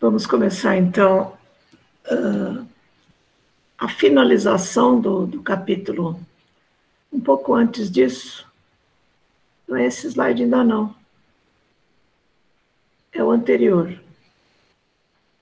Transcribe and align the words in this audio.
Vamos 0.00 0.26
começar 0.26 0.78
então 0.78 1.36
uh, 2.10 2.66
a 3.76 3.86
finalização 3.86 4.98
do, 4.98 5.26
do 5.26 5.42
capítulo. 5.42 6.18
Um 7.12 7.20
pouco 7.20 7.52
antes 7.52 7.90
disso, 7.90 8.50
não 9.68 9.76
é 9.76 9.84
esse 9.84 10.06
slide 10.06 10.42
ainda 10.42 10.64
não. 10.64 10.94
É 13.12 13.22
o 13.22 13.30
anterior. 13.30 14.00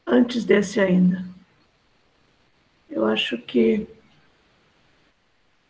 Antes 0.05 0.45
desse 0.45 0.81
ainda. 0.81 1.25
Eu 2.91 3.07
acho 3.07 3.39
que 3.39 3.87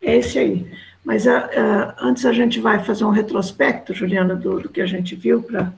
é 0.01 0.17
esse 0.17 0.39
aí. 0.39 0.79
Mas 1.05 1.27
uh, 1.27 1.31
uh, 1.31 1.95
antes 1.99 2.25
a 2.25 2.33
gente 2.33 2.59
vai 2.59 2.83
fazer 2.83 3.05
um 3.05 3.11
retrospecto, 3.11 3.93
Juliana, 3.93 4.35
do, 4.35 4.61
do 4.61 4.69
que 4.71 4.81
a 4.81 4.87
gente 4.87 5.15
viu, 5.15 5.43
para 5.43 5.75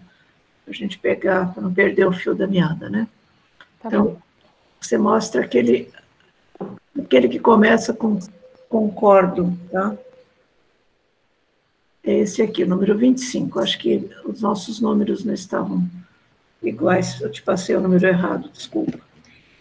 a 0.71 0.75
gente 0.75 0.99
pegar, 0.99 1.53
para 1.53 1.63
não 1.63 1.73
perder 1.73 2.07
o 2.07 2.13
fio 2.13 2.35
da 2.35 2.47
meada, 2.47 2.89
né? 2.89 3.07
Tá 3.81 3.89
então, 3.89 4.05
bom. 4.05 4.19
você 4.81 4.99
mostra 4.99 5.41
aquele, 5.43 5.91
aquele 6.99 7.29
que 7.29 7.39
começa 7.39 7.93
com 7.93 8.19
concordo, 8.69 9.59
tá? 9.71 9.97
É 12.05 12.19
esse 12.19 12.41
aqui, 12.41 12.63
o 12.63 12.69
número 12.69 12.97
25. 12.97 13.59
Acho 13.59 13.79
que 13.79 14.09
os 14.25 14.41
nossos 14.41 14.81
números 14.81 15.25
não 15.25 15.35
estavam 15.35 15.87
iguais, 16.63 17.21
eu 17.21 17.31
te 17.31 17.43
passei 17.43 17.75
o 17.75 17.81
número 17.81 18.07
errado, 18.07 18.49
desculpa. 18.51 18.99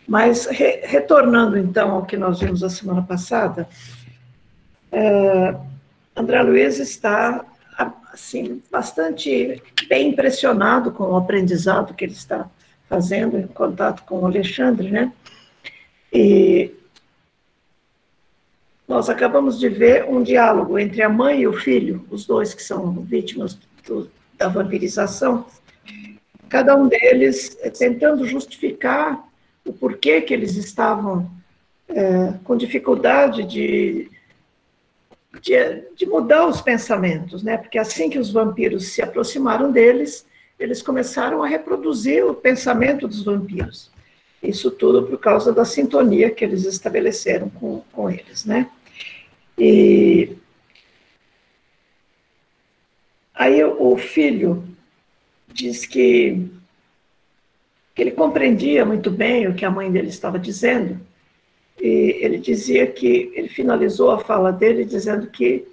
Mas, 0.07 0.45
re, 0.45 0.81
retornando 0.83 1.57
então 1.57 1.91
ao 1.91 2.05
que 2.05 2.17
nós 2.17 2.39
vimos 2.39 2.63
a 2.63 2.69
semana 2.69 3.01
passada, 3.01 3.67
é, 4.91 5.55
André 6.15 6.41
Luiz 6.41 6.79
está, 6.79 7.45
assim, 8.11 8.61
bastante 8.71 9.61
bem 9.87 10.09
impressionado 10.09 10.91
com 10.91 11.03
o 11.03 11.15
aprendizado 11.15 11.93
que 11.93 12.05
ele 12.05 12.13
está 12.13 12.49
fazendo 12.87 13.37
em 13.37 13.47
contato 13.47 14.03
com 14.03 14.19
o 14.19 14.25
Alexandre, 14.25 14.89
né? 14.89 15.11
E 16.11 16.71
nós 18.87 19.09
acabamos 19.09 19.59
de 19.59 19.69
ver 19.69 20.05
um 20.05 20.23
diálogo 20.23 20.79
entre 20.79 21.03
a 21.03 21.09
mãe 21.09 21.41
e 21.41 21.47
o 21.47 21.53
filho, 21.53 22.05
os 22.09 22.25
dois 22.25 22.55
que 22.55 22.63
são 22.63 22.91
vítimas 22.93 23.57
do, 23.85 24.09
da 24.35 24.47
vampirização, 24.47 25.45
cada 26.49 26.75
um 26.75 26.87
deles 26.87 27.55
tentando 27.77 28.25
justificar 28.25 29.23
o 29.63 29.71
porquê 29.71 30.21
que 30.21 30.33
eles 30.33 30.55
estavam 30.55 31.29
é, 31.87 32.33
com 32.43 32.57
dificuldade 32.57 33.43
de, 33.43 34.09
de, 35.41 35.83
de, 35.95 36.05
mudar 36.05 36.47
os 36.47 36.61
pensamentos, 36.61 37.43
né? 37.43 37.57
Porque 37.57 37.77
assim 37.77 38.09
que 38.09 38.17
os 38.17 38.31
vampiros 38.31 38.87
se 38.87 39.01
aproximaram 39.01 39.71
deles, 39.71 40.25
eles 40.59 40.81
começaram 40.81 41.43
a 41.43 41.47
reproduzir 41.47 42.25
o 42.25 42.33
pensamento 42.33 43.07
dos 43.07 43.23
vampiros. 43.23 43.91
Isso 44.41 44.71
tudo 44.71 45.03
por 45.03 45.19
causa 45.19 45.53
da 45.53 45.65
sintonia 45.65 46.31
que 46.31 46.43
eles 46.43 46.65
estabeleceram 46.65 47.49
com, 47.49 47.81
com 47.91 48.09
eles, 48.09 48.45
né? 48.45 48.69
E 49.57 50.35
aí 53.33 53.63
o 53.63 53.97
filho 53.97 54.63
diz 55.47 55.85
que, 55.85 56.49
que 57.93 58.01
ele 58.01 58.11
compreendia 58.11 58.85
muito 58.85 59.11
bem 59.11 59.47
o 59.47 59.53
que 59.53 59.65
a 59.65 59.71
mãe 59.71 59.91
dele 59.91 60.07
estava 60.07 60.39
dizendo, 60.39 60.99
e 61.79 62.17
ele 62.21 62.37
dizia 62.37 62.85
que, 62.87 63.31
ele 63.33 63.47
finalizou 63.47 64.11
a 64.11 64.19
fala 64.19 64.51
dele 64.51 64.83
dizendo 64.83 65.27
que 65.27 65.65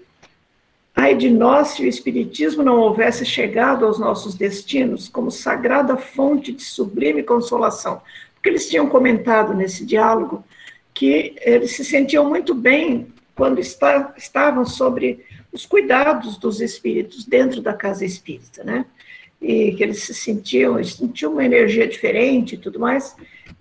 Ai 0.99 1.15
de 1.15 1.29
nós 1.29 1.69
se 1.69 1.83
o 1.83 1.87
Espiritismo 1.87 2.63
não 2.63 2.81
houvesse 2.81 3.23
chegado 3.27 3.85
aos 3.85 3.99
nossos 3.99 4.35
destinos 4.35 5.11
como 5.11 5.31
sagrada 5.31 5.95
fonte 5.95 6.51
de 6.51 6.63
sublime 6.63 7.23
consolação. 7.23 8.01
Porque 8.35 8.49
eles 8.49 8.67
tinham 8.67 8.89
comentado 8.89 9.53
nesse 9.53 9.85
diálogo 9.85 10.43
que 10.95 11.37
eles 11.43 11.73
se 11.73 11.85
sentiam 11.85 12.27
muito 12.27 12.55
bem 12.55 13.09
quando 13.35 13.59
está, 13.59 14.15
estavam 14.17 14.65
sobre 14.65 15.23
os 15.53 15.67
cuidados 15.67 16.39
dos 16.39 16.63
espíritos 16.63 17.27
dentro 17.27 17.61
da 17.61 17.75
casa 17.75 18.03
espírita, 18.03 18.65
né? 18.65 18.87
E 19.39 19.73
que 19.73 19.83
eles 19.83 20.03
se 20.03 20.15
sentiam, 20.15 20.83
sentiam 20.83 21.33
uma 21.33 21.45
energia 21.45 21.87
diferente 21.87 22.55
e 22.55 22.59
tudo 22.59 22.81
mais 22.81 23.15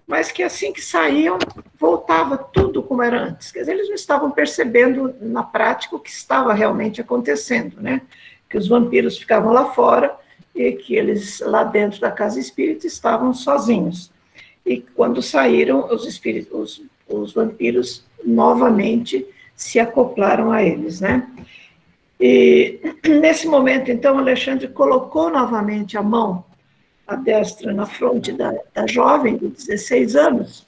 mas 0.08 0.32
que 0.32 0.44
assim 0.44 0.72
que 0.72 0.82
saíam, 0.82 1.38
voltava 1.80 2.38
tudo 2.38 2.84
como 2.84 3.02
era 3.02 3.24
antes. 3.24 3.52
Quer 3.52 3.62
dizer, 3.62 3.72
eles 3.74 3.88
não 3.88 3.96
estavam 3.96 4.30
percebendo 4.30 5.16
na 5.20 5.44
prática 5.44 5.96
o 5.96 6.00
que 6.00 6.10
estava 6.10 6.54
realmente 6.54 7.02
acontecendo, 7.02 7.82
né? 7.82 8.02
Que 8.50 8.58
os 8.58 8.68
vampiros 8.68 9.18
ficavam 9.18 9.52
lá 9.52 9.74
fora 9.74 10.16
e 10.54 10.72
que 10.74 10.96
eles 10.96 11.40
lá 11.40 11.64
dentro 11.64 12.00
da 12.00 12.12
casa 12.12 12.40
espírita 12.40 12.86
estavam 12.86 13.34
sozinhos. 13.34 14.12
E 14.66 14.78
quando 14.78 15.22
saíram, 15.22 15.88
os 15.92 16.06
espíritos, 16.06 16.80
os, 17.08 17.22
os 17.22 17.34
vampiros 17.34 18.06
novamente 18.24 19.26
se 19.56 19.80
acoplaram 19.80 20.52
a 20.52 20.64
eles, 20.64 21.02
né? 21.02 21.28
E 22.20 22.80
nesse 23.10 23.48
momento, 23.48 23.90
então, 23.90 24.20
Alexandre 24.20 24.68
colocou 24.68 25.32
novamente 25.32 25.98
a 25.98 26.04
mão 26.04 26.44
a 27.08 27.16
destra 27.16 27.74
na 27.74 27.86
fronte 27.86 28.32
da, 28.32 28.54
da 28.74 28.88
jovem 28.88 29.38
de 29.38 29.48
16 29.48 30.16
anos, 30.16 30.68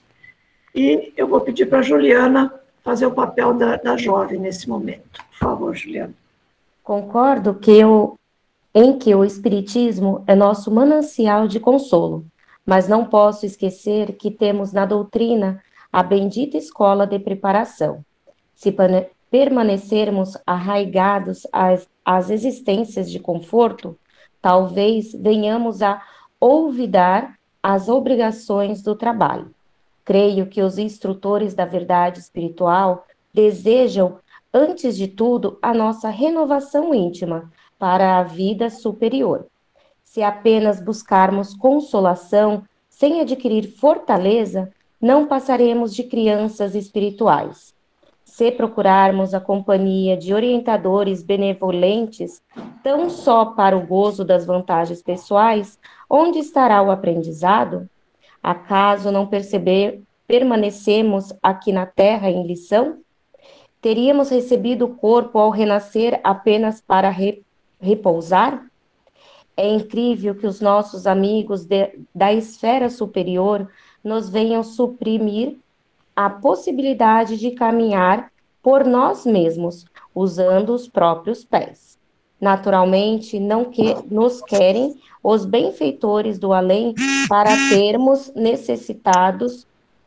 e 0.73 1.11
eu 1.17 1.27
vou 1.27 1.41
pedir 1.41 1.65
para 1.65 1.79
a 1.79 1.81
Juliana 1.81 2.53
fazer 2.83 3.05
o 3.05 3.11
papel 3.11 3.53
da, 3.53 3.77
da 3.77 3.97
jovem 3.97 4.39
nesse 4.39 4.69
momento. 4.69 5.23
Por 5.31 5.37
favor, 5.37 5.75
Juliana. 5.75 6.13
Concordo 6.83 7.55
que 7.55 7.83
o, 7.83 8.15
em 8.73 8.97
que 8.97 9.13
o 9.13 9.25
Espiritismo 9.25 10.23
é 10.27 10.35
nosso 10.35 10.71
manancial 10.71 11.47
de 11.47 11.59
consolo, 11.59 12.25
mas 12.65 12.87
não 12.87 13.05
posso 13.05 13.45
esquecer 13.45 14.13
que 14.13 14.29
temos 14.29 14.71
na 14.71 14.85
doutrina 14.85 15.61
a 15.91 16.03
bendita 16.03 16.57
escola 16.57 17.07
de 17.07 17.17
preparação. 17.17 18.05
Se 18.53 18.73
permanecermos 19.31 20.37
arraigados 20.45 21.47
às, 21.51 21.89
às 22.05 22.29
existências 22.29 23.09
de 23.09 23.19
conforto, 23.19 23.97
talvez 24.41 25.11
venhamos 25.13 25.81
a 25.81 26.01
olvidar 26.39 27.37
as 27.61 27.89
obrigações 27.89 28.81
do 28.81 28.95
trabalho. 28.95 29.53
Creio 30.05 30.47
que 30.47 30.61
os 30.61 30.77
instrutores 30.77 31.53
da 31.53 31.65
verdade 31.65 32.19
espiritual 32.19 33.05
desejam, 33.33 34.19
antes 34.53 34.95
de 34.95 35.07
tudo, 35.07 35.59
a 35.61 35.73
nossa 35.73 36.09
renovação 36.09 36.93
íntima 36.93 37.51
para 37.77 38.17
a 38.17 38.23
vida 38.23 38.69
superior. 38.69 39.45
Se 40.03 40.23
apenas 40.23 40.81
buscarmos 40.81 41.53
consolação 41.53 42.63
sem 42.89 43.21
adquirir 43.21 43.67
fortaleza, 43.67 44.71
não 44.99 45.27
passaremos 45.27 45.93
de 45.93 46.03
crianças 46.03 46.73
espirituais. 46.73 47.75
Se 48.23 48.51
procurarmos 48.51 49.33
a 49.33 49.39
companhia 49.39 50.17
de 50.17 50.33
orientadores 50.33 51.21
benevolentes, 51.21 52.41
tão 52.87 53.09
só 53.09 53.47
para 53.47 53.75
o 53.75 53.85
gozo 53.85 54.23
das 54.23 54.45
vantagens 54.45 55.03
pessoais, 55.03 55.77
Onde 56.09 56.39
estará 56.39 56.81
o 56.81 56.89
aprendizado? 56.89 57.89
Acaso 58.41 59.11
não 59.11 59.27
perceber 59.27 60.01
permanecemos 60.25 61.33
aqui 61.43 61.73
na 61.73 61.85
terra 61.85 62.29
em 62.29 62.47
lição? 62.47 62.99
Teríamos 63.81 64.29
recebido 64.29 64.85
o 64.85 64.95
corpo 64.95 65.37
ao 65.37 65.49
renascer 65.49 66.21
apenas 66.23 66.79
para 66.79 67.09
re, 67.09 67.43
repousar? 67.77 68.65
É 69.57 69.67
incrível 69.67 70.33
que 70.33 70.47
os 70.47 70.61
nossos 70.61 71.05
amigos 71.05 71.65
de, 71.65 71.99
da 72.15 72.31
esfera 72.31 72.89
superior 72.89 73.69
nos 74.01 74.29
venham 74.29 74.63
suprimir 74.63 75.57
a 76.15 76.29
possibilidade 76.29 77.37
de 77.37 77.51
caminhar 77.51 78.31
por 78.63 78.85
nós 78.85 79.25
mesmos, 79.25 79.85
usando 80.15 80.69
os 80.69 80.87
próprios 80.87 81.43
pés. 81.43 81.96
Naturalmente, 82.39 83.39
não 83.39 83.65
que 83.65 83.95
nos 84.09 84.41
querem 84.41 84.95
os 85.23 85.43
benfeitores 85.43 86.37
do 86.37 86.53
além 86.53 86.93
para 87.27 87.49
termos 87.69 88.31
necessitados 88.35 89.65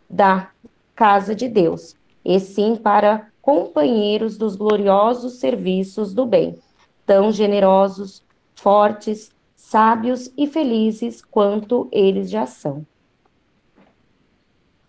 da 0.09 0.49
casa 0.95 1.35
de 1.35 1.49
Deus, 1.49 1.97
e 2.25 2.39
sim 2.39 2.77
para 2.77 3.29
companheiros 3.43 4.37
dos 4.37 4.55
gloriosos 4.55 5.35
serviços 5.35 6.15
do 6.15 6.25
bem, 6.25 6.59
tão 7.05 7.33
generosos, 7.33 8.23
fortes, 8.55 9.33
sábios 9.57 10.31
e 10.37 10.47
felizes 10.47 11.23
quanto 11.23 11.89
eles 11.91 12.31
já 12.31 12.47
são. 12.47 12.87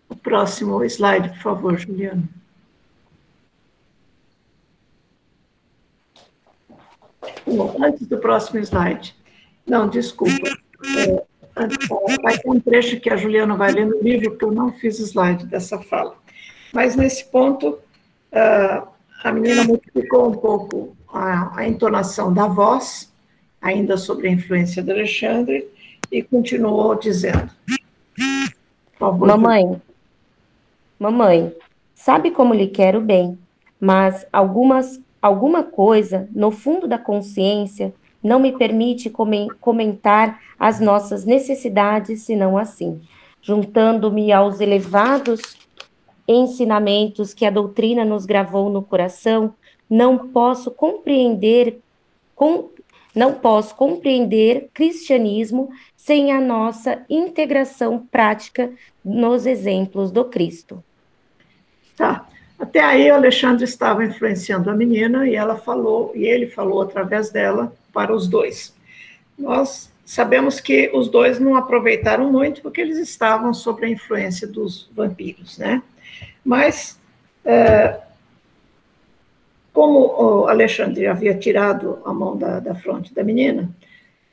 O 0.10 0.16
próximo 0.16 0.84
slide, 0.84 1.30
por 1.30 1.38
favor, 1.38 1.78
Juliana. 1.78 2.41
Antes 7.80 8.08
do 8.08 8.18
próximo 8.18 8.60
slide. 8.60 9.16
Não, 9.66 9.88
desculpa. 9.88 10.50
É, 10.98 11.24
vai 12.22 12.38
ter 12.38 12.50
um 12.50 12.60
trecho 12.60 13.00
que 13.00 13.10
a 13.10 13.16
Juliana 13.16 13.56
vai 13.56 13.72
ler 13.72 13.86
no 13.86 14.02
livro, 14.02 14.32
porque 14.32 14.46
eu 14.46 14.52
não 14.52 14.72
fiz 14.72 15.00
slide 15.00 15.46
dessa 15.46 15.80
fala. 15.80 16.16
Mas 16.74 16.96
nesse 16.96 17.26
ponto, 17.26 17.78
a 18.32 19.32
menina 19.32 19.64
modificou 19.64 20.30
um 20.30 20.34
pouco 20.34 20.96
a, 21.14 21.68
entonação 21.68 22.34
da 22.34 22.48
voz, 22.48 23.12
ainda 23.62 23.98
sobre 23.98 24.28
a 24.28 24.32
influência 24.32 24.82
de 24.82 24.92
Alexandre, 24.92 25.68
e 26.12 26.24
continuou 26.24 26.96
dizendo: 26.96 27.52
Mamãe, 29.00 29.82
mamãe, 31.00 31.56
sabe 31.94 32.32
como 32.32 32.54
lhe 32.54 32.68
quero 32.68 33.02
bem, 33.02 33.38
mas 33.80 34.26
algumas, 34.32 35.00
alguma 35.22 35.64
coisa 35.64 36.28
no 36.34 36.52
fundo 36.52 36.88
da 36.88 36.98
consciência 36.98 37.94
não 38.24 38.40
me 38.40 38.52
permite 38.52 39.12
comentar 39.60 40.40
as 40.60 40.80
nossas 40.80 41.26
necessidades, 41.26 42.22
senão 42.22 42.58
assim, 42.58 43.02
juntando-me 43.42 44.32
aos 44.32 44.60
elevados 44.60 45.42
ensinamentos 46.28 47.34
que 47.34 47.46
a 47.46 47.50
doutrina 47.50 48.06
nos 48.06 48.26
gravou 48.26 48.70
no 48.70 48.82
coração, 48.82 49.54
não 49.90 50.30
posso 50.30 50.72
compreender 50.72 51.80
com, 52.36 52.70
não 53.14 53.34
posso 53.34 53.76
compreender 53.76 54.70
cristianismo 54.74 55.70
sem 55.98 56.32
a 56.32 56.40
nossa 56.40 57.04
integração 57.10 58.08
prática 58.12 58.72
nos 59.04 59.46
exemplos 59.46 60.12
do 60.12 60.26
Cristo. 60.26 60.84
Tá. 61.98 62.28
Até 62.62 62.80
aí 62.80 63.10
o 63.10 63.16
Alexandre 63.16 63.64
estava 63.64 64.06
influenciando 64.06 64.70
a 64.70 64.76
menina 64.76 65.28
e 65.28 65.36
ela 65.36 65.58
falou, 65.58 66.12
e 66.14 66.26
ele 66.26 66.46
falou 66.46 66.84
através 66.84 67.32
dela 67.32 67.74
para 67.92 68.14
os 68.14 68.28
dois. 68.28 68.72
Nós 69.36 69.92
sabemos 70.06 70.60
que 70.60 70.92
os 70.94 71.10
dois 71.10 71.40
não 71.40 71.56
aproveitaram 71.56 72.32
muito 72.32 72.62
porque 72.62 72.80
eles 72.80 73.00
estavam 73.00 73.52
sob 73.52 73.84
a 73.84 73.90
influência 73.90 74.48
dos 74.48 74.88
vampiros, 74.94 75.58
né? 75.58 75.82
Mas, 76.46 77.00
é, 77.44 78.00
como 79.74 80.44
o 80.44 80.48
Alexandre 80.48 81.08
havia 81.08 81.34
tirado 81.34 81.98
a 82.06 82.14
mão 82.14 82.38
da, 82.38 82.60
da 82.60 82.76
fronte 82.76 83.12
da 83.12 83.24
menina, 83.24 83.72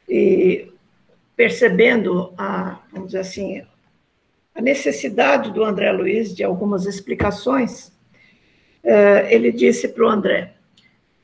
e 0.06 0.70
percebendo 1.34 2.34
a, 2.36 2.78
vamos 2.92 3.08
dizer 3.08 3.20
assim, 3.20 3.62
a 4.54 4.60
necessidade 4.60 5.50
do 5.50 5.64
André 5.64 5.90
Luiz 5.92 6.36
de 6.36 6.44
algumas 6.44 6.84
explicações, 6.84 7.96
ele 8.84 9.52
disse 9.52 9.88
para 9.88 10.04
o 10.04 10.08
André, 10.08 10.54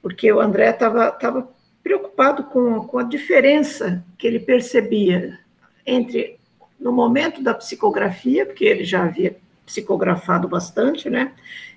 porque 0.02 0.32
o 0.32 0.40
André 0.40 0.70
estava 0.70 1.48
preocupado 1.82 2.44
com, 2.44 2.80
com 2.86 2.98
a 2.98 3.02
diferença 3.02 4.02
que 4.18 4.26
ele 4.26 4.40
percebia 4.40 5.38
entre 5.86 6.38
no 6.80 6.92
momento 6.92 7.42
da 7.42 7.54
psicografia, 7.54 8.44
porque 8.46 8.64
ele 8.64 8.84
já 8.84 9.04
havia 9.04 9.36
psicografado 9.66 10.48
bastante, 10.48 11.08
né? 11.08 11.32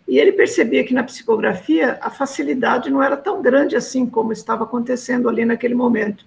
E 0.07 0.18
ele 0.18 0.31
percebia 0.31 0.85
que 0.85 0.94
na 0.94 1.03
psicografia 1.03 1.97
a 2.01 2.09
facilidade 2.09 2.89
não 2.89 3.03
era 3.03 3.18
tão 3.18 3.41
grande 3.41 3.75
assim 3.75 4.06
como 4.06 4.31
estava 4.31 4.63
acontecendo 4.63 5.27
ali 5.27 5.44
naquele 5.44 5.75
momento. 5.75 6.25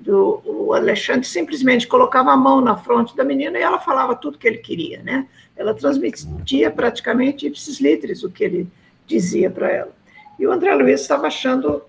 Do, 0.00 0.42
o 0.44 0.72
Alexandre 0.72 1.26
simplesmente 1.26 1.86
colocava 1.86 2.32
a 2.32 2.36
mão 2.36 2.60
na 2.60 2.76
fronte 2.76 3.14
da 3.14 3.22
menina 3.22 3.58
e 3.58 3.62
ela 3.62 3.78
falava 3.78 4.16
tudo 4.16 4.38
que 4.38 4.48
ele 4.48 4.58
queria, 4.58 5.02
né? 5.02 5.28
Ela 5.56 5.74
transmitia 5.74 6.70
praticamente 6.70 7.46
ipsis 7.46 7.80
litteris 7.80 8.24
o 8.24 8.30
que 8.30 8.42
ele 8.42 8.68
dizia 9.10 9.50
para 9.50 9.70
ela. 9.70 9.92
E 10.38 10.46
o 10.46 10.52
André 10.52 10.72
Luiz 10.74 11.00
estava 11.00 11.26
achando 11.26 11.82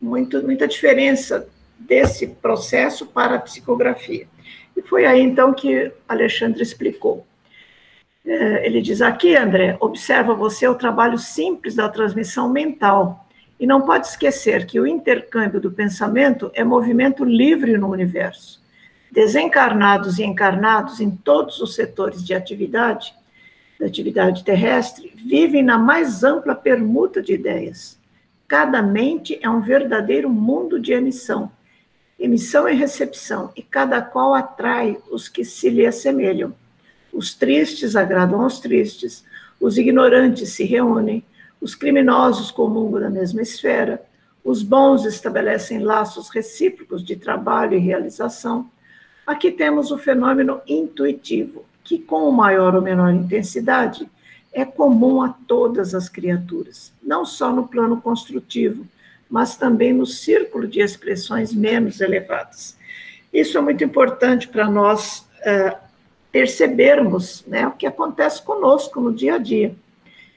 muito, 0.00 0.42
muita 0.42 0.68
diferença 0.68 1.48
desse 1.78 2.26
processo 2.26 3.06
para 3.06 3.36
a 3.36 3.40
psicografia. 3.40 4.28
E 4.76 4.82
foi 4.82 5.06
aí 5.06 5.22
então 5.22 5.54
que 5.54 5.90
Alexandre 6.06 6.62
explicou. 6.62 7.26
É, 8.24 8.66
ele 8.66 8.82
diz 8.82 9.00
aqui, 9.00 9.34
André, 9.34 9.76
observa 9.80 10.34
você 10.34 10.68
o 10.68 10.74
trabalho 10.74 11.18
simples 11.18 11.74
da 11.74 11.88
transmissão 11.88 12.48
mental 12.48 13.26
e 13.58 13.66
não 13.66 13.82
pode 13.82 14.06
esquecer 14.06 14.66
que 14.66 14.78
o 14.78 14.86
intercâmbio 14.86 15.60
do 15.60 15.70
pensamento 15.70 16.50
é 16.54 16.62
movimento 16.62 17.24
livre 17.24 17.78
no 17.78 17.88
universo. 17.90 18.62
Desencarnados 19.10 20.18
e 20.18 20.24
encarnados 20.24 21.00
em 21.00 21.10
todos 21.10 21.60
os 21.60 21.74
setores 21.74 22.22
de 22.22 22.34
atividade, 22.34 23.14
da 23.78 23.86
atividade 23.86 24.44
terrestre, 24.44 25.12
vivem 25.14 25.62
na 25.62 25.78
mais 25.78 26.24
ampla 26.24 26.54
permuta 26.54 27.22
de 27.22 27.34
ideias. 27.34 27.98
Cada 28.48 28.80
mente 28.80 29.38
é 29.42 29.50
um 29.50 29.60
verdadeiro 29.60 30.30
mundo 30.30 30.80
de 30.80 30.92
emissão, 30.92 31.50
emissão 32.18 32.68
e 32.68 32.74
recepção, 32.74 33.50
e 33.56 33.62
cada 33.62 34.00
qual 34.00 34.34
atrai 34.34 34.98
os 35.10 35.28
que 35.28 35.44
se 35.44 35.68
lhe 35.68 35.84
assemelham. 35.84 36.54
Os 37.12 37.34
tristes 37.34 37.96
agradam 37.96 38.42
aos 38.42 38.60
tristes, 38.60 39.24
os 39.60 39.76
ignorantes 39.78 40.50
se 40.50 40.64
reúnem, 40.64 41.24
os 41.60 41.74
criminosos 41.74 42.50
comungam 42.50 43.00
da 43.00 43.10
mesma 43.10 43.42
esfera, 43.42 44.02
os 44.44 44.62
bons 44.62 45.04
estabelecem 45.04 45.80
laços 45.80 46.28
recíprocos 46.28 47.04
de 47.04 47.16
trabalho 47.16 47.74
e 47.74 47.80
realização. 47.80 48.70
Aqui 49.26 49.50
temos 49.50 49.90
o 49.90 49.98
fenômeno 49.98 50.60
intuitivo, 50.68 51.64
que 51.86 52.00
com 52.00 52.30
maior 52.32 52.74
ou 52.74 52.82
menor 52.82 53.14
intensidade 53.14 54.08
é 54.52 54.64
comum 54.64 55.22
a 55.22 55.28
todas 55.46 55.94
as 55.94 56.08
criaturas, 56.08 56.92
não 57.00 57.24
só 57.24 57.52
no 57.52 57.68
plano 57.68 58.00
construtivo, 58.00 58.84
mas 59.30 59.56
também 59.56 59.92
no 59.92 60.04
círculo 60.04 60.66
de 60.66 60.80
expressões 60.80 61.54
menos 61.54 62.00
elevadas. 62.00 62.76
Isso 63.32 63.56
é 63.56 63.60
muito 63.60 63.84
importante 63.84 64.48
para 64.48 64.68
nós 64.68 65.28
uh, 65.42 65.76
percebermos 66.32 67.44
né, 67.46 67.68
o 67.68 67.72
que 67.72 67.86
acontece 67.86 68.42
conosco 68.42 69.00
no 69.00 69.12
dia 69.12 69.34
a 69.34 69.38
dia. 69.38 69.74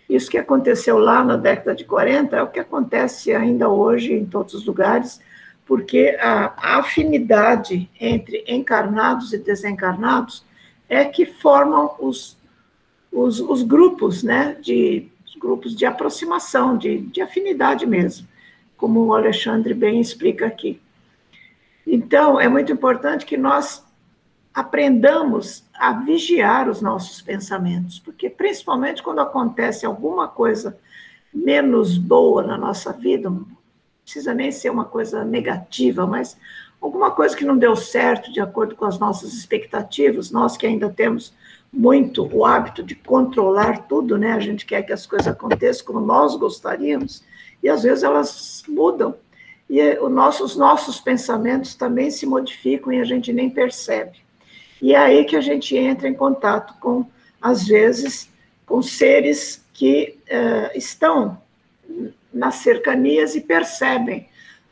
Isso 0.07 0.29
que 0.29 0.37
aconteceu 0.37 0.99
lá 0.99 1.23
na 1.23 1.35
década 1.35 1.75
de 1.75 1.83
40 1.83 2.35
é 2.35 2.43
o 2.43 2.47
que 2.47 2.59
acontece 2.59 3.33
ainda 3.33 3.69
hoje 3.69 4.13
em 4.13 4.25
todos 4.25 4.53
os 4.53 4.65
lugares, 4.65 5.19
porque 5.65 6.15
a, 6.19 6.53
a 6.57 6.79
afinidade 6.79 7.89
entre 7.99 8.43
encarnados 8.47 9.33
e 9.33 9.37
desencarnados 9.37 10.47
é 10.89 11.05
que 11.05 11.25
formam 11.25 11.95
os, 11.99 12.35
os, 13.11 13.39
os 13.39 13.63
grupos, 13.63 14.23
né, 14.23 14.57
de 14.59 15.07
grupos 15.39 15.75
de 15.75 15.85
aproximação, 15.85 16.77
de, 16.77 16.99
de 16.99 17.21
afinidade 17.21 17.85
mesmo, 17.85 18.27
como 18.75 19.05
o 19.05 19.13
Alexandre 19.13 19.73
bem 19.73 20.01
explica 20.01 20.45
aqui. 20.45 20.81
Então, 21.87 22.39
é 22.39 22.49
muito 22.49 22.71
importante 22.71 23.25
que 23.25 23.37
nós 23.37 23.85
aprendamos 24.53 25.63
a 25.73 25.93
vigiar 25.93 26.67
os 26.67 26.81
nossos 26.81 27.21
pensamentos, 27.21 27.99
porque 27.99 28.29
principalmente 28.29 29.01
quando 29.01 29.21
acontece 29.21 29.85
alguma 29.85 30.27
coisa 30.27 30.77
menos 31.33 31.97
boa 31.97 32.43
na 32.43 32.57
nossa 32.57 32.91
vida, 32.91 33.29
não 33.29 33.47
precisa 34.03 34.33
nem 34.33 34.51
ser 34.51 34.69
uma 34.69 34.85
coisa 34.85 35.23
negativa, 35.23 36.05
mas 36.05 36.37
alguma 36.81 37.11
coisa 37.11 37.35
que 37.35 37.45
não 37.45 37.57
deu 37.57 37.75
certo 37.75 38.31
de 38.31 38.39
acordo 38.39 38.75
com 38.75 38.85
as 38.85 38.97
nossas 38.97 39.33
expectativas, 39.33 40.31
nós 40.31 40.55
que 40.55 40.65
ainda 40.65 40.89
temos 40.89 41.33
muito 41.71 42.27
o 42.35 42.45
hábito 42.45 42.81
de 42.81 42.95
controlar 42.95 43.87
tudo, 43.87 44.17
né? 44.17 44.33
A 44.33 44.39
gente 44.39 44.65
quer 44.65 44.81
que 44.83 44.93
as 44.93 45.05
coisas 45.05 45.27
aconteçam 45.27 45.85
como 45.85 45.99
nós 45.99 46.35
gostaríamos, 46.35 47.23
e 47.61 47.69
às 47.69 47.83
vezes 47.83 48.03
elas 48.03 48.63
mudam. 48.67 49.15
E 49.69 49.81
os 49.99 50.11
nossos, 50.11 50.55
nossos 50.55 50.99
pensamentos 50.99 51.75
também 51.75 52.09
se 52.09 52.25
modificam 52.25 52.91
e 52.91 52.99
a 52.99 53.03
gente 53.03 53.31
nem 53.31 53.49
percebe. 53.49 54.17
E 54.81 54.95
é 54.95 54.97
aí 54.97 55.25
que 55.25 55.35
a 55.35 55.41
gente 55.41 55.75
entra 55.77 56.07
em 56.07 56.13
contato 56.13 56.73
com, 56.79 57.05
às 57.39 57.67
vezes, 57.67 58.29
com 58.65 58.81
seres 58.81 59.63
que 59.73 60.17
uh, 60.25 60.75
estão 60.75 61.39
nas 62.33 62.55
cercanias 62.55 63.35
e 63.35 63.41
percebem 63.41 64.28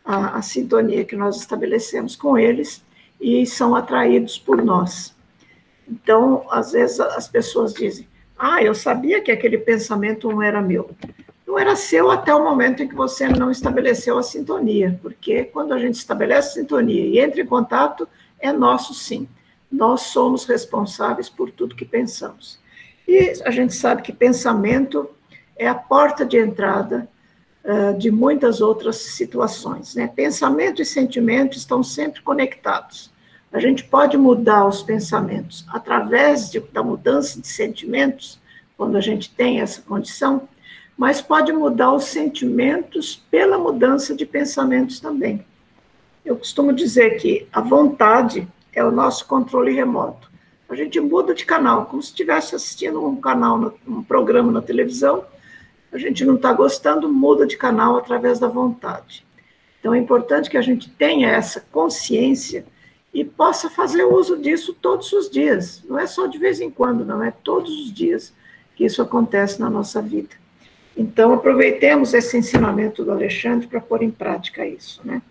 a, 0.08 0.38
a 0.38 0.42
sintonia 0.42 1.04
que 1.04 1.16
nós 1.16 1.38
estabelecemos 1.38 2.16
com 2.16 2.38
eles 2.38 2.84
e 3.20 3.46
são 3.46 3.76
atraídos 3.76 4.38
por 4.40 4.64
nós. 4.64 5.16
Então, 5.88 6.46
às 6.50 6.72
vezes 6.72 7.00
as 7.00 7.28
pessoas 7.28 7.74
dizem: 7.74 8.08
Ah, 8.38 8.64
eu 8.64 8.74
sabia 8.74 9.22
que 9.22 9.32
aquele 9.32 9.58
pensamento 9.58 10.30
não 10.30 10.42
era 10.42 10.62
meu. 10.62 10.90
Não 11.46 11.60
era 11.60 11.76
seu 11.76 12.10
até 12.10 12.34
o 12.34 12.44
momento 12.44 12.84
em 12.84 12.88
que 12.88 12.96
você 12.96 13.28
não 13.28 13.52
estabeleceu 13.52 14.18
a 14.18 14.24
sintonia, 14.24 15.00
porque 15.02 15.46
quando 15.46 15.74
a 15.74 15.80
gente 15.80 15.96
estabelece 15.96 16.50
a 16.50 16.62
sintonia 16.62 17.06
e 17.06 17.20
entra 17.20 17.42
em 17.42 17.46
contato, 17.46 18.08
é 18.40 18.52
nosso 18.52 18.94
sim 18.94 19.28
nós 19.72 20.02
somos 20.02 20.46
responsáveis 20.46 21.30
por 21.30 21.52
tudo 21.52 21.76
que 21.76 21.86
pensamos. 21.86 22.60
E 23.08 23.34
a 23.46 23.52
gente 23.52 23.74
sabe 23.74 24.02
que 24.02 24.12
pensamento 24.12 25.10
é 25.56 25.68
a 25.68 25.76
porta 25.76 26.26
de 26.26 26.38
entrada 26.38 27.08
uh, 27.68 27.98
de 27.98 28.10
muitas 28.10 28.62
outras 28.62 28.96
situações. 28.96 29.94
Né? 29.94 30.08
Pensamento 30.08 30.82
e 30.82 30.86
sentimento 30.86 31.58
estão 31.58 31.84
sempre 31.84 32.22
conectados. 32.22 33.12
A 33.52 33.60
gente 33.60 33.84
pode 33.84 34.18
mudar 34.18 34.66
os 34.66 34.82
pensamentos 34.82 35.66
através 35.70 36.50
de, 36.50 36.60
da 36.60 36.82
mudança 36.82 37.40
de 37.40 37.48
sentimentos, 37.48 38.40
quando 38.76 38.96
a 38.96 39.02
gente 39.02 39.30
tem 39.30 39.60
essa 39.60 39.82
condição, 39.82 40.48
mas 40.98 41.22
pode 41.22 41.52
mudar 41.52 41.94
os 41.94 42.06
sentimentos 42.06 43.24
pela 43.30 43.58
mudança 43.58 44.16
de 44.16 44.26
pensamentos 44.26 45.00
também. 45.00 45.46
Eu 46.26 46.36
costumo 46.36 46.74
dizer 46.74 47.18
que 47.18 47.48
a 47.54 47.62
vontade 47.62 48.48
é 48.74 48.84
o 48.84 48.92
nosso 48.92 49.26
controle 49.26 49.74
remoto. 49.74 50.30
A 50.70 50.76
gente 50.76 51.00
muda 51.00 51.34
de 51.34 51.46
canal, 51.46 51.86
como 51.86 52.02
se 52.04 52.10
estivesse 52.10 52.54
assistindo 52.56 53.04
um 53.06 53.16
canal, 53.16 53.74
um 53.88 54.04
programa 54.04 54.52
na 54.52 54.62
televisão, 54.62 55.24
a 55.92 55.98
gente 55.98 56.26
não 56.26 56.36
está 56.36 56.52
gostando, 56.54 57.12
muda 57.12 57.46
de 57.46 57.58
canal 57.58 57.98
através 57.98 58.40
da 58.40 58.48
vontade. 58.48 59.26
Então 59.80 59.94
é 59.94 59.98
importante 59.98 60.50
que 60.50 60.58
a 60.58 60.62
gente 60.62 60.90
tenha 60.90 61.30
essa 61.30 61.62
consciência 61.72 62.66
e 63.14 63.24
possa 63.24 63.70
fazer 63.70 64.04
uso 64.04 64.38
disso 64.38 64.74
todos 64.74 65.12
os 65.14 65.30
dias. 65.30 65.84
Não 65.88 65.98
é 65.98 66.06
só 66.06 66.28
de 66.28 66.38
vez 66.38 66.60
em 66.60 66.70
quando, 66.70 67.06
não 67.06 67.24
é 67.24 67.32
todos 67.32 67.72
os 67.72 67.94
dias 67.94 68.34
que 68.76 68.86
isso 68.86 69.02
acontece 69.02 69.60
na 69.60 69.70
nossa 69.70 70.02
vida. 70.02 70.36
Então, 70.96 71.34
aproveitemos 71.34 72.14
esse 72.14 72.38
ensinamento 72.38 73.04
do 73.04 73.12
Alexandre 73.12 73.68
para 73.68 73.80
pôr 73.80 74.02
em 74.02 74.10
prática 74.10 74.66
isso, 74.66 75.02
né? 75.06 75.22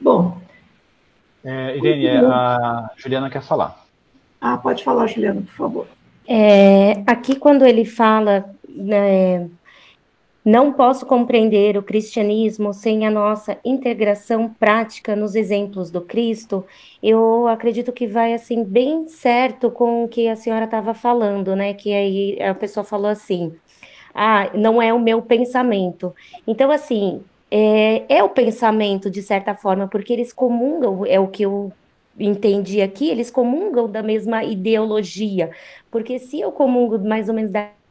Bom. 0.00 0.40
É, 1.44 1.76
Irene, 1.76 2.08
a 2.08 2.90
Juliana 2.96 3.28
quer 3.28 3.42
falar. 3.42 3.84
Ah, 4.40 4.56
pode 4.56 4.84
falar, 4.84 5.06
Juliana, 5.08 5.42
por 5.42 5.54
favor. 5.54 5.86
É, 6.26 7.02
aqui, 7.06 7.34
quando 7.34 7.66
ele 7.66 7.84
fala 7.84 8.54
né, 8.74 9.48
não 10.44 10.72
posso 10.72 11.04
compreender 11.04 11.76
o 11.76 11.82
cristianismo 11.82 12.72
sem 12.72 13.06
a 13.06 13.10
nossa 13.10 13.58
integração 13.64 14.48
prática 14.48 15.14
nos 15.14 15.34
exemplos 15.34 15.90
do 15.90 16.00
Cristo. 16.00 16.64
Eu 17.02 17.46
acredito 17.46 17.92
que 17.92 18.06
vai 18.06 18.32
assim 18.32 18.64
bem 18.64 19.06
certo 19.06 19.70
com 19.70 20.04
o 20.04 20.08
que 20.08 20.28
a 20.28 20.36
senhora 20.36 20.64
estava 20.64 20.94
falando, 20.94 21.54
né? 21.54 21.74
Que 21.74 21.92
aí 21.92 22.42
a 22.42 22.54
pessoa 22.54 22.84
falou 22.84 23.08
assim: 23.10 23.54
"Ah, 24.14 24.50
não 24.54 24.80
é 24.80 24.92
o 24.94 24.98
meu 25.00 25.20
pensamento". 25.22 26.14
Então 26.46 26.70
assim, 26.70 27.22
é, 27.50 28.04
é 28.08 28.22
o 28.22 28.28
pensamento 28.30 29.10
de 29.10 29.22
certa 29.22 29.54
forma, 29.54 29.88
porque 29.88 30.12
eles 30.12 30.32
comungam, 30.32 31.04
é 31.06 31.20
o 31.20 31.28
que 31.28 31.42
eu 31.44 31.72
entendi 32.18 32.80
aqui, 32.82 33.08
eles 33.08 33.30
comungam 33.30 33.90
da 33.90 34.02
mesma 34.02 34.44
ideologia. 34.44 35.50
Porque 35.90 36.18
se 36.18 36.40
eu 36.40 36.52
comungo 36.52 36.98
mais 36.98 37.28
ou 37.28 37.34
menos 37.34 37.50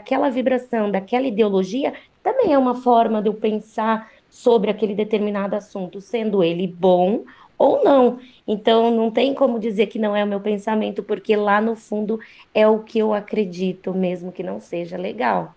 daquela 0.09 0.29
vibração, 0.31 0.89
daquela 0.89 1.27
ideologia, 1.27 1.93
também 2.23 2.51
é 2.51 2.57
uma 2.57 2.73
forma 2.73 3.21
de 3.21 3.29
eu 3.29 3.33
pensar 3.33 4.11
sobre 4.27 4.71
aquele 4.71 4.95
determinado 4.95 5.55
assunto, 5.55 6.01
sendo 6.01 6.43
ele 6.43 6.65
bom 6.65 7.23
ou 7.57 7.83
não. 7.83 8.19
Então, 8.47 8.89
não 8.89 9.11
tem 9.11 9.35
como 9.35 9.59
dizer 9.59 9.85
que 9.85 9.99
não 9.99 10.15
é 10.15 10.23
o 10.23 10.27
meu 10.27 10.39
pensamento, 10.39 11.03
porque 11.03 11.35
lá 11.35 11.61
no 11.61 11.75
fundo 11.75 12.19
é 12.55 12.67
o 12.67 12.79
que 12.79 12.97
eu 12.97 13.13
acredito, 13.13 13.93
mesmo 13.93 14.31
que 14.31 14.41
não 14.41 14.59
seja 14.59 14.97
legal. 14.97 15.53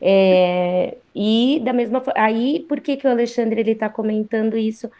É, 0.00 0.96
e 1.14 1.60
da 1.64 1.72
mesma 1.72 2.00
forma, 2.00 2.20
aí 2.20 2.64
por 2.68 2.80
que, 2.80 2.96
que 2.96 3.06
o 3.06 3.10
Alexandre 3.10 3.60
ele 3.60 3.72
está 3.72 3.88
comentando 3.88 4.56
isso? 4.56 4.90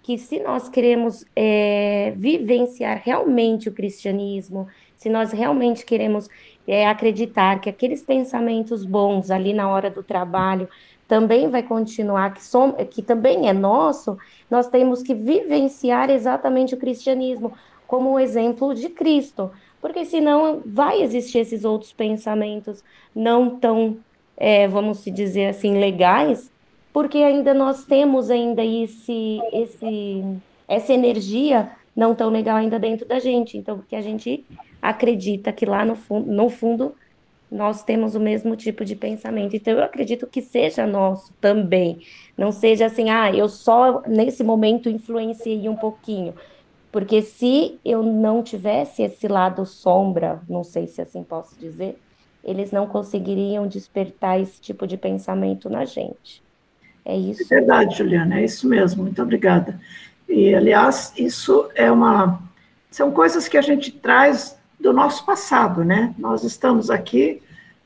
Que 0.00 0.16
se 0.16 0.38
nós 0.38 0.68
queremos 0.68 1.24
é, 1.34 2.12
vivenciar 2.16 3.02
realmente 3.04 3.68
o 3.68 3.72
cristianismo, 3.72 4.68
se 4.96 5.08
nós 5.08 5.32
realmente 5.32 5.84
queremos 5.84 6.28
é, 6.66 6.86
acreditar 6.86 7.60
que 7.60 7.68
aqueles 7.68 8.02
pensamentos 8.02 8.84
bons 8.84 9.30
ali 9.30 9.52
na 9.52 9.68
hora 9.68 9.90
do 9.90 10.02
trabalho 10.02 10.68
também 11.06 11.48
vai 11.48 11.62
continuar, 11.62 12.32
que, 12.32 12.42
som, 12.42 12.72
que 12.72 13.02
também 13.02 13.48
é 13.48 13.52
nosso, 13.52 14.16
nós 14.50 14.68
temos 14.68 15.02
que 15.02 15.14
vivenciar 15.14 16.10
exatamente 16.10 16.74
o 16.74 16.78
cristianismo 16.78 17.52
como 17.86 18.12
um 18.12 18.18
exemplo 18.18 18.74
de 18.74 18.88
Cristo, 18.88 19.50
porque 19.80 20.04
senão 20.04 20.62
vai 20.64 21.02
existir 21.02 21.38
esses 21.38 21.64
outros 21.64 21.92
pensamentos 21.92 22.82
não 23.14 23.50
tão, 23.50 23.98
é, 24.36 24.66
vamos 24.66 25.04
dizer 25.04 25.48
assim, 25.48 25.78
legais, 25.78 26.50
porque 26.92 27.18
ainda 27.18 27.52
nós 27.52 27.84
temos 27.84 28.30
ainda 28.30 28.64
esse, 28.64 29.40
esse, 29.52 30.24
essa 30.66 30.92
energia 30.92 31.70
não 31.94 32.14
tão 32.14 32.30
legal 32.30 32.56
ainda 32.56 32.78
dentro 32.78 33.06
da 33.06 33.18
gente, 33.18 33.58
então 33.58 33.82
que 33.88 33.94
a 33.94 34.00
gente 34.00 34.44
acredita 34.84 35.50
que 35.50 35.64
lá 35.64 35.82
no 35.82 35.96
fundo, 35.96 36.30
no 36.30 36.50
fundo 36.50 36.94
nós 37.50 37.82
temos 37.82 38.14
o 38.14 38.20
mesmo 38.20 38.54
tipo 38.54 38.84
de 38.84 38.94
pensamento. 38.94 39.56
Então, 39.56 39.72
eu 39.72 39.82
acredito 39.82 40.26
que 40.26 40.42
seja 40.42 40.86
nosso 40.86 41.32
também. 41.40 42.00
Não 42.36 42.52
seja 42.52 42.86
assim, 42.86 43.08
ah, 43.08 43.32
eu 43.32 43.48
só 43.48 44.02
nesse 44.06 44.44
momento 44.44 44.90
influenciei 44.90 45.68
um 45.68 45.76
pouquinho. 45.76 46.34
Porque 46.92 47.22
se 47.22 47.78
eu 47.84 48.02
não 48.02 48.42
tivesse 48.42 49.02
esse 49.02 49.26
lado 49.26 49.64
sombra, 49.64 50.42
não 50.48 50.62
sei 50.62 50.86
se 50.86 51.00
assim 51.00 51.22
posso 51.22 51.58
dizer, 51.58 51.96
eles 52.42 52.70
não 52.70 52.86
conseguiriam 52.86 53.66
despertar 53.66 54.38
esse 54.38 54.60
tipo 54.60 54.86
de 54.86 54.96
pensamento 54.96 55.70
na 55.70 55.84
gente. 55.84 56.42
É 57.04 57.16
isso. 57.16 57.42
É 57.42 57.46
verdade, 57.46 57.96
Juliana, 57.96 58.40
é 58.40 58.44
isso 58.44 58.68
mesmo. 58.68 59.04
Muito 59.04 59.22
obrigada. 59.22 59.80
E, 60.28 60.54
aliás, 60.54 61.12
isso 61.16 61.70
é 61.74 61.90
uma. 61.90 62.42
São 62.90 63.10
coisas 63.12 63.48
que 63.48 63.56
a 63.56 63.62
gente 63.62 63.90
traz 63.90 64.58
do 64.84 64.92
nosso 64.92 65.24
passado, 65.24 65.82
né? 65.82 66.14
Nós 66.18 66.44
estamos 66.44 66.90
aqui 66.90 67.40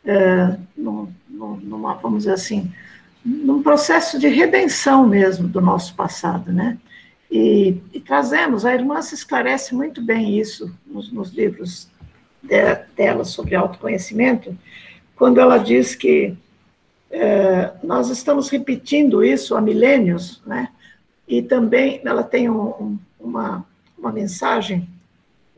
é, 0.04 0.56
numa, 0.76 1.94
vamos 1.94 2.24
dizer 2.24 2.32
assim, 2.32 2.72
num 3.24 3.62
processo 3.62 4.18
de 4.18 4.26
redenção 4.26 5.06
mesmo 5.06 5.46
do 5.46 5.60
nosso 5.60 5.94
passado, 5.94 6.52
né? 6.52 6.76
E, 7.30 7.80
e 7.92 8.00
trazemos, 8.00 8.64
a 8.64 8.74
irmã 8.74 9.00
se 9.00 9.14
esclarece 9.14 9.76
muito 9.76 10.02
bem 10.02 10.40
isso 10.40 10.74
nos, 10.84 11.12
nos 11.12 11.30
livros 11.30 11.88
de, 12.42 12.74
dela 12.96 13.22
sobre 13.24 13.54
autoconhecimento, 13.54 14.58
quando 15.14 15.40
ela 15.40 15.56
diz 15.56 15.94
que 15.94 16.36
é, 17.12 17.74
nós 17.84 18.10
estamos 18.10 18.48
repetindo 18.48 19.22
isso 19.22 19.54
há 19.54 19.60
milênios, 19.60 20.42
né? 20.44 20.68
E 21.28 21.42
também 21.42 22.00
ela 22.04 22.24
tem 22.24 22.50
um, 22.50 22.70
um, 22.70 22.98
uma, 23.20 23.64
uma 23.96 24.10
mensagem 24.10 24.88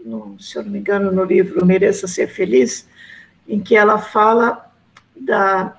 no, 0.04 0.38
se 0.38 0.56
eu 0.56 0.62
não 0.62 0.70
me 0.70 0.78
engano, 0.78 1.10
no 1.10 1.24
livro 1.24 1.64
Mereça 1.64 2.06
Ser 2.06 2.28
Feliz, 2.28 2.88
em 3.48 3.60
que 3.60 3.76
ela 3.76 3.98
fala 3.98 4.70
da. 5.16 5.76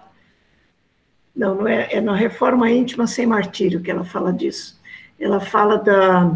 Não, 1.35 1.55
não 1.55 1.67
é, 1.67 1.87
é 1.91 2.01
na 2.01 2.15
Reforma 2.15 2.69
Íntima 2.69 3.07
Sem 3.07 3.25
Martírio 3.25 3.81
que 3.81 3.89
ela 3.89 4.03
fala 4.03 4.33
disso. 4.33 4.79
Ela 5.19 5.39
fala 5.39 5.77
da. 5.77 6.31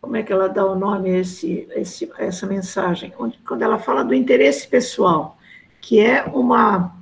Como 0.00 0.16
é 0.16 0.22
que 0.22 0.32
ela 0.32 0.48
dá 0.48 0.64
o 0.64 0.76
nome 0.76 1.10
a 1.10 1.18
esse, 1.18 1.68
esse, 1.72 2.10
essa 2.18 2.46
mensagem? 2.46 3.12
Quando 3.44 3.62
ela 3.62 3.78
fala 3.78 4.04
do 4.04 4.14
interesse 4.14 4.68
pessoal, 4.68 5.36
que 5.80 6.00
é 6.00 6.22
uma, 6.24 6.94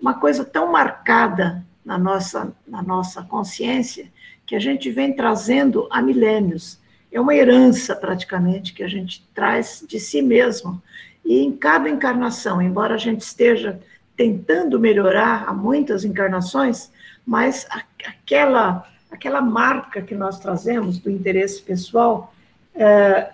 uma 0.00 0.14
coisa 0.14 0.44
tão 0.44 0.72
marcada 0.72 1.64
na 1.84 1.98
nossa, 1.98 2.54
na 2.66 2.82
nossa 2.82 3.22
consciência 3.22 4.10
que 4.46 4.56
a 4.56 4.58
gente 4.58 4.90
vem 4.90 5.14
trazendo 5.14 5.86
há 5.90 6.00
milênios 6.00 6.78
é 7.10 7.20
uma 7.20 7.34
herança 7.34 7.96
praticamente 7.96 8.72
que 8.72 8.82
a 8.82 8.88
gente 8.88 9.26
traz 9.34 9.84
de 9.86 9.98
si 9.98 10.20
mesmo. 10.22 10.82
E 11.24 11.40
em 11.40 11.52
cada 11.52 11.88
encarnação, 11.88 12.60
embora 12.60 12.94
a 12.94 12.98
gente 12.98 13.22
esteja 13.22 13.80
tentando 14.16 14.80
melhorar 14.80 15.44
há 15.46 15.52
muitas 15.52 16.04
encarnações, 16.04 16.90
mas 17.26 17.66
aquela 18.00 18.86
aquela 19.10 19.40
marca 19.40 20.02
que 20.02 20.14
nós 20.14 20.38
trazemos 20.38 20.98
do 20.98 21.10
interesse 21.10 21.62
pessoal, 21.62 22.32
é, 22.74 23.30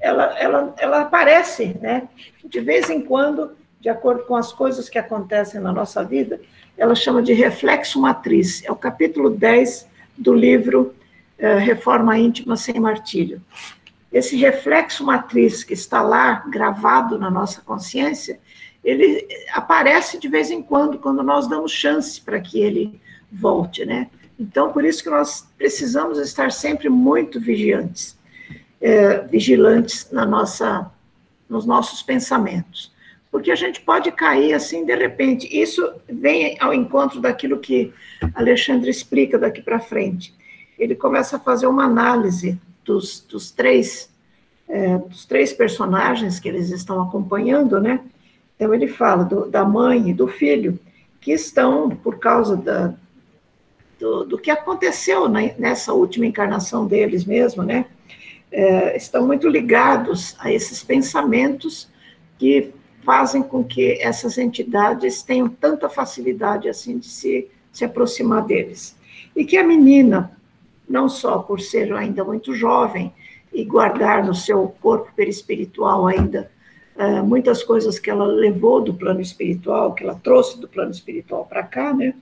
ela, 0.00 0.38
ela, 0.38 0.74
ela 0.78 1.00
aparece, 1.02 1.76
né? 1.80 2.08
De 2.44 2.60
vez 2.60 2.90
em 2.90 3.00
quando, 3.00 3.52
de 3.80 3.88
acordo 3.88 4.24
com 4.24 4.36
as 4.36 4.52
coisas 4.52 4.88
que 4.88 4.98
acontecem 4.98 5.60
na 5.60 5.72
nossa 5.72 6.04
vida, 6.04 6.40
ela 6.76 6.94
chama 6.94 7.22
de 7.22 7.32
reflexo 7.32 8.00
matriz. 8.00 8.62
É 8.64 8.70
o 8.70 8.76
capítulo 8.76 9.30
10 9.30 9.88
do 10.16 10.34
livro 10.34 10.94
é, 11.38 11.58
reforma 11.58 12.18
íntima 12.18 12.56
sem 12.56 12.78
martírio. 12.78 13.42
Esse 14.12 14.36
reflexo 14.36 15.04
matriz 15.04 15.64
que 15.64 15.72
está 15.72 16.00
lá 16.00 16.44
gravado 16.48 17.18
na 17.18 17.30
nossa 17.30 17.60
consciência, 17.60 18.38
ele 18.84 19.26
aparece 19.52 20.18
de 20.18 20.28
vez 20.28 20.50
em 20.50 20.62
quando, 20.62 20.98
quando 20.98 21.22
nós 21.22 21.48
damos 21.48 21.72
chance 21.72 22.20
para 22.20 22.38
que 22.38 22.60
ele 22.60 23.00
volte, 23.32 23.84
né? 23.84 24.08
Então, 24.38 24.72
por 24.72 24.84
isso 24.84 25.02
que 25.02 25.10
nós 25.10 25.48
precisamos 25.58 26.18
estar 26.18 26.52
sempre 26.52 26.88
muito 26.88 27.40
vigilantes, 27.40 28.16
é, 28.80 29.18
vigilantes 29.22 30.08
na 30.12 30.24
nossa, 30.24 30.90
nos 31.48 31.66
nossos 31.66 32.02
pensamentos, 32.02 32.92
porque 33.30 33.50
a 33.50 33.56
gente 33.56 33.80
pode 33.80 34.12
cair 34.12 34.54
assim 34.54 34.84
de 34.84 34.94
repente. 34.94 35.48
Isso 35.50 35.92
vem 36.08 36.56
ao 36.60 36.72
encontro 36.72 37.20
daquilo 37.20 37.58
que 37.58 37.92
Alexandre 38.34 38.90
explica 38.90 39.36
daqui 39.38 39.60
para 39.60 39.80
frente 39.80 40.32
ele 40.84 40.94
começa 40.94 41.36
a 41.36 41.40
fazer 41.40 41.66
uma 41.66 41.84
análise 41.84 42.60
dos, 42.84 43.20
dos 43.20 43.50
três 43.50 44.12
é, 44.68 44.96
dos 44.96 45.26
três 45.26 45.52
personagens 45.52 46.40
que 46.40 46.48
eles 46.48 46.70
estão 46.70 47.02
acompanhando, 47.02 47.80
né? 47.80 48.00
Então 48.56 48.72
ele 48.72 48.86
fala 48.86 49.24
do, 49.24 49.46
da 49.46 49.64
mãe 49.64 50.10
e 50.10 50.14
do 50.14 50.26
filho 50.26 50.78
que 51.20 51.32
estão 51.32 51.90
por 51.90 52.18
causa 52.18 52.56
da, 52.56 52.94
do, 53.98 54.24
do 54.24 54.38
que 54.38 54.50
aconteceu 54.50 55.28
nessa 55.28 55.92
última 55.92 56.26
encarnação 56.26 56.86
deles 56.86 57.24
mesmo, 57.24 57.62
né? 57.62 57.86
É, 58.50 58.96
estão 58.96 59.26
muito 59.26 59.48
ligados 59.48 60.36
a 60.38 60.52
esses 60.52 60.82
pensamentos 60.82 61.88
que 62.38 62.72
fazem 63.04 63.42
com 63.42 63.62
que 63.62 64.00
essas 64.00 64.38
entidades 64.38 65.22
tenham 65.22 65.48
tanta 65.48 65.88
facilidade 65.88 66.68
assim 66.68 66.98
de 66.98 67.06
se, 67.06 67.50
se 67.72 67.84
aproximar 67.84 68.44
deles. 68.44 68.96
E 69.36 69.44
que 69.44 69.56
a 69.56 69.64
menina, 69.64 70.30
não 70.88 71.08
só 71.08 71.38
por 71.38 71.60
ser 71.60 71.92
ainda 71.92 72.24
muito 72.24 72.54
jovem 72.54 73.12
e 73.52 73.64
guardar 73.64 74.24
no 74.24 74.34
seu 74.34 74.68
corpo 74.80 75.12
perispiritual 75.14 76.06
ainda 76.06 76.50
uh, 76.96 77.24
muitas 77.24 77.62
coisas 77.62 77.98
que 77.98 78.10
ela 78.10 78.26
levou 78.26 78.80
do 78.80 78.94
plano 78.94 79.20
espiritual, 79.20 79.94
que 79.94 80.02
ela 80.02 80.14
trouxe 80.16 80.60
do 80.60 80.68
plano 80.68 80.90
espiritual 80.90 81.46
para 81.46 81.62
cá, 81.62 81.92
né? 81.92 82.14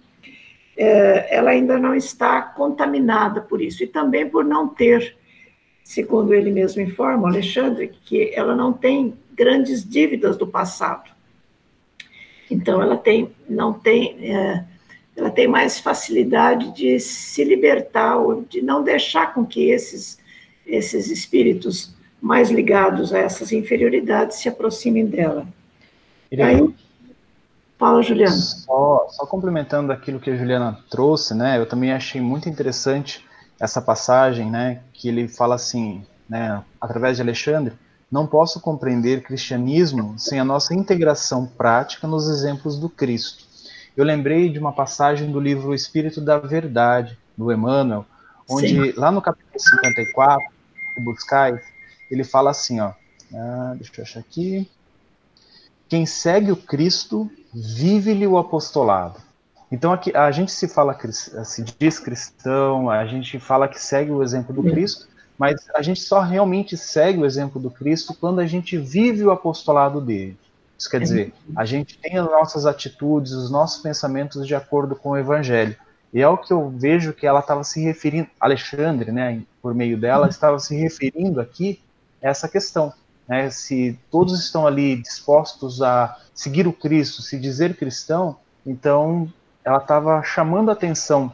é, 0.77 1.37
ela 1.37 1.51
ainda 1.51 1.79
não 1.79 1.95
está 1.95 2.41
contaminada 2.43 3.41
por 3.41 3.61
isso, 3.61 3.83
e 3.83 3.87
também 3.87 4.29
por 4.29 4.45
não 4.45 4.69
ter, 4.69 5.17
segundo 5.85 6.33
ele 6.35 6.51
mesmo 6.51 6.83
informa, 6.83 7.29
Alexandre, 7.29 7.93
que 8.05 8.33
ela 8.35 8.55
não 8.55 8.73
tem 8.73 9.15
grandes 9.33 9.89
dívidas 9.89 10.37
do 10.37 10.47
passado. 10.47 11.11
Então, 12.51 12.83
ela 12.83 12.97
tem, 12.97 13.31
não 13.49 13.73
tem, 13.73 14.17
é, 14.35 14.65
ela 15.17 15.31
tem 15.31 15.47
mais 15.47 15.79
facilidade 15.79 16.75
de 16.75 16.99
se 16.99 17.45
libertar, 17.45 18.17
ou 18.17 18.43
de 18.43 18.63
não 18.63 18.83
deixar 18.83 19.35
com 19.35 19.45
que 19.45 19.71
esses, 19.71 20.19
esses 20.67 21.11
espíritos 21.11 21.95
mais 22.21 22.51
ligados 22.51 23.13
a 23.13 23.19
essas 23.19 23.53
inferioridades 23.53 24.39
se 24.39 24.49
aproximem 24.49 25.07
dela. 25.07 25.47
Aí, 26.33 26.75
Fala, 27.83 28.01
Juliana. 28.01 28.31
Só, 28.31 29.09
só 29.11 29.27
complementando 29.27 29.91
aquilo 29.91 30.21
que 30.21 30.31
a 30.31 30.37
Juliana 30.37 30.79
trouxe, 30.89 31.35
né? 31.35 31.59
Eu 31.59 31.67
também 31.67 31.93
achei 31.93 32.21
muito 32.21 32.49
interessante 32.49 33.27
essa 33.59 33.83
passagem, 33.83 34.49
né? 34.49 34.83
Que 34.93 35.09
ele 35.09 35.27
fala 35.27 35.57
assim, 35.57 36.07
né? 36.29 36.63
Através 36.81 37.17
de 37.17 37.23
Alexandre, 37.23 37.75
não 38.09 38.25
posso 38.25 38.61
compreender 38.61 39.25
cristianismo 39.25 40.15
sem 40.17 40.39
a 40.39 40.45
nossa 40.45 40.73
integração 40.73 41.45
prática 41.45 42.07
nos 42.07 42.29
exemplos 42.29 42.79
do 42.79 42.89
Cristo. 42.89 43.45
Eu 43.97 44.05
lembrei 44.05 44.49
de 44.49 44.59
uma 44.59 44.73
passagem 44.73 45.31
do 45.31 45.39
livro 45.39 45.75
Espírito 45.75 46.21
da 46.21 46.39
Verdade, 46.39 47.19
do 47.37 47.53
Emmanuel, 47.53 48.07
onde 48.49 48.69
Sim. 48.69 48.93
lá 48.97 49.11
no 49.11 49.21
capítulo 49.21 49.59
54, 49.59 50.41
Buscais, 50.99 51.61
ele 52.11 52.25
fala 52.25 52.51
assim, 52.51 52.81
ó, 52.81 52.93
ah, 53.35 53.75
deixa 53.77 53.93
eu 53.99 54.03
achar 54.03 54.21
aqui, 54.21 54.69
quem 55.89 56.07
segue 56.07 56.51
o 56.51 56.57
Cristo 56.57 57.31
vive-lhe 57.53 58.27
o 58.27 58.39
apostolado. 58.39 59.21
Então 59.71 59.93
aqui 59.93 60.15
a 60.15 60.31
gente 60.31 60.53
se 60.53 60.69
fala 60.69 60.99
se 61.45 61.65
diz 61.79 61.99
cristão, 61.99 62.91
a 62.91 63.07
gente 63.07 63.39
fala 63.39 63.69
que 63.69 63.81
segue 63.81 64.11
o 64.11 64.23
exemplo 64.23 64.55
do 64.55 64.63
Cristo, 64.71 65.07
mas 65.39 65.57
a 65.75 65.83
gente 65.83 66.01
só 66.01 66.21
realmente 66.21 66.77
segue 66.77 67.19
o 67.19 67.27
exemplo 67.27 67.61
do 67.61 67.71
Cristo 67.71 68.15
quando 68.15 68.41
a 68.41 68.47
gente 68.47 68.77
vive 68.77 69.25
o 69.25 69.31
apostolado 69.31 70.01
dele. 70.01 70.37
Isso 70.83 70.91
quer 70.91 70.99
dizer, 70.99 71.33
a 71.55 71.65
gente 71.65 71.97
tem 71.97 72.19
as 72.19 72.27
nossas 72.27 72.67
atitudes, 72.67 73.31
os 73.31 73.53
nossos 73.53 73.81
pensamentos 73.81 74.45
de 74.45 74.53
acordo 74.53 74.97
com 74.97 75.11
o 75.11 75.17
Evangelho. 75.17 75.77
E 76.13 76.21
é 76.21 76.27
o 76.27 76.37
que 76.37 76.53
eu 76.53 76.71
vejo 76.71 77.13
que 77.13 77.25
ela 77.25 77.39
estava 77.39 77.63
se 77.63 77.81
referindo, 77.81 78.29
Alexandre, 78.41 79.13
né, 79.13 79.43
por 79.63 79.77
meio 79.77 79.97
dela, 79.97 80.27
estava 80.27 80.59
se 80.59 80.75
referindo 80.75 81.41
aqui 81.41 81.81
a 82.21 82.31
essa 82.31 82.49
questão. 82.49 82.93
Né, 83.29 83.49
se 83.49 83.97
todos 84.11 84.41
estão 84.41 84.67
ali 84.67 84.97
dispostos 84.97 85.81
a 85.81 86.19
seguir 86.35 86.67
o 86.67 86.73
Cristo, 86.73 87.23
se 87.23 87.39
dizer 87.39 87.77
cristão, 87.77 88.37
então 88.67 89.33
ela 89.65 89.79
estava 89.79 90.21
chamando 90.25 90.69
a 90.69 90.73
atenção 90.73 91.33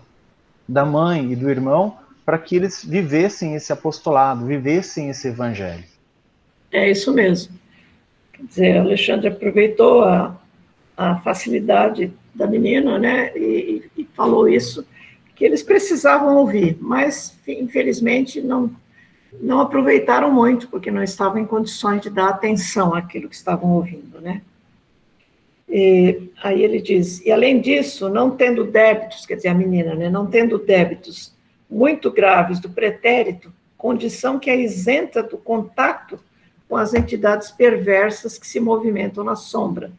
da 0.68 0.84
mãe 0.84 1.32
e 1.32 1.36
do 1.36 1.48
irmão 1.48 1.96
para 2.22 2.36
que 2.36 2.54
eles 2.54 2.84
vivessem 2.84 3.54
esse 3.54 3.72
apostolado, 3.72 4.44
vivessem 4.44 5.08
esse 5.08 5.26
evangelho. 5.28 5.84
É 6.70 6.90
isso 6.90 7.14
mesmo. 7.14 7.58
Quer 8.38 8.46
dizer, 8.46 8.78
Alexandre 8.78 9.28
aproveitou 9.28 10.02
a, 10.04 10.34
a 10.96 11.18
facilidade 11.18 12.12
da 12.34 12.46
menina, 12.46 12.98
né, 12.98 13.36
e, 13.36 13.82
e 13.96 14.04
falou 14.14 14.48
isso, 14.48 14.86
que 15.34 15.44
eles 15.44 15.62
precisavam 15.62 16.36
ouvir, 16.36 16.78
mas 16.80 17.36
infelizmente 17.46 18.40
não 18.40 18.70
não 19.40 19.60
aproveitaram 19.60 20.32
muito, 20.32 20.68
porque 20.68 20.90
não 20.90 21.02
estavam 21.02 21.38
em 21.38 21.44
condições 21.44 22.00
de 22.00 22.08
dar 22.08 22.30
atenção 22.30 22.94
àquilo 22.94 23.28
que 23.28 23.34
estavam 23.34 23.72
ouvindo, 23.72 24.20
né? 24.22 24.40
E, 25.68 26.30
aí 26.42 26.62
ele 26.62 26.80
diz, 26.80 27.20
e 27.24 27.30
além 27.30 27.60
disso, 27.60 28.08
não 28.08 28.30
tendo 28.30 28.64
débitos, 28.64 29.26
quer 29.26 29.34
dizer, 29.34 29.48
a 29.48 29.54
menina, 29.54 29.94
né, 29.94 30.08
não 30.08 30.26
tendo 30.26 30.58
débitos 30.58 31.34
muito 31.70 32.10
graves 32.10 32.58
do 32.58 32.70
pretérito, 32.70 33.52
condição 33.76 34.38
que 34.38 34.48
é 34.48 34.58
isenta 34.58 35.22
do 35.22 35.36
contato 35.36 36.18
com 36.68 36.76
as 36.76 36.92
entidades 36.94 37.50
perversas 37.50 38.38
que 38.38 38.46
se 38.46 38.60
movimentam 38.60 39.24
na 39.24 39.34
sombra. 39.34 39.90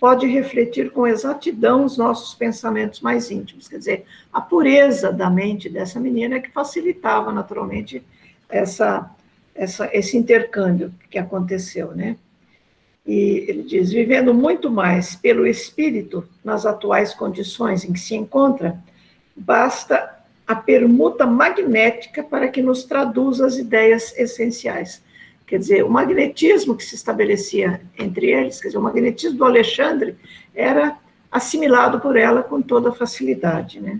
Pode 0.00 0.26
refletir 0.26 0.90
com 0.90 1.06
exatidão 1.06 1.84
os 1.84 1.98
nossos 1.98 2.34
pensamentos 2.34 3.00
mais 3.00 3.30
íntimos, 3.30 3.68
quer 3.68 3.78
dizer, 3.78 4.04
a 4.32 4.40
pureza 4.40 5.12
da 5.12 5.28
mente 5.28 5.68
dessa 5.68 5.98
menina 5.98 6.36
é 6.36 6.40
que 6.40 6.50
facilitava 6.50 7.32
naturalmente 7.32 8.02
essa, 8.48 9.10
essa, 9.54 9.90
esse 9.92 10.16
intercâmbio 10.16 10.94
que 11.10 11.18
aconteceu, 11.18 11.94
né? 11.94 12.16
E 13.04 13.46
ele 13.48 13.62
diz: 13.62 13.90
vivendo 13.90 14.34
muito 14.34 14.70
mais 14.70 15.16
pelo 15.16 15.46
espírito 15.46 16.28
nas 16.44 16.66
atuais 16.66 17.14
condições 17.14 17.82
em 17.84 17.92
que 17.92 17.98
se 17.98 18.14
encontra, 18.14 18.78
basta 19.34 20.16
a 20.46 20.54
permuta 20.54 21.26
magnética 21.26 22.22
para 22.22 22.48
que 22.48 22.62
nos 22.62 22.84
traduza 22.84 23.46
as 23.46 23.56
ideias 23.56 24.16
essenciais. 24.16 25.02
Quer 25.48 25.58
dizer, 25.58 25.82
o 25.82 25.88
magnetismo 25.88 26.76
que 26.76 26.84
se 26.84 26.94
estabelecia 26.94 27.80
entre 27.98 28.30
eles, 28.30 28.60
quer 28.60 28.68
dizer, 28.68 28.78
o 28.78 28.82
magnetismo 28.82 29.38
do 29.38 29.46
Alexandre 29.46 30.14
era 30.54 30.98
assimilado 31.32 32.00
por 32.00 32.16
ela 32.16 32.42
com 32.42 32.60
toda 32.60 32.92
facilidade, 32.92 33.80
né? 33.80 33.98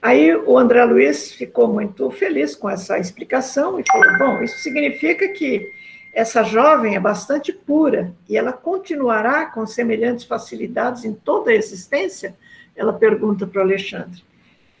Aí 0.00 0.34
o 0.34 0.56
André 0.56 0.82
Luiz 0.84 1.32
ficou 1.32 1.68
muito 1.68 2.10
feliz 2.10 2.54
com 2.54 2.70
essa 2.70 2.98
explicação 2.98 3.78
e 3.78 3.84
falou: 3.86 4.18
bom, 4.18 4.42
isso 4.42 4.56
significa 4.62 5.28
que 5.28 5.70
essa 6.14 6.42
jovem 6.42 6.96
é 6.96 7.00
bastante 7.00 7.52
pura 7.52 8.14
e 8.26 8.36
ela 8.36 8.52
continuará 8.52 9.46
com 9.46 9.66
semelhantes 9.66 10.24
facilidades 10.24 11.04
em 11.04 11.12
toda 11.12 11.50
a 11.50 11.54
existência? 11.54 12.34
Ela 12.74 12.92
pergunta 12.92 13.46
para 13.46 13.58
o 13.58 13.64
Alexandre. 13.64 14.22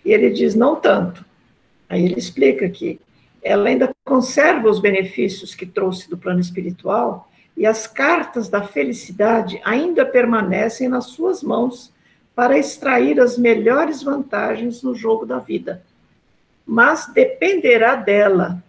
E 0.02 0.12
ele 0.12 0.30
diz: 0.30 0.54
não 0.54 0.76
tanto. 0.76 1.26
Aí 1.88 2.04
ele 2.04 2.18
explica 2.18 2.68
que 2.70 3.00
ela 3.42 3.68
ainda 3.68 3.94
conserva 4.04 4.68
os 4.68 4.80
benefícios 4.80 5.54
que 5.54 5.66
trouxe 5.66 6.08
do 6.08 6.18
plano 6.18 6.40
espiritual 6.40 7.30
e 7.56 7.66
as 7.66 7.86
cartas 7.86 8.48
da 8.48 8.62
felicidade 8.62 9.60
ainda 9.64 10.06
permanecem 10.06 10.88
nas 10.88 11.06
suas 11.06 11.42
mãos 11.42 11.92
para 12.34 12.56
extrair 12.56 13.20
as 13.20 13.36
melhores 13.36 14.02
vantagens 14.02 14.82
no 14.82 14.94
jogo 14.94 15.26
da 15.26 15.38
vida. 15.38 15.82
Mas 16.64 17.06
dependerá 17.12 17.96
dela 17.96 18.62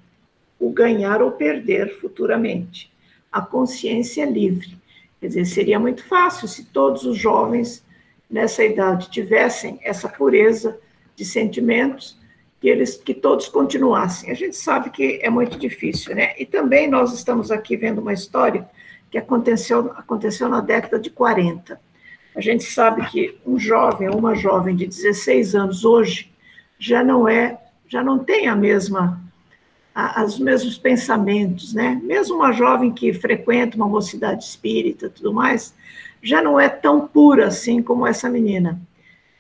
o 0.59 0.71
ganhar 0.71 1.21
ou 1.21 1.31
perder 1.31 1.99
futuramente. 1.99 2.91
A 3.31 3.41
consciência 3.41 4.23
é 4.23 4.25
livre. 4.25 4.77
Quer 5.19 5.27
dizer, 5.27 5.45
seria 5.45 5.79
muito 5.79 6.03
fácil 6.03 6.47
se 6.47 6.65
todos 6.65 7.05
os 7.05 7.17
jovens 7.17 7.85
nessa 8.29 8.63
idade 8.63 9.09
tivessem 9.09 9.79
essa 9.83 10.09
pureza 10.09 10.79
de 11.15 11.23
sentimentos 11.23 12.18
que 12.59 12.67
eles 12.67 12.95
que 12.95 13.13
todos 13.13 13.47
continuassem. 13.47 14.31
A 14.31 14.33
gente 14.33 14.55
sabe 14.55 14.89
que 14.89 15.19
é 15.21 15.29
muito 15.29 15.57
difícil, 15.57 16.15
né? 16.15 16.33
E 16.37 16.45
também 16.45 16.89
nós 16.89 17.13
estamos 17.13 17.51
aqui 17.51 17.77
vendo 17.77 17.99
uma 17.99 18.13
história 18.13 18.69
que 19.09 19.17
aconteceu 19.17 19.91
aconteceu 19.95 20.49
na 20.49 20.61
década 20.61 20.99
de 20.99 21.09
40. 21.09 21.79
A 22.35 22.41
gente 22.41 22.63
sabe 22.63 23.05
que 23.09 23.37
um 23.45 23.57
jovem 23.57 24.09
ou 24.09 24.17
uma 24.17 24.35
jovem 24.35 24.75
de 24.75 24.85
16 24.85 25.55
anos 25.55 25.85
hoje 25.85 26.31
já 26.77 27.03
não 27.03 27.27
é, 27.27 27.59
já 27.87 28.03
não 28.03 28.19
tem 28.19 28.47
a 28.47 28.55
mesma 28.55 29.21
os 30.23 30.39
mesmos 30.39 30.77
pensamentos, 30.77 31.73
né? 31.73 31.99
Mesmo 32.03 32.37
uma 32.37 32.53
jovem 32.53 32.91
que 32.91 33.11
frequenta 33.11 33.75
uma 33.75 33.87
mocidade 33.87 34.45
espírita, 34.45 35.09
tudo 35.09 35.33
mais, 35.33 35.73
já 36.21 36.41
não 36.41 36.59
é 36.59 36.69
tão 36.69 37.07
pura 37.07 37.47
assim 37.47 37.81
como 37.81 38.07
essa 38.07 38.29
menina. 38.29 38.79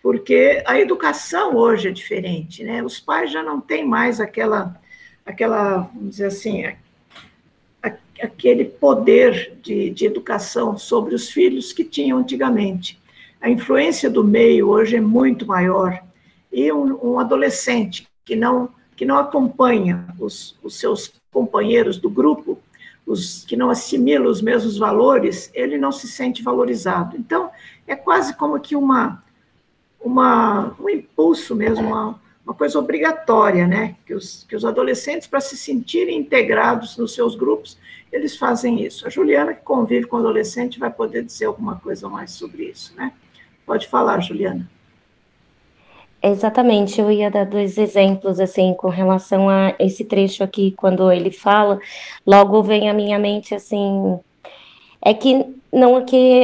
Porque 0.01 0.63
a 0.65 0.79
educação 0.79 1.55
hoje 1.55 1.89
é 1.89 1.91
diferente, 1.91 2.63
né? 2.63 2.83
Os 2.83 2.99
pais 2.99 3.31
já 3.31 3.43
não 3.43 3.59
têm 3.59 3.85
mais 3.85 4.19
aquela 4.19 4.79
aquela, 5.29 5.89
vamos 5.93 6.11
dizer 6.11 6.25
assim, 6.25 6.65
aquele 8.21 8.65
poder 8.65 9.57
de, 9.61 9.89
de 9.91 10.05
educação 10.05 10.77
sobre 10.77 11.13
os 11.13 11.29
filhos 11.29 11.71
que 11.71 11.83
tinham 11.83 12.17
antigamente. 12.17 12.99
A 13.39 13.49
influência 13.49 14.09
do 14.09 14.23
meio 14.23 14.67
hoje 14.67 14.97
é 14.97 15.01
muito 15.01 15.45
maior. 15.45 16.01
E 16.51 16.71
um, 16.71 17.11
um 17.11 17.19
adolescente 17.19 18.07
que 18.25 18.35
não, 18.35 18.69
que 18.95 19.05
não 19.05 19.17
acompanha 19.17 20.05
os, 20.19 20.57
os 20.63 20.77
seus 20.77 21.13
companheiros 21.31 21.97
do 21.97 22.09
grupo, 22.09 22.59
os 23.05 23.45
que 23.45 23.55
não 23.55 23.69
assimilam 23.69 24.27
os 24.27 24.41
mesmos 24.41 24.77
valores, 24.77 25.49
ele 25.53 25.77
não 25.77 25.91
se 25.91 26.07
sente 26.07 26.43
valorizado. 26.43 27.15
Então, 27.17 27.49
é 27.87 27.95
quase 27.95 28.35
como 28.35 28.59
que 28.59 28.75
uma, 28.75 29.23
uma, 30.01 30.75
um 30.79 30.89
impulso 30.89 31.55
mesmo, 31.55 31.87
uma, 31.87 32.19
uma 32.45 32.53
coisa 32.53 32.79
obrigatória, 32.79 33.67
né? 33.67 33.95
Que 34.05 34.13
os, 34.13 34.45
que 34.47 34.55
os 34.55 34.65
adolescentes, 34.65 35.27
para 35.27 35.41
se 35.41 35.57
sentirem 35.57 36.17
integrados 36.17 36.97
nos 36.97 37.13
seus 37.13 37.35
grupos, 37.35 37.77
eles 38.11 38.37
fazem 38.37 38.83
isso. 38.83 39.05
A 39.05 39.09
Juliana, 39.09 39.53
que 39.53 39.61
convive 39.61 40.07
com 40.07 40.17
adolescente, 40.17 40.79
vai 40.79 40.89
poder 40.89 41.23
dizer 41.23 41.45
alguma 41.45 41.75
coisa 41.75 42.09
mais 42.09 42.31
sobre 42.31 42.63
isso, 42.63 42.93
né? 42.95 43.13
Pode 43.65 43.87
falar, 43.87 44.19
Juliana. 44.19 44.67
Exatamente, 46.21 46.99
eu 46.99 47.09
ia 47.09 47.31
dar 47.31 47.45
dois 47.45 47.77
exemplos, 47.77 48.41
assim, 48.41 48.73
com 48.73 48.89
relação 48.89 49.47
a 49.47 49.73
esse 49.79 50.03
trecho 50.03 50.43
aqui, 50.43 50.73
quando 50.75 51.09
ele 51.09 51.31
fala, 51.31 51.79
logo 52.27 52.61
vem 52.61 52.89
à 52.89 52.93
minha 52.93 53.17
mente, 53.17 53.55
assim, 53.55 54.19
é 55.01 55.13
que 55.13 55.45
não 55.71 55.97
é 55.97 56.01
que 56.03 56.43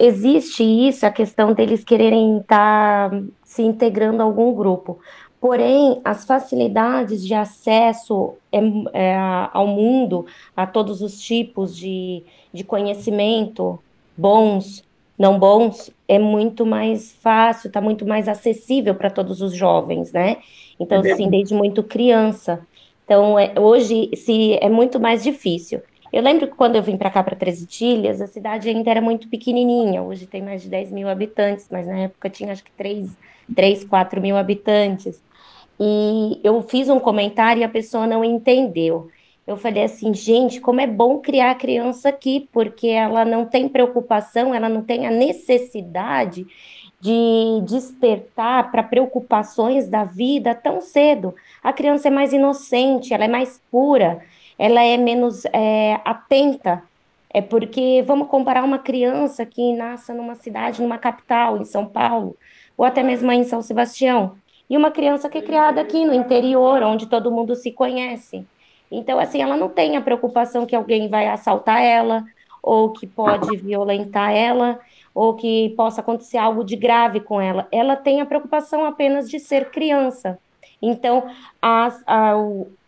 existe 0.00 0.62
isso, 0.62 1.04
a 1.04 1.10
questão 1.10 1.52
deles 1.52 1.84
quererem 1.84 2.38
estar 2.38 3.10
tá 3.10 3.22
se 3.44 3.62
integrando 3.62 4.22
a 4.22 4.24
algum 4.24 4.52
grupo. 4.54 4.98
Porém, 5.40 6.00
as 6.02 6.24
facilidades 6.24 7.22
de 7.22 7.34
acesso 7.34 8.32
é, 8.50 8.58
é, 8.94 9.16
ao 9.52 9.66
mundo, 9.66 10.24
a 10.56 10.66
todos 10.66 11.02
os 11.02 11.20
tipos 11.20 11.76
de, 11.76 12.22
de 12.50 12.64
conhecimento, 12.64 13.78
bons, 14.16 14.82
não 15.18 15.38
bons, 15.38 15.90
é 16.08 16.18
muito 16.18 16.64
mais 16.64 17.12
fácil, 17.20 17.68
está 17.68 17.80
muito 17.80 18.06
mais 18.06 18.26
acessível 18.26 18.94
para 18.94 19.10
todos 19.10 19.42
os 19.42 19.54
jovens, 19.54 20.12
né? 20.12 20.38
Então, 20.80 21.04
é 21.04 21.12
assim, 21.12 21.28
desde 21.28 21.54
muito 21.54 21.82
criança. 21.82 22.66
Então, 23.04 23.38
é, 23.38 23.52
hoje 23.58 24.10
se, 24.16 24.54
é 24.54 24.68
muito 24.70 24.98
mais 24.98 25.22
difícil. 25.22 25.82
Eu 26.14 26.22
lembro 26.22 26.46
que 26.46 26.54
quando 26.54 26.76
eu 26.76 26.82
vim 26.82 26.96
para 26.96 27.10
cá, 27.10 27.24
para 27.24 27.34
Treze 27.34 27.64
Itilhas, 27.64 28.20
a 28.20 28.28
cidade 28.28 28.68
ainda 28.68 28.88
era 28.88 29.00
muito 29.00 29.28
pequenininha. 29.28 30.00
Hoje 30.00 30.28
tem 30.28 30.40
mais 30.40 30.62
de 30.62 30.68
10 30.68 30.92
mil 30.92 31.08
habitantes, 31.08 31.66
mas 31.68 31.88
na 31.88 31.98
época 31.98 32.30
tinha 32.30 32.52
acho 32.52 32.62
que 32.62 32.70
3, 32.70 33.18
3 33.52 33.82
4 33.82 34.20
mil 34.20 34.36
habitantes. 34.36 35.20
E 35.80 36.38
eu 36.44 36.62
fiz 36.62 36.88
um 36.88 37.00
comentário 37.00 37.62
e 37.62 37.64
a 37.64 37.68
pessoa 37.68 38.06
não 38.06 38.22
entendeu. 38.24 39.10
Eu 39.44 39.56
falei 39.56 39.82
assim, 39.82 40.14
gente, 40.14 40.60
como 40.60 40.80
é 40.80 40.86
bom 40.86 41.18
criar 41.18 41.50
a 41.50 41.56
criança 41.56 42.10
aqui, 42.10 42.48
porque 42.52 42.86
ela 42.86 43.24
não 43.24 43.44
tem 43.44 43.68
preocupação, 43.68 44.54
ela 44.54 44.68
não 44.68 44.82
tem 44.82 45.08
a 45.08 45.10
necessidade 45.10 46.46
de 47.00 47.60
despertar 47.66 48.70
para 48.70 48.84
preocupações 48.84 49.88
da 49.88 50.04
vida 50.04 50.54
tão 50.54 50.80
cedo. 50.80 51.34
A 51.60 51.72
criança 51.72 52.06
é 52.06 52.10
mais 52.12 52.32
inocente, 52.32 53.12
ela 53.12 53.24
é 53.24 53.28
mais 53.28 53.60
pura, 53.68 54.22
ela 54.58 54.82
é 54.82 54.96
menos 54.96 55.44
é, 55.46 56.00
atenta. 56.04 56.82
É 57.30 57.42
porque 57.42 58.02
vamos 58.06 58.28
comparar 58.28 58.62
uma 58.62 58.78
criança 58.78 59.44
que 59.44 59.72
nasce 59.74 60.12
numa 60.12 60.36
cidade, 60.36 60.80
numa 60.80 60.98
capital, 60.98 61.56
em 61.56 61.64
São 61.64 61.84
Paulo, 61.84 62.36
ou 62.76 62.84
até 62.84 63.02
mesmo 63.02 63.30
em 63.32 63.42
São 63.42 63.60
Sebastião, 63.60 64.36
e 64.70 64.76
uma 64.76 64.90
criança 64.90 65.28
que 65.28 65.38
é 65.38 65.42
criada 65.42 65.80
aqui 65.80 66.04
no 66.04 66.14
interior, 66.14 66.82
onde 66.82 67.06
todo 67.06 67.32
mundo 67.32 67.54
se 67.56 67.72
conhece. 67.72 68.46
Então, 68.90 69.18
assim, 69.18 69.42
ela 69.42 69.56
não 69.56 69.68
tem 69.68 69.96
a 69.96 70.00
preocupação 70.00 70.64
que 70.64 70.76
alguém 70.76 71.08
vai 71.08 71.26
assaltar 71.26 71.82
ela, 71.82 72.24
ou 72.62 72.92
que 72.92 73.06
pode 73.06 73.56
violentar 73.56 74.30
ela, 74.32 74.78
ou 75.14 75.34
que 75.34 75.70
possa 75.76 76.00
acontecer 76.00 76.38
algo 76.38 76.64
de 76.64 76.76
grave 76.76 77.20
com 77.20 77.40
ela. 77.40 77.68
Ela 77.70 77.94
tem 77.96 78.20
a 78.20 78.26
preocupação 78.26 78.84
apenas 78.84 79.28
de 79.28 79.38
ser 79.38 79.70
criança. 79.70 80.38
Então, 80.80 81.28
as, 81.60 82.02
a, 82.06 82.32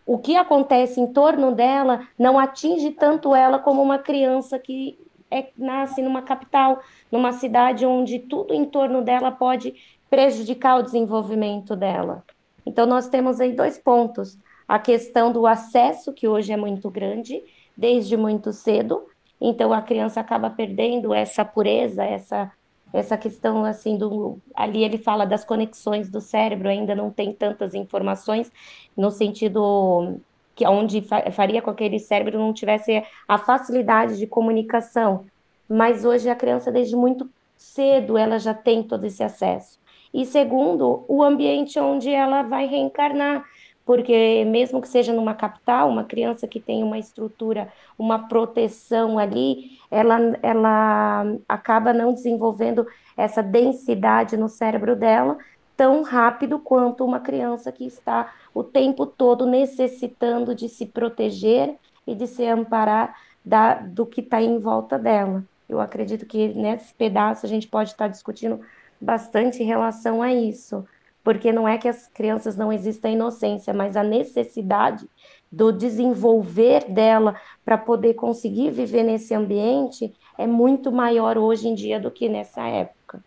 o, 0.06 0.18
que 0.18 0.36
acontece 0.36 1.00
em 1.00 1.12
torno 1.12 1.52
dela 1.52 2.06
não 2.18 2.38
atinge 2.38 2.92
tanto 2.92 3.34
ela 3.34 3.58
como 3.58 3.82
uma 3.82 3.98
criança 3.98 4.58
que 4.58 4.98
é, 5.30 5.48
nasce 5.56 6.00
numa 6.00 6.22
capital, 6.22 6.80
numa 7.10 7.32
cidade 7.32 7.84
onde 7.84 8.20
tudo 8.20 8.54
em 8.54 8.64
torno 8.64 9.02
dela 9.02 9.32
pode 9.32 9.74
prejudicar 10.08 10.78
o 10.78 10.82
desenvolvimento 10.82 11.74
dela. 11.74 12.24
Então, 12.64 12.86
nós 12.86 13.08
temos 13.08 13.40
aí 13.40 13.52
dois 13.52 13.76
pontos 13.76 14.38
a 14.66 14.78
questão 14.78 15.32
do 15.32 15.46
acesso, 15.46 16.12
que 16.12 16.26
hoje 16.26 16.52
é 16.52 16.56
muito 16.56 16.90
grande, 16.90 17.42
desde 17.76 18.16
muito 18.16 18.52
cedo. 18.52 19.06
Então 19.40 19.72
a 19.72 19.82
criança 19.82 20.20
acaba 20.20 20.50
perdendo 20.50 21.12
essa 21.12 21.44
pureza, 21.44 22.02
essa 22.04 22.50
essa 22.96 23.16
questão 23.16 23.64
assim 23.64 23.96
do 23.96 24.38
ali 24.54 24.82
ele 24.82 24.98
fala 24.98 25.26
das 25.26 25.44
conexões 25.44 26.10
do 26.10 26.20
cérebro, 26.20 26.68
ainda 26.68 26.94
não 26.94 27.10
tem 27.10 27.32
tantas 27.32 27.74
informações 27.74 28.50
no 28.96 29.10
sentido 29.10 30.18
que 30.54 30.66
onde 30.66 31.02
faria 31.32 31.60
com 31.60 31.74
que 31.74 31.84
aquele 31.84 31.98
cérebro 31.98 32.38
não 32.38 32.52
tivesse 32.52 33.04
a 33.28 33.36
facilidade 33.36 34.16
de 34.16 34.26
comunicação. 34.26 35.26
Mas 35.68 36.04
hoje 36.04 36.30
a 36.30 36.34
criança 36.34 36.72
desde 36.72 36.96
muito 36.96 37.28
cedo 37.56 38.16
ela 38.16 38.38
já 38.38 38.54
tem 38.54 38.82
todo 38.82 39.04
esse 39.04 39.22
acesso. 39.22 39.78
E 40.14 40.24
segundo, 40.24 41.04
o 41.08 41.22
ambiente 41.22 41.78
onde 41.78 42.10
ela 42.10 42.42
vai 42.42 42.66
reencarnar 42.66 43.44
porque 43.86 44.44
mesmo 44.44 44.82
que 44.82 44.88
seja 44.88 45.12
numa 45.12 45.32
capital, 45.32 45.88
uma 45.88 46.02
criança 46.02 46.48
que 46.48 46.58
tem 46.58 46.82
uma 46.82 46.98
estrutura, 46.98 47.72
uma 47.96 48.26
proteção 48.28 49.16
ali, 49.16 49.78
ela, 49.88 50.18
ela 50.42 51.24
acaba 51.48 51.92
não 51.92 52.12
desenvolvendo 52.12 52.84
essa 53.16 53.40
densidade 53.40 54.36
no 54.36 54.48
cérebro 54.48 54.96
dela 54.96 55.38
tão 55.76 56.02
rápido 56.02 56.58
quanto 56.58 57.04
uma 57.04 57.20
criança 57.20 57.70
que 57.70 57.86
está 57.86 58.34
o 58.52 58.64
tempo 58.64 59.06
todo 59.06 59.46
necessitando 59.46 60.52
de 60.52 60.68
se 60.68 60.86
proteger 60.86 61.76
e 62.04 62.14
de 62.14 62.26
se 62.26 62.44
amparar 62.44 63.14
da, 63.44 63.74
do 63.74 64.04
que 64.04 64.20
está 64.20 64.42
em 64.42 64.58
volta 64.58 64.98
dela. 64.98 65.44
Eu 65.68 65.80
acredito 65.80 66.26
que 66.26 66.48
nesse 66.48 66.92
pedaço 66.92 67.46
a 67.46 67.48
gente 67.48 67.68
pode 67.68 67.90
estar 67.90 68.08
discutindo 68.08 68.60
bastante 69.00 69.62
em 69.62 69.66
relação 69.66 70.22
a 70.22 70.32
isso 70.32 70.84
porque 71.26 71.50
não 71.50 71.66
é 71.66 71.76
que 71.76 71.88
as 71.88 72.06
crianças 72.06 72.56
não 72.56 72.72
existam 72.72 73.10
inocência, 73.10 73.74
mas 73.74 73.96
a 73.96 74.04
necessidade 74.04 75.04
do 75.50 75.72
desenvolver 75.72 76.84
dela 76.88 77.34
para 77.64 77.76
poder 77.76 78.14
conseguir 78.14 78.70
viver 78.70 79.02
nesse 79.02 79.34
ambiente 79.34 80.14
é 80.38 80.46
muito 80.46 80.92
maior 80.92 81.36
hoje 81.36 81.66
em 81.66 81.74
dia 81.74 81.98
do 81.98 82.12
que 82.12 82.28
nessa 82.28 82.62
época. 82.68 83.20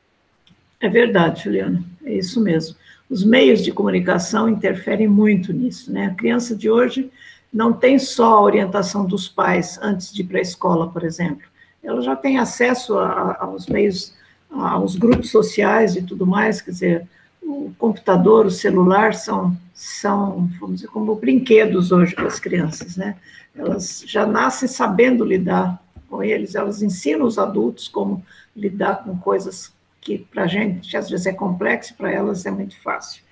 É 0.79 0.87
verdade, 0.87 1.43
Juliana, 1.43 1.83
é 2.05 2.13
isso 2.13 2.39
mesmo. 2.39 2.77
Os 3.09 3.25
meios 3.25 3.61
de 3.61 3.73
comunicação 3.73 4.47
interferem 4.47 5.09
muito 5.09 5.51
nisso, 5.51 5.91
né? 5.91 6.05
A 6.05 6.15
criança 6.15 6.55
de 6.55 6.69
hoje 6.69 7.11
não 7.51 7.73
tem 7.73 7.99
só 7.99 8.37
a 8.37 8.41
orientação 8.41 9.05
dos 9.05 9.27
pais 9.27 9.77
antes 9.81 10.13
de 10.13 10.21
ir 10.21 10.25
para 10.25 10.37
a 10.37 10.41
escola, 10.41 10.87
por 10.87 11.03
exemplo. 11.03 11.43
Ela 11.83 11.99
já 11.99 12.15
tem 12.15 12.39
acesso 12.39 12.97
a, 12.97 13.39
aos 13.41 13.67
meios, 13.67 14.13
aos 14.49 14.95
grupos 14.95 15.29
sociais 15.29 15.97
e 15.97 16.01
tudo 16.01 16.25
mais, 16.25 16.61
quer 16.61 16.71
dizer, 16.71 17.07
o 17.49 17.73
computador, 17.79 18.45
o 18.45 18.51
celular 18.51 19.15
são, 19.15 19.57
são, 19.73 20.47
vamos 20.59 20.75
dizer, 20.75 20.87
como 20.89 21.15
brinquedos 21.15 21.91
hoje 21.91 22.13
para 22.13 22.27
as 22.27 22.39
crianças, 22.39 22.95
né? 22.95 23.15
Elas 23.55 24.03
já 24.05 24.25
nascem 24.25 24.67
sabendo 24.67 25.25
lidar 25.25 25.81
com 26.07 26.23
eles, 26.23 26.53
elas 26.53 26.83
ensinam 26.83 27.25
os 27.25 27.39
adultos 27.39 27.87
como 27.87 28.23
lidar 28.55 29.03
com 29.03 29.17
coisas 29.17 29.73
que 29.99 30.19
para 30.19 30.43
a 30.43 30.47
gente 30.47 30.95
às 30.95 31.09
vezes 31.09 31.25
é 31.25 31.33
complexo, 31.33 31.95
para 31.95 32.11
elas 32.11 32.45
é 32.45 32.51
muito 32.51 32.79
fácil. 32.79 33.23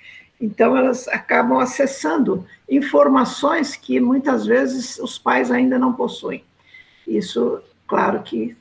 Então, 0.41 0.75
elas 0.75 1.07
acabam 1.07 1.59
acessando 1.59 2.45
informações 2.69 3.75
que 3.75 3.99
muitas 3.99 4.45
vezes 4.45 4.97
os 4.99 5.17
pais 5.17 5.51
ainda 5.51 5.79
não 5.79 5.93
possuem. 5.93 6.43
Isso, 7.07 7.61
claro 7.87 8.21
que 8.21 8.55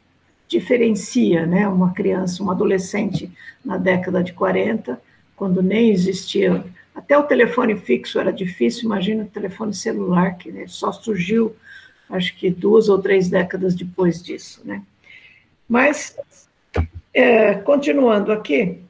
diferencia 0.49 1.47
né, 1.47 1.67
uma 1.67 1.93
criança, 1.93 2.43
um 2.43 2.51
adolescente 2.51 3.31
na 3.65 3.77
década 3.77 4.23
de 4.23 4.33
40 4.33 5.01
quando 5.37 5.63
nem 5.63 5.91
existia. 5.91 6.65
Até 6.95 7.17
o 7.17 7.25
telefone 7.25 7.77
fixo 7.77 8.19
era 8.19 8.33
difícil, 8.33 8.87
imagina 8.87 9.25
o 9.25 9.29
telefone 9.29 9.75
celular, 9.75 10.37
que 10.39 10.51
né, 10.51 10.65
só 10.67 10.91
surgiu, 10.91 11.55
acho 12.09 12.35
que 12.37 12.51
duas 12.51 12.89
ou 12.89 12.99
três 12.99 13.29
décadas 13.29 13.75
depois 13.75 14.23
disso, 14.23 14.63
né? 14.65 14.83
Mas, 15.69 16.17
é, 17.13 17.55
continuando 17.55 18.33
aqui, 18.33 18.81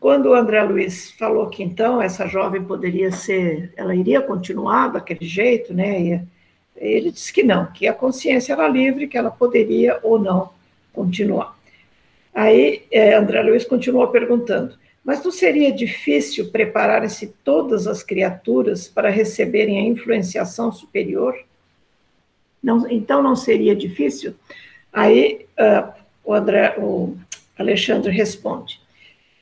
quando 0.00 0.26
o 0.26 0.34
André 0.34 0.62
Luiz 0.62 1.12
falou 1.12 1.48
que 1.48 1.62
então 1.62 2.02
essa 2.02 2.26
jovem 2.26 2.62
poderia 2.62 3.10
ser, 3.10 3.72
ela 3.76 3.94
iria 3.94 4.20
continuar 4.20 4.88
daquele 4.88 5.26
jeito, 5.26 5.72
né? 5.72 6.26
Ele 6.76 7.10
disse 7.10 7.32
que 7.32 7.42
não, 7.42 7.66
que 7.66 7.86
a 7.86 7.94
consciência 7.94 8.52
era 8.52 8.68
livre, 8.68 9.08
que 9.08 9.16
ela 9.16 9.30
poderia 9.30 9.98
ou 10.02 10.18
não 10.18 10.50
continuar. 10.92 11.57
Aí 12.34 12.84
é, 12.90 13.14
André 13.14 13.42
Luiz 13.42 13.64
continuou 13.64 14.08
perguntando: 14.08 14.76
mas 15.08 15.24
não 15.24 15.30
seria 15.30 15.72
difícil 15.72 16.50
preparar-se 16.50 17.28
todas 17.42 17.86
as 17.86 18.02
criaturas 18.02 18.88
para 18.88 19.08
receberem 19.08 19.78
a 19.78 19.88
influenciação 19.88 20.70
superior? 20.70 21.34
Não, 22.62 22.86
então 22.90 23.22
não 23.22 23.34
seria 23.34 23.74
difícil? 23.74 24.34
Aí 24.92 25.46
uh, 25.58 25.92
o, 26.22 26.34
André, 26.34 26.74
o 26.78 27.16
Alexandre 27.58 28.12
responde: 28.12 28.80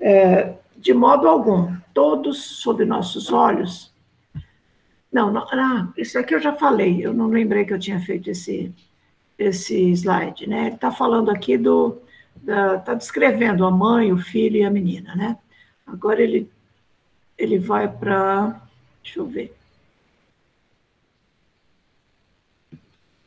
é, 0.01 0.53
de 0.77 0.95
modo 0.95 1.27
algum, 1.27 1.75
todos 1.93 2.61
sob 2.61 2.85
nossos 2.85 3.33
olhos. 3.33 3.93
Não, 5.11 5.33
não 5.33 5.49
ah, 5.51 5.89
isso 5.97 6.17
aqui 6.17 6.35
eu 6.35 6.41
já 6.41 6.53
falei, 6.53 7.05
eu 7.05 7.13
não 7.13 7.27
lembrei 7.27 7.65
que 7.65 7.73
eu 7.73 7.79
tinha 7.79 7.99
feito 7.99 8.31
esse, 8.31 8.73
esse 9.37 9.91
slide, 9.93 10.47
né? 10.47 10.67
Ele 10.67 10.75
está 10.77 10.93
falando 10.93 11.31
aqui 11.31 11.57
do, 11.59 11.99
está 12.43 12.95
descrevendo 12.95 13.65
a 13.65 13.71
mãe, 13.71 14.13
o 14.13 14.19
filho 14.19 14.57
e 14.57 14.65
a 14.65 14.71
menina, 14.71 15.15
né? 15.15 15.39
Agora 15.87 16.21
ele, 16.21 16.51
ele 17.39 17.59
vai 17.59 17.89
para. 17.89 18.61
Deixa 19.03 19.21
eu 19.21 19.27
ver. 19.27 19.57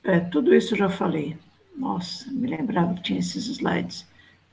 É, 0.04 0.20
tudo 0.20 0.54
isso 0.54 0.74
eu 0.74 0.78
já 0.78 0.90
falei. 0.90 1.38
Nossa, 1.76 2.30
me 2.32 2.48
lembrava 2.48 2.94
que 2.96 3.04
tinha 3.04 3.20
esses 3.20 3.48
slides. 3.48 4.08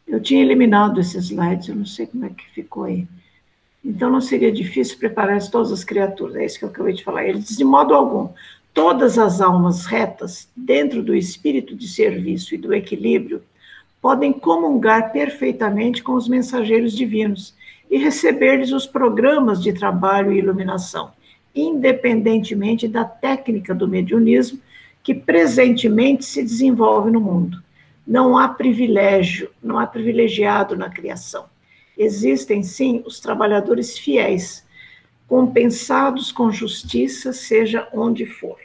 Eu 0.07 0.21
tinha 0.21 0.43
eliminado 0.43 1.01
esses 1.01 1.25
slides, 1.25 1.69
eu 1.69 1.75
não 1.75 1.87
sei 1.87 2.07
como 2.07 2.25
é 2.25 2.29
que 2.29 2.49
ficou 2.51 2.85
aí. 2.85 3.09
Então 3.85 4.11
não 4.11 4.21
seria 4.21 4.53
difícil 4.53 4.99
preparar 4.99 5.41
todas 5.49 5.73
as 5.73 5.85
criaturas, 5.85 6.37
é 6.37 6.45
isso 6.45 6.59
que 6.59 6.65
eu 6.65 6.69
acabei 6.69 6.93
de 6.93 7.05
falar. 7.05 7.25
Ele 7.25 7.39
diz: 7.39 7.57
de 7.57 7.65
modo 7.65 7.95
algum, 7.95 8.33
todas 8.75 9.19
as 9.19 9.41
almas 9.41 9.87
retas, 9.87 10.49
dentro 10.55 11.03
do 11.03 11.15
espírito 11.15 11.75
de 11.75 11.89
serviço 11.89 12.55
e 12.55 12.59
do 12.59 12.75
equilíbrio, 12.75 13.43
podem 14.07 14.33
comungar 14.33 15.11
perfeitamente 15.11 16.01
com 16.01 16.13
os 16.13 16.29
mensageiros 16.29 16.93
divinos 16.93 17.57
e 17.91 17.99
receber-lhes 17.99 18.71
os 18.71 18.87
programas 18.87 19.61
de 19.61 19.73
trabalho 19.73 20.31
e 20.33 20.39
iluminação, 20.39 21.11
independentemente 21.53 22.87
da 22.87 23.05
técnica 23.05 23.75
do 23.75 23.89
mediunismo 23.89 24.61
que 25.03 25.13
presentemente 25.13 26.25
se 26.25 26.41
desenvolve 26.41 27.11
no 27.11 27.21
mundo. 27.21 27.61
Não 28.07 28.39
há 28.39 28.49
privilégio, 28.49 29.51
não 29.61 29.77
há 29.77 29.85
privilegiado 29.89 30.77
na 30.77 30.89
criação. 30.89 31.47
Existem, 31.99 32.63
sim, 32.63 33.03
os 33.05 33.19
trabalhadores 33.19 33.99
fiéis, 33.99 34.65
compensados 35.27 36.31
com 36.31 36.53
justiça, 36.53 37.33
seja 37.33 37.89
onde 37.93 38.25
for. 38.25 38.59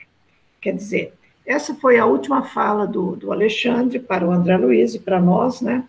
Quer 0.61 0.75
dizer, 0.75 1.13
essa 1.45 1.73
foi 1.75 1.97
a 1.97 2.05
última 2.05 2.43
fala 2.43 2.85
do, 2.85 3.15
do 3.15 3.31
Alexandre 3.31 3.99
para 3.99 4.27
o 4.27 4.31
André 4.31 4.57
Luiz 4.57 4.95
e 4.95 4.99
para 4.99 5.19
nós, 5.19 5.61
né? 5.61 5.83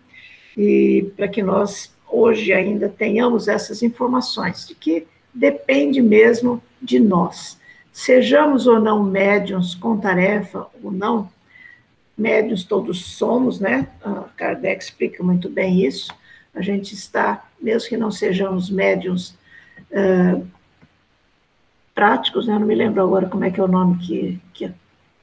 E 0.57 1.11
para 1.15 1.27
que 1.27 1.41
nós 1.41 1.93
hoje 2.07 2.53
ainda 2.53 2.89
tenhamos 2.89 3.47
essas 3.47 3.81
informações, 3.81 4.67
de 4.67 4.75
que 4.75 5.07
depende 5.33 6.01
mesmo 6.01 6.61
de 6.81 6.99
nós. 6.99 7.59
Sejamos 7.91 8.67
ou 8.67 8.79
não 8.79 9.03
médiums 9.03 9.73
com 9.73 9.97
tarefa 9.97 10.67
ou 10.83 10.91
não, 10.91 11.29
médiums 12.17 12.63
todos 12.63 13.05
somos, 13.05 13.59
né? 13.59 13.87
A 14.03 14.25
Kardec 14.35 14.83
explica 14.83 15.23
muito 15.23 15.49
bem 15.49 15.85
isso. 15.85 16.13
A 16.53 16.61
gente 16.61 16.93
está, 16.93 17.45
mesmo 17.59 17.89
que 17.89 17.97
não 17.97 18.11
sejamos 18.11 18.69
médiums 18.69 19.35
uh, 19.91 20.45
práticos, 21.95 22.47
né? 22.47 22.53
não 22.53 22.67
me 22.67 22.75
lembro 22.75 23.01
agora 23.01 23.27
como 23.27 23.43
é 23.43 23.51
que 23.51 23.59
é 23.59 23.63
o 23.63 23.67
nome 23.67 23.97
que, 23.97 24.39
que, 24.53 24.71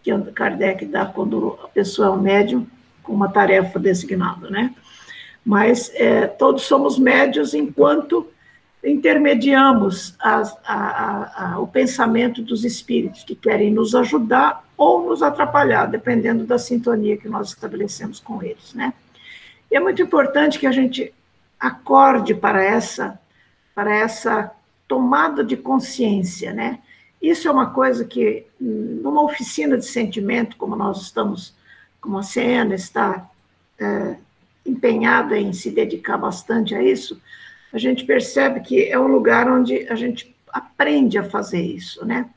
que 0.03 0.17
Kardec 0.33 0.87
dá 0.87 1.07
quando 1.07 1.59
a 1.63 1.69
pessoa 1.69 2.09
é 2.09 2.11
um 2.11 2.21
médium 2.21 2.67
com 3.03 3.13
uma 3.13 3.29
tarefa 3.29 3.79
designada, 3.79 4.51
né? 4.51 4.75
Mas 5.45 5.91
é, 5.95 6.27
todos 6.27 6.63
somos 6.63 6.99
médios 6.99 7.55
enquanto 7.55 8.27
intermediamos 8.85 10.15
a, 10.19 10.43
a, 10.65 11.55
a, 11.55 11.59
o 11.61 11.67
pensamento 11.67 12.43
dos 12.43 12.65
espíritos 12.65 13.25
que 13.25 13.35
querem 13.35 13.71
nos 13.71 13.95
ajudar 13.95 14.65
ou 14.77 15.09
nos 15.09 15.23
atrapalhar, 15.23 15.87
dependendo 15.87 16.47
da 16.47 16.59
sintonia 16.59 17.17
que 17.17 17.29
nós 17.29 17.49
estabelecemos 17.49 18.21
com 18.21 18.43
eles, 18.43 18.73
né? 18.75 18.95
E 19.71 19.77
é 19.77 19.81
muito 19.81 20.01
importante 20.03 20.59
que 20.59 20.67
a 20.67 20.73
gente 20.73 21.13
acorde 21.59 22.35
para 22.35 22.63
essa 22.63 23.19
para 23.75 23.95
essa 23.95 24.51
tomada 24.89 25.45
de 25.45 25.57
consciência, 25.57 26.53
né? 26.53 26.81
Isso 27.21 27.47
é 27.47 27.51
uma 27.51 27.71
coisa 27.71 28.05
que, 28.05 28.47
numa 28.59 29.23
oficina 29.23 29.77
de 29.77 29.85
sentimento, 29.85 30.57
como 30.57 30.75
nós 30.75 31.03
estamos, 31.03 31.55
como 32.01 32.19
a 32.19 32.23
Siena 32.23 32.75
está 32.75 33.29
é, 33.79 34.17
empenhada 34.65 35.39
em 35.39 35.53
se 35.53 35.71
dedicar 35.71 36.17
bastante 36.17 36.75
a 36.75 36.83
isso, 36.83 37.21
a 37.73 37.79
gente 37.79 38.05
percebe 38.05 38.61
que 38.61 38.85
é 38.85 38.99
um 38.99 39.07
lugar 39.07 39.51
onde 39.51 39.87
a 39.89 39.95
gente 39.95 40.35
aprende 40.49 41.19
a 41.19 41.25
fazer 41.25 41.61
isso, 41.61 42.05
né? 42.05 42.29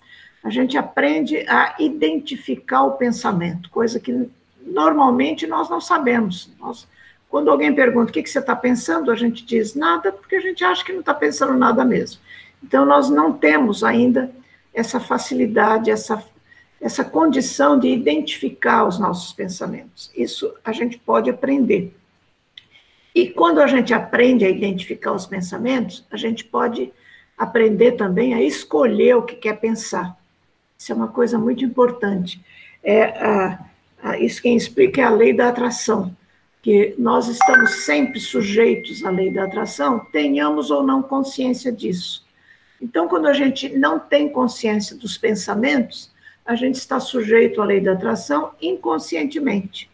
A 0.43 0.49
gente 0.49 0.77
aprende 0.77 1.37
a 1.47 1.75
identificar 1.79 2.83
o 2.83 2.91
pensamento, 2.91 3.69
coisa 3.69 3.99
que 3.99 4.29
normalmente 4.65 5.47
nós 5.47 5.69
não 5.69 5.79
sabemos. 5.79 6.51
Nós, 6.59 6.85
quando 7.29 7.49
alguém 7.49 7.73
pergunta 7.73 8.11
o 8.11 8.13
que, 8.13 8.21
que 8.21 8.29
você 8.29 8.39
está 8.39 8.55
pensando, 8.55 9.09
a 9.09 9.15
gente 9.15 9.45
diz 9.45 9.73
nada, 9.73 10.11
porque 10.11 10.35
a 10.35 10.41
gente 10.41 10.63
acha 10.63 10.83
que 10.83 10.91
não 10.91 10.99
está 10.99 11.13
pensando 11.13 11.53
nada 11.53 11.85
mesmo. 11.85 12.19
Então, 12.61 12.85
nós 12.85 13.09
não 13.09 13.31
temos 13.31 13.83
ainda 13.83 14.29
essa 14.73 14.99
facilidade, 14.99 15.91
essa, 15.91 16.23
essa 16.81 17.03
condição 17.03 17.77
de 17.77 17.87
identificar 17.87 18.85
os 18.85 18.97
nossos 18.99 19.31
pensamentos. 19.33 20.11
Isso 20.15 20.53
a 20.63 20.71
gente 20.71 20.97
pode 20.97 21.29
aprender. 21.29 21.93
E 23.15 23.29
quando 23.29 23.59
a 23.59 23.67
gente 23.67 23.93
aprende 23.93 24.43
a 24.43 24.49
identificar 24.49 25.13
os 25.13 25.27
pensamentos, 25.27 26.05
a 26.09 26.17
gente 26.17 26.43
pode 26.43 26.91
aprender 27.37 27.93
também 27.93 28.33
a 28.33 28.41
escolher 28.41 29.15
o 29.15 29.23
que 29.23 29.35
quer 29.35 29.59
pensar. 29.59 30.17
Isso 30.77 30.91
é 30.91 30.95
uma 30.95 31.07
coisa 31.07 31.37
muito 31.37 31.63
importante. 31.63 32.43
É, 32.83 33.03
a, 33.03 33.65
a, 34.01 34.19
isso 34.19 34.41
quem 34.41 34.55
explica 34.55 35.01
é 35.01 35.03
a 35.03 35.09
lei 35.09 35.33
da 35.33 35.49
atração, 35.49 36.15
que 36.61 36.95
nós 36.97 37.27
estamos 37.27 37.85
sempre 37.85 38.19
sujeitos 38.19 39.03
à 39.03 39.09
lei 39.09 39.31
da 39.31 39.43
atração, 39.43 39.99
tenhamos 40.11 40.71
ou 40.71 40.81
não 40.81 41.03
consciência 41.03 41.71
disso. 41.71 42.22
Então, 42.83 43.07
quando 43.07 43.27
a 43.27 43.33
gente 43.33 43.69
não 43.69 43.97
tem 43.97 44.27
consciência 44.27 44.93
dos 44.97 45.17
pensamentos, 45.17 46.11
a 46.45 46.53
gente 46.53 46.75
está 46.75 46.99
sujeito 46.99 47.61
à 47.61 47.65
lei 47.65 47.79
da 47.79 47.93
atração 47.93 48.51
inconscientemente. 48.61 49.89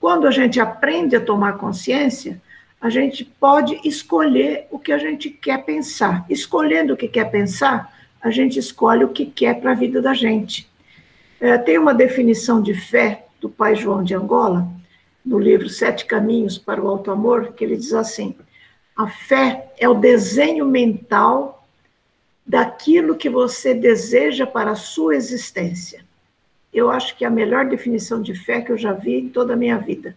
Quando 0.00 0.26
a 0.26 0.32
gente 0.32 0.58
aprende 0.58 1.14
a 1.14 1.20
tomar 1.20 1.52
consciência, 1.52 2.42
a 2.80 2.90
gente 2.90 3.24
pode 3.24 3.80
escolher 3.84 4.66
o 4.72 4.78
que 4.78 4.90
a 4.90 4.98
gente 4.98 5.30
quer 5.30 5.64
pensar. 5.64 6.26
Escolhendo 6.28 6.94
o 6.94 6.96
que 6.96 7.06
quer 7.06 7.30
pensar, 7.30 7.96
a 8.20 8.28
gente 8.28 8.58
escolhe 8.58 9.04
o 9.04 9.10
que 9.10 9.26
quer 9.26 9.60
para 9.60 9.70
a 9.70 9.74
vida 9.74 10.02
da 10.02 10.12
gente. 10.12 10.68
É, 11.40 11.56
tem 11.58 11.78
uma 11.78 11.94
definição 11.94 12.60
de 12.60 12.74
fé 12.74 13.26
do 13.40 13.48
pai 13.48 13.76
João 13.76 14.02
de 14.02 14.16
Angola, 14.16 14.66
no 15.24 15.38
livro 15.38 15.68
Sete 15.68 16.06
Caminhos 16.06 16.58
para 16.58 16.82
o 16.82 16.88
Alto 16.88 17.12
Amor, 17.12 17.52
que 17.52 17.62
ele 17.62 17.76
diz 17.76 17.94
assim: 17.94 18.34
a 18.96 19.06
fé 19.06 19.72
é 19.78 19.88
o 19.88 19.94
desenho 19.94 20.66
mental 20.66 21.59
daquilo 22.50 23.14
que 23.14 23.30
você 23.30 23.72
deseja 23.72 24.44
para 24.44 24.72
a 24.72 24.74
sua 24.74 25.14
existência. 25.14 26.04
Eu 26.74 26.90
acho 26.90 27.16
que 27.16 27.24
é 27.24 27.28
a 27.28 27.30
melhor 27.30 27.66
definição 27.66 28.20
de 28.20 28.34
fé 28.34 28.60
que 28.60 28.72
eu 28.72 28.76
já 28.76 28.92
vi 28.92 29.20
em 29.20 29.28
toda 29.28 29.52
a 29.52 29.56
minha 29.56 29.78
vida. 29.78 30.16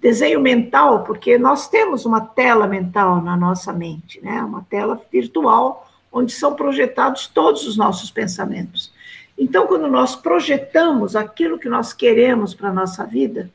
Desenho 0.00 0.40
mental, 0.40 1.04
porque 1.04 1.38
nós 1.38 1.68
temos 1.68 2.04
uma 2.04 2.20
tela 2.20 2.66
mental 2.66 3.22
na 3.22 3.36
nossa 3.36 3.72
mente, 3.72 4.20
né? 4.20 4.42
Uma 4.42 4.66
tela 4.68 5.00
virtual 5.12 5.88
onde 6.10 6.32
são 6.32 6.56
projetados 6.56 7.28
todos 7.28 7.64
os 7.68 7.76
nossos 7.76 8.10
pensamentos. 8.10 8.92
Então, 9.38 9.68
quando 9.68 9.86
nós 9.86 10.16
projetamos 10.16 11.14
aquilo 11.14 11.56
que 11.56 11.68
nós 11.68 11.92
queremos 11.92 12.52
para 12.52 12.70
a 12.70 12.72
nossa 12.72 13.04
vida, 13.04 13.48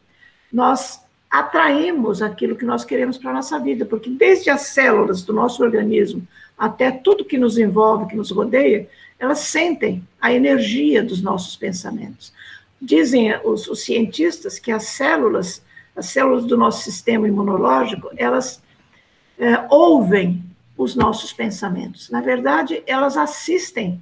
nós 0.52 1.04
atraímos 1.30 2.22
aquilo 2.22 2.56
que 2.56 2.66
nós 2.66 2.86
queremos 2.86 3.18
para 3.18 3.32
a 3.32 3.34
nossa 3.34 3.60
vida, 3.60 3.86
porque 3.86 4.10
desde 4.10 4.50
as 4.50 4.62
células 4.62 5.22
do 5.22 5.34
nosso 5.34 5.62
organismo 5.62 6.26
até 6.60 6.92
tudo 6.92 7.24
que 7.24 7.38
nos 7.38 7.58
envolve, 7.58 8.08
que 8.08 8.18
nos 8.18 8.32
rodeia, 8.32 8.90
elas 9.18 9.40
sentem 9.40 10.06
a 10.20 10.34
energia 10.34 11.02
dos 11.02 11.22
nossos 11.22 11.56
pensamentos. 11.56 12.34
Dizem 12.82 13.34
os, 13.46 13.68
os 13.68 13.84
cientistas 13.84 14.60
que 14.60 14.72
as 14.72 14.84
células, 14.84 15.64
as 15.96 16.08
células 16.08 16.46
do 16.46 16.58
nosso 16.58 16.84
sistema 16.84 17.28
imunológico, 17.28 18.10
elas 18.18 18.62
é, 19.38 19.66
ouvem 19.70 20.44
os 20.78 20.96
nossos 20.96 21.32
pensamentos. 21.32 22.10
Na 22.10 22.22
verdade, 22.22 22.84
elas 22.86 23.16
assistem 23.16 24.02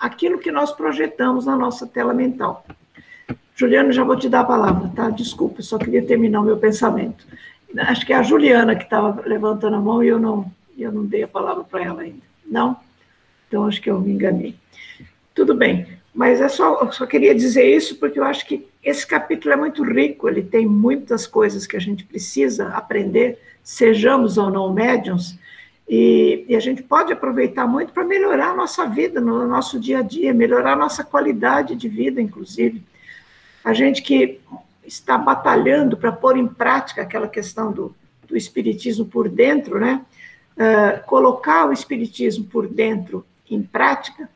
aquilo 0.00 0.38
que 0.38 0.50
nós 0.50 0.72
projetamos 0.72 1.46
na 1.46 1.56
nossa 1.56 1.86
tela 1.86 2.14
mental. 2.14 2.64
Juliana, 3.54 3.92
já 3.92 4.04
vou 4.04 4.16
te 4.16 4.28
dar 4.28 4.40
a 4.40 4.44
palavra, 4.44 4.90
tá? 4.94 5.10
Desculpa, 5.10 5.60
só 5.62 5.76
queria 5.78 6.04
terminar 6.04 6.40
o 6.40 6.44
meu 6.44 6.56
pensamento. 6.56 7.26
Acho 7.78 8.06
que 8.06 8.12
é 8.12 8.16
a 8.16 8.22
Juliana 8.22 8.74
que 8.74 8.84
estava 8.84 9.22
levantando 9.24 9.76
a 9.76 9.80
mão 9.80 10.02
e 10.02 10.08
eu 10.08 10.18
não, 10.18 10.50
eu 10.82 10.92
não 10.92 11.04
dei 11.04 11.22
a 11.22 11.28
palavra 11.28 11.64
para 11.64 11.84
ela 11.84 12.02
ainda. 12.02 12.22
Não? 12.44 12.76
Então 13.46 13.66
acho 13.66 13.80
que 13.80 13.90
eu 13.90 14.00
me 14.00 14.12
enganei. 14.12 14.54
Tudo 15.34 15.54
bem, 15.54 15.86
mas 16.14 16.40
é 16.40 16.48
só, 16.48 16.80
eu 16.82 16.92
só 16.92 17.06
queria 17.06 17.34
dizer 17.34 17.64
isso 17.64 17.96
porque 17.96 18.18
eu 18.18 18.24
acho 18.24 18.46
que 18.46 18.68
esse 18.82 19.06
capítulo 19.06 19.54
é 19.54 19.56
muito 19.56 19.82
rico, 19.84 20.28
ele 20.28 20.42
tem 20.42 20.66
muitas 20.66 21.26
coisas 21.26 21.66
que 21.66 21.76
a 21.76 21.80
gente 21.80 22.04
precisa 22.04 22.68
aprender, 22.68 23.38
sejamos 23.62 24.38
ou 24.38 24.50
não 24.50 24.72
médiums, 24.72 25.38
e, 25.88 26.44
e 26.48 26.54
a 26.54 26.60
gente 26.60 26.82
pode 26.82 27.12
aproveitar 27.12 27.66
muito 27.66 27.92
para 27.92 28.04
melhorar 28.04 28.50
a 28.50 28.54
nossa 28.54 28.86
vida, 28.86 29.20
no 29.20 29.46
nosso 29.48 29.78
dia 29.78 29.98
a 29.98 30.02
dia, 30.02 30.32
melhorar 30.32 30.74
a 30.74 30.76
nossa 30.76 31.02
qualidade 31.02 31.74
de 31.74 31.88
vida, 31.88 32.20
inclusive. 32.20 32.82
A 33.64 33.74
gente 33.74 34.00
que 34.00 34.40
está 34.84 35.18
batalhando 35.18 35.96
para 35.96 36.12
pôr 36.12 36.36
em 36.36 36.46
prática 36.46 37.02
aquela 37.02 37.26
questão 37.26 37.72
do, 37.72 37.94
do 38.26 38.36
espiritismo 38.36 39.04
por 39.04 39.28
dentro, 39.28 39.80
né? 39.80 40.00
Uh, 40.56 41.02
colocar 41.06 41.68
o 41.68 41.72
espiritismo 41.72 42.44
por 42.44 42.68
dentro 42.68 43.24
em 43.50 43.62
prática, 43.62 44.28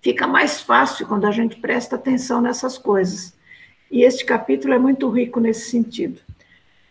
fica 0.00 0.26
mais 0.26 0.60
fácil 0.60 1.06
quando 1.06 1.26
a 1.26 1.30
gente 1.30 1.56
presta 1.56 1.96
atenção 1.96 2.40
nessas 2.40 2.78
coisas. 2.78 3.34
E 3.90 4.02
este 4.02 4.24
capítulo 4.24 4.72
é 4.72 4.78
muito 4.78 5.08
rico 5.10 5.40
nesse 5.40 5.70
sentido. 5.70 6.20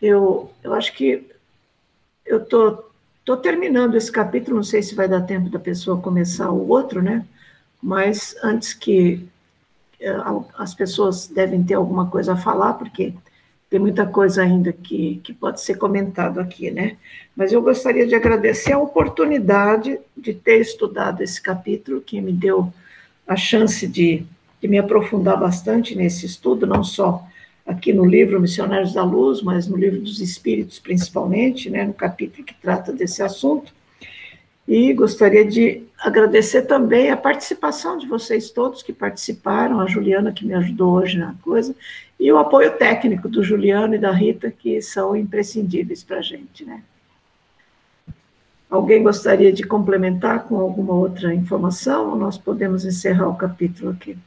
Eu, 0.02 0.52
eu 0.64 0.74
acho 0.74 0.94
que 0.94 1.26
eu 2.26 2.46
tô, 2.46 2.84
tô 3.26 3.38
terminando 3.38 3.96
esse 3.96 4.12
capítulo, 4.12 4.58
não 4.58 4.64
sei 4.64 4.84
se 4.84 4.96
vai 4.96 5.08
dar 5.08 5.22
tempo 5.22 5.50
da 5.50 5.60
pessoa 5.60 6.02
começar 6.02 6.52
o 6.52 6.68
outro, 6.68 7.02
né? 7.02 7.26
Mas 7.82 8.36
antes 8.44 8.74
que 8.74 9.28
eh, 10.00 10.16
as 10.58 10.76
pessoas 10.76 11.28
devem 11.28 11.64
ter 11.64 11.74
alguma 11.74 12.08
coisa 12.10 12.34
a 12.34 12.38
falar, 12.38 12.74
porque 12.74 13.14
tem 13.70 13.80
muita 13.80 14.06
coisa 14.06 14.42
ainda 14.42 14.74
que, 14.74 15.22
que 15.24 15.32
pode 15.32 15.62
ser 15.62 15.76
comentado 15.76 16.40
aqui, 16.40 16.72
né? 16.72 16.98
Mas 17.36 17.54
eu 17.54 17.62
gostaria 17.62 18.08
de 18.08 18.16
agradecer 18.16 18.74
a 18.74 18.80
oportunidade 18.80 20.00
de 20.18 20.34
ter 20.34 20.60
estudado 20.60 21.22
esse 21.22 21.40
capítulo, 21.40 22.02
que 22.02 22.20
me 22.20 22.34
deu 22.34 22.74
a 23.28 23.36
chance 23.36 23.88
de, 23.88 24.26
de 24.60 24.68
me 24.68 24.80
aprofundar 24.80 25.40
bastante 25.40 25.96
nesse 25.96 26.26
estudo, 26.26 26.66
não 26.66 26.84
só 26.84 27.24
aqui 27.66 27.94
no 27.94 28.04
livro 28.04 28.42
Missionários 28.42 28.94
da 28.94 29.04
Luz, 29.04 29.44
mas 29.44 29.68
no 29.68 29.78
livro 29.78 30.02
dos 30.02 30.20
Espíritos, 30.20 30.80
principalmente, 30.80 31.70
né, 31.70 31.86
no 31.86 31.94
capítulo 31.94 32.44
que 32.44 32.56
trata 32.56 32.92
desse 32.92 33.22
assunto. 33.22 33.72
E 34.68 34.92
gostaria 34.94 35.46
de 35.46 35.84
agradecer 36.00 36.64
também 36.64 37.12
a 37.12 37.18
participação 37.18 37.98
de 37.98 38.08
vocês 38.08 38.50
todos 38.50 38.82
que 38.82 38.94
participaram, 38.94 39.80
a 39.80 39.88
Juliana 39.88 40.32
que 40.32 40.46
me 40.46 40.56
ajudou 40.56 40.94
hoje 40.94 41.18
na 41.18 41.36
coisa, 41.44 41.76
e 42.20 42.32
o 42.32 42.38
apoio 42.38 42.78
técnico 42.78 43.30
do 43.30 43.42
Juliano 43.42 43.96
e 43.96 43.98
da 43.98 44.12
Rita, 44.12 44.52
que 44.52 44.82
são 44.82 45.16
imprescindíveis 45.16 46.04
para 46.04 46.18
a 46.18 46.22
gente. 46.22 46.66
Né? 46.66 46.84
Alguém 48.70 49.02
gostaria 49.02 49.54
de 49.54 49.64
complementar 49.64 50.44
com 50.44 50.60
alguma 50.60 50.94
outra 50.94 51.34
informação 51.34 52.10
ou 52.10 52.16
nós 52.18 52.38
podemos 52.38 52.84
encerrar 52.84 53.30
o 53.30 53.36
capítulo 53.36 53.92
aqui? 53.92 54.18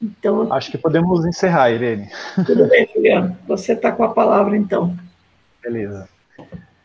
Então, 0.00 0.52
Acho 0.52 0.70
que 0.70 0.78
podemos 0.78 1.26
encerrar, 1.26 1.70
Irene. 1.70 2.08
Tudo 2.46 2.68
bem, 2.68 2.88
Juliano. 2.94 3.36
Você 3.48 3.72
está 3.72 3.90
com 3.90 4.04
a 4.04 4.12
palavra, 4.12 4.56
então. 4.56 4.96
Beleza. 5.60 6.08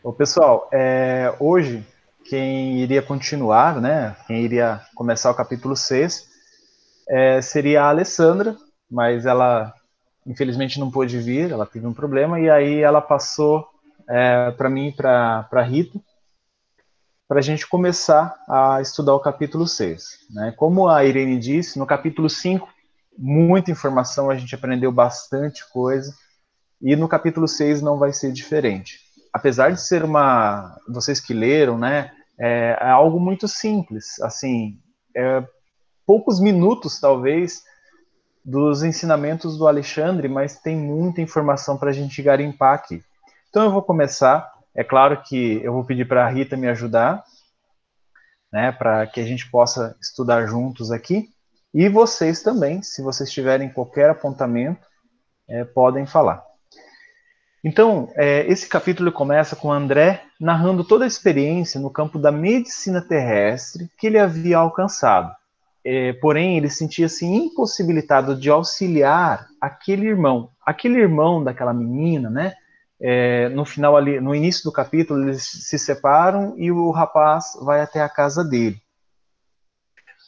Bom, 0.02 0.12
pessoal, 0.12 0.68
é, 0.72 1.32
hoje, 1.38 1.84
quem 2.24 2.78
iria 2.78 3.02
continuar, 3.02 3.80
né, 3.80 4.16
quem 4.26 4.42
iria 4.42 4.80
começar 4.94 5.30
o 5.30 5.34
capítulo 5.34 5.76
6, 5.76 6.28
é, 7.08 7.42
seria 7.42 7.82
a 7.82 7.88
Alessandra, 7.88 8.56
mas 8.90 9.26
ela, 9.26 9.72
infelizmente, 10.26 10.80
não 10.80 10.90
pôde 10.90 11.18
vir, 11.18 11.50
ela 11.50 11.66
teve 11.66 11.86
um 11.86 11.92
problema, 11.92 12.40
e 12.40 12.48
aí 12.48 12.80
ela 12.80 13.00
passou 13.00 13.66
é, 14.08 14.50
para 14.52 14.70
mim 14.70 14.92
para 14.92 15.62
Rita, 15.62 16.00
para 17.28 17.38
a 17.38 17.42
gente 17.42 17.66
começar 17.66 18.34
a 18.48 18.80
estudar 18.80 19.14
o 19.14 19.20
capítulo 19.20 19.66
6. 19.66 20.04
Né? 20.30 20.54
Como 20.56 20.88
a 20.88 21.04
Irene 21.04 21.38
disse, 21.38 21.78
no 21.78 21.86
capítulo 21.86 22.28
5 22.28 22.68
muita 23.16 23.70
informação, 23.70 24.30
a 24.30 24.36
gente 24.36 24.54
aprendeu 24.54 24.90
bastante 24.90 25.68
coisa. 25.70 26.14
E 26.82 26.94
no 26.96 27.08
capítulo 27.08 27.48
6 27.48 27.80
não 27.80 27.98
vai 27.98 28.12
ser 28.12 28.32
diferente. 28.32 29.00
Apesar 29.34 29.72
de 29.72 29.80
ser 29.80 30.04
uma. 30.04 30.80
Vocês 30.88 31.18
que 31.18 31.34
leram, 31.34 31.76
né? 31.76 32.12
É, 32.38 32.78
é 32.80 32.88
algo 32.88 33.18
muito 33.18 33.48
simples. 33.48 34.20
Assim, 34.20 34.78
é, 35.16 35.44
poucos 36.06 36.38
minutos, 36.38 37.00
talvez, 37.00 37.64
dos 38.44 38.84
ensinamentos 38.84 39.58
do 39.58 39.66
Alexandre, 39.66 40.28
mas 40.28 40.60
tem 40.60 40.76
muita 40.76 41.20
informação 41.20 41.76
para 41.76 41.90
a 41.90 41.92
gente 41.92 42.22
garimpar 42.22 42.74
aqui. 42.74 43.02
Então 43.50 43.64
eu 43.64 43.72
vou 43.72 43.82
começar. 43.82 44.52
É 44.72 44.84
claro 44.84 45.20
que 45.22 45.60
eu 45.64 45.72
vou 45.72 45.84
pedir 45.84 46.06
para 46.06 46.24
a 46.24 46.28
Rita 46.28 46.56
me 46.56 46.68
ajudar, 46.68 47.24
né, 48.52 48.70
para 48.70 49.04
que 49.08 49.20
a 49.20 49.24
gente 49.24 49.50
possa 49.50 49.96
estudar 50.00 50.46
juntos 50.46 50.92
aqui. 50.92 51.28
E 51.72 51.88
vocês 51.88 52.40
também, 52.40 52.82
se 52.82 53.02
vocês 53.02 53.32
tiverem 53.32 53.68
qualquer 53.68 54.10
apontamento, 54.10 54.86
é, 55.48 55.64
podem 55.64 56.06
falar. 56.06 56.44
Então, 57.64 58.10
é, 58.14 58.46
esse 58.46 58.68
capítulo 58.68 59.10
começa 59.10 59.56
com 59.56 59.72
André 59.72 60.22
narrando 60.38 60.84
toda 60.84 61.04
a 61.04 61.08
experiência 61.08 61.80
no 61.80 61.90
campo 61.90 62.18
da 62.18 62.30
medicina 62.30 63.00
terrestre 63.00 63.88
que 63.98 64.06
ele 64.06 64.18
havia 64.18 64.58
alcançado. 64.58 65.34
É, 65.82 66.12
porém, 66.14 66.58
ele 66.58 66.68
sentia-se 66.68 67.24
impossibilitado 67.24 68.38
de 68.38 68.50
auxiliar 68.50 69.46
aquele 69.58 70.06
irmão, 70.06 70.50
aquele 70.64 70.98
irmão 70.98 71.42
daquela 71.42 71.72
menina, 71.72 72.28
né? 72.28 72.52
É, 73.00 73.48
no 73.48 73.64
final 73.64 73.96
ali, 73.96 74.20
no 74.20 74.34
início 74.34 74.62
do 74.64 74.72
capítulo, 74.72 75.22
eles 75.22 75.42
se 75.42 75.78
separam 75.78 76.54
e 76.58 76.70
o 76.70 76.90
rapaz 76.90 77.58
vai 77.62 77.80
até 77.80 78.02
a 78.02 78.08
casa 78.10 78.44
dele. 78.44 78.76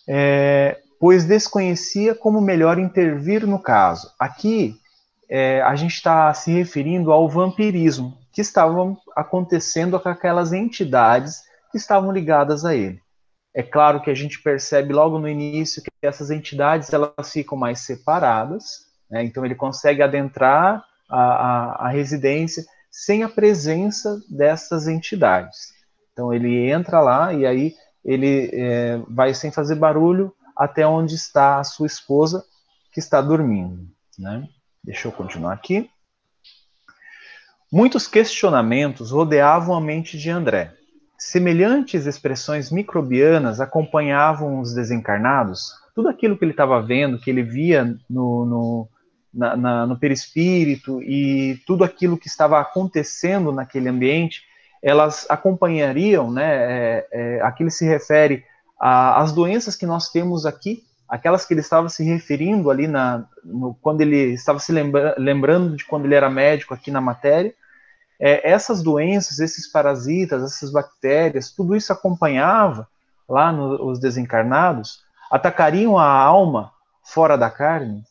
É, 0.08 0.78
pois 0.98 1.24
desconhecia 1.24 2.14
como 2.14 2.40
melhor 2.40 2.78
intervir 2.78 3.46
no 3.46 3.58
caso. 3.58 4.10
Aqui 4.18 4.78
é, 5.28 5.60
a 5.62 5.74
gente 5.74 5.94
está 5.94 6.32
se 6.32 6.52
referindo 6.52 7.12
ao 7.12 7.28
vampirismo 7.28 8.18
que 8.32 8.40
estavam 8.40 8.96
acontecendo 9.16 9.98
com 9.98 10.08
aquelas 10.08 10.52
entidades 10.52 11.42
que 11.70 11.78
estavam 11.78 12.12
ligadas 12.12 12.64
a 12.64 12.74
ele. 12.74 13.00
É 13.54 13.62
claro 13.62 14.02
que 14.02 14.10
a 14.10 14.14
gente 14.14 14.42
percebe 14.42 14.92
logo 14.92 15.18
no 15.18 15.28
início 15.28 15.82
que 15.82 15.90
essas 16.02 16.30
entidades 16.30 16.92
elas 16.92 17.32
ficam 17.32 17.56
mais 17.56 17.80
separadas, 17.80 18.86
né? 19.10 19.24
então 19.24 19.44
ele 19.44 19.54
consegue 19.54 20.02
adentrar 20.02 20.84
a, 21.08 21.20
a, 21.20 21.86
a 21.86 21.88
residência 21.88 22.64
sem 22.90 23.22
a 23.22 23.28
presença 23.28 24.20
dessas 24.28 24.86
entidades. 24.86 25.72
Então 26.12 26.32
ele 26.32 26.70
entra 26.70 27.00
lá 27.00 27.32
e 27.32 27.46
aí 27.46 27.74
ele 28.04 28.50
é, 28.52 29.00
vai 29.08 29.34
sem 29.34 29.50
fazer 29.50 29.74
barulho 29.74 30.32
até 30.56 30.86
onde 30.86 31.14
está 31.14 31.58
a 31.58 31.64
sua 31.64 31.86
esposa, 31.86 32.44
que 32.92 33.00
está 33.00 33.20
dormindo. 33.20 33.86
Né? 34.18 34.48
Deixa 34.86 35.08
eu 35.08 35.12
continuar 35.12 35.52
aqui. 35.52 35.90
Muitos 37.72 38.06
questionamentos 38.06 39.10
rodeavam 39.10 39.74
a 39.74 39.80
mente 39.80 40.16
de 40.16 40.30
André. 40.30 40.72
Semelhantes 41.18 42.06
expressões 42.06 42.70
microbianas 42.70 43.60
acompanhavam 43.60 44.60
os 44.60 44.72
desencarnados. 44.72 45.72
Tudo 45.92 46.08
aquilo 46.08 46.38
que 46.38 46.44
ele 46.44 46.52
estava 46.52 46.80
vendo, 46.80 47.18
que 47.18 47.28
ele 47.28 47.42
via 47.42 47.98
no, 48.08 48.46
no, 48.46 48.88
na, 49.34 49.56
na, 49.56 49.86
no 49.88 49.98
perispírito 49.98 51.02
e 51.02 51.60
tudo 51.66 51.82
aquilo 51.82 52.16
que 52.16 52.28
estava 52.28 52.60
acontecendo 52.60 53.50
naquele 53.50 53.88
ambiente, 53.88 54.44
elas 54.80 55.26
acompanhariam, 55.28 56.30
né? 56.30 57.00
É, 57.12 57.40
é, 57.40 57.70
se 57.70 57.84
refere 57.84 58.44
as 58.78 59.32
doenças 59.32 59.74
que 59.74 59.84
nós 59.86 60.10
temos 60.10 60.46
aqui, 60.46 60.84
aquelas 61.08 61.44
que 61.44 61.54
ele 61.54 61.60
estava 61.60 61.88
se 61.88 62.02
referindo 62.04 62.70
ali 62.70 62.86
na, 62.86 63.24
no, 63.44 63.74
quando 63.80 64.00
ele 64.00 64.34
estava 64.34 64.58
se 64.58 64.72
lembra, 64.72 65.14
lembrando 65.18 65.76
de 65.76 65.84
quando 65.84 66.04
ele 66.04 66.14
era 66.14 66.28
médico 66.28 66.74
aqui 66.74 66.90
na 66.90 67.00
matéria, 67.00 67.54
é, 68.18 68.50
essas 68.50 68.82
doenças, 68.82 69.38
esses 69.38 69.70
parasitas, 69.70 70.42
essas 70.42 70.70
bactérias, 70.70 71.50
tudo 71.50 71.76
isso 71.76 71.92
acompanhava 71.92 72.88
lá 73.28 73.52
nos 73.52 73.78
no, 73.78 74.00
desencarnados, 74.00 75.04
atacariam 75.30 75.98
a 75.98 76.08
alma 76.08 76.72
fora 77.02 77.36
da 77.36 77.50
carne. 77.50 78.02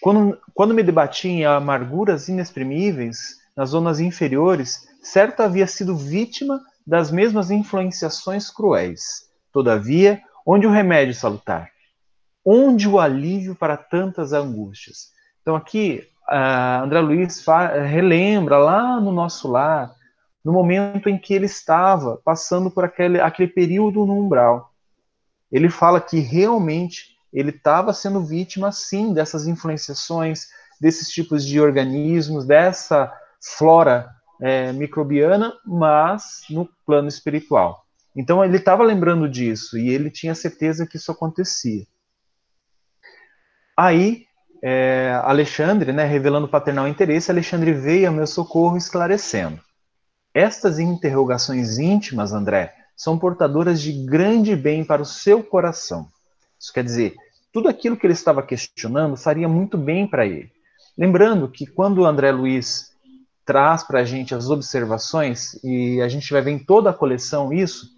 Quando, 0.00 0.38
quando 0.54 0.74
me 0.74 0.82
debati 0.82 1.28
em 1.28 1.44
amarguras 1.44 2.28
inexprimíveis 2.28 3.40
nas 3.56 3.70
zonas 3.70 4.00
inferiores, 4.00 4.88
certo 5.02 5.40
havia 5.40 5.66
sido 5.66 5.96
vítima 5.96 6.60
das 6.86 7.10
mesmas 7.10 7.50
influenciações 7.50 8.50
cruéis. 8.50 9.28
Todavia, 9.52 10.20
onde 10.44 10.66
o 10.66 10.70
remédio 10.70 11.14
salutar? 11.14 11.71
Onde 12.44 12.88
o 12.88 12.98
alívio 12.98 13.54
para 13.54 13.76
tantas 13.76 14.32
angústias? 14.32 15.12
Então, 15.40 15.54
aqui, 15.54 16.06
André 16.28 17.00
Luiz 17.00 17.44
relembra 17.88 18.58
lá 18.58 19.00
no 19.00 19.12
nosso 19.12 19.48
lar, 19.48 19.94
no 20.44 20.52
momento 20.52 21.08
em 21.08 21.18
que 21.18 21.34
ele 21.34 21.46
estava 21.46 22.20
passando 22.24 22.70
por 22.70 22.84
aquele, 22.84 23.20
aquele 23.20 23.48
período 23.48 24.04
no 24.04 24.18
umbral. 24.18 24.72
Ele 25.50 25.68
fala 25.68 26.00
que 26.00 26.18
realmente 26.18 27.12
ele 27.32 27.50
estava 27.50 27.92
sendo 27.92 28.24
vítima, 28.24 28.72
sim, 28.72 29.14
dessas 29.14 29.46
influenciações, 29.46 30.48
desses 30.80 31.08
tipos 31.08 31.46
de 31.46 31.60
organismos, 31.60 32.44
dessa 32.44 33.12
flora 33.40 34.10
é, 34.40 34.72
microbiana, 34.72 35.52
mas 35.64 36.42
no 36.50 36.68
plano 36.84 37.08
espiritual. 37.08 37.84
Então 38.16 38.44
ele 38.44 38.56
estava 38.56 38.82
lembrando 38.82 39.28
disso 39.28 39.78
e 39.78 39.88
ele 39.88 40.10
tinha 40.10 40.34
certeza 40.34 40.86
que 40.86 40.96
isso 40.96 41.12
acontecia. 41.12 41.86
Aí, 43.76 44.24
é, 44.62 45.20
Alexandre, 45.24 45.92
né, 45.92 46.04
revelando 46.04 46.48
paternal 46.48 46.86
interesse, 46.86 47.30
Alexandre 47.30 47.72
veio 47.72 48.08
ao 48.08 48.14
meu 48.14 48.26
socorro 48.26 48.76
esclarecendo. 48.76 49.60
Estas 50.34 50.78
interrogações 50.78 51.78
íntimas, 51.78 52.32
André, 52.32 52.74
são 52.96 53.18
portadoras 53.18 53.80
de 53.80 53.92
grande 54.04 54.54
bem 54.54 54.84
para 54.84 55.02
o 55.02 55.06
seu 55.06 55.42
coração. 55.42 56.06
Isso 56.58 56.72
quer 56.72 56.84
dizer, 56.84 57.14
tudo 57.52 57.68
aquilo 57.68 57.96
que 57.96 58.06
ele 58.06 58.12
estava 58.12 58.42
questionando 58.42 59.16
faria 59.16 59.48
muito 59.48 59.76
bem 59.76 60.06
para 60.06 60.24
ele. 60.24 60.50
Lembrando 60.96 61.48
que 61.48 61.66
quando 61.66 61.98
o 61.98 62.06
André 62.06 62.30
Luiz 62.30 62.92
traz 63.44 63.82
para 63.82 64.00
a 64.00 64.04
gente 64.04 64.34
as 64.34 64.48
observações, 64.48 65.58
e 65.64 66.00
a 66.00 66.08
gente 66.08 66.32
vai 66.32 66.40
ver 66.40 66.52
em 66.52 66.58
toda 66.58 66.90
a 66.90 66.94
coleção 66.94 67.52
isso, 67.52 67.88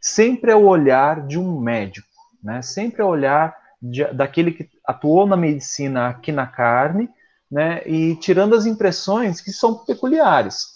sempre 0.00 0.52
é 0.52 0.56
o 0.56 0.66
olhar 0.66 1.26
de 1.26 1.38
um 1.38 1.58
médico, 1.58 2.06
né? 2.42 2.60
Sempre 2.62 3.02
é 3.02 3.04
o 3.04 3.08
olhar 3.08 3.56
de, 3.80 4.04
daquele 4.12 4.52
que 4.52 4.68
atuou 4.84 5.26
na 5.26 5.36
medicina 5.36 6.08
aqui 6.08 6.32
na 6.32 6.46
carne, 6.46 7.08
né? 7.50 7.82
E 7.86 8.16
tirando 8.16 8.54
as 8.54 8.66
impressões 8.66 9.40
que 9.40 9.50
são 9.50 9.84
peculiares, 9.84 10.66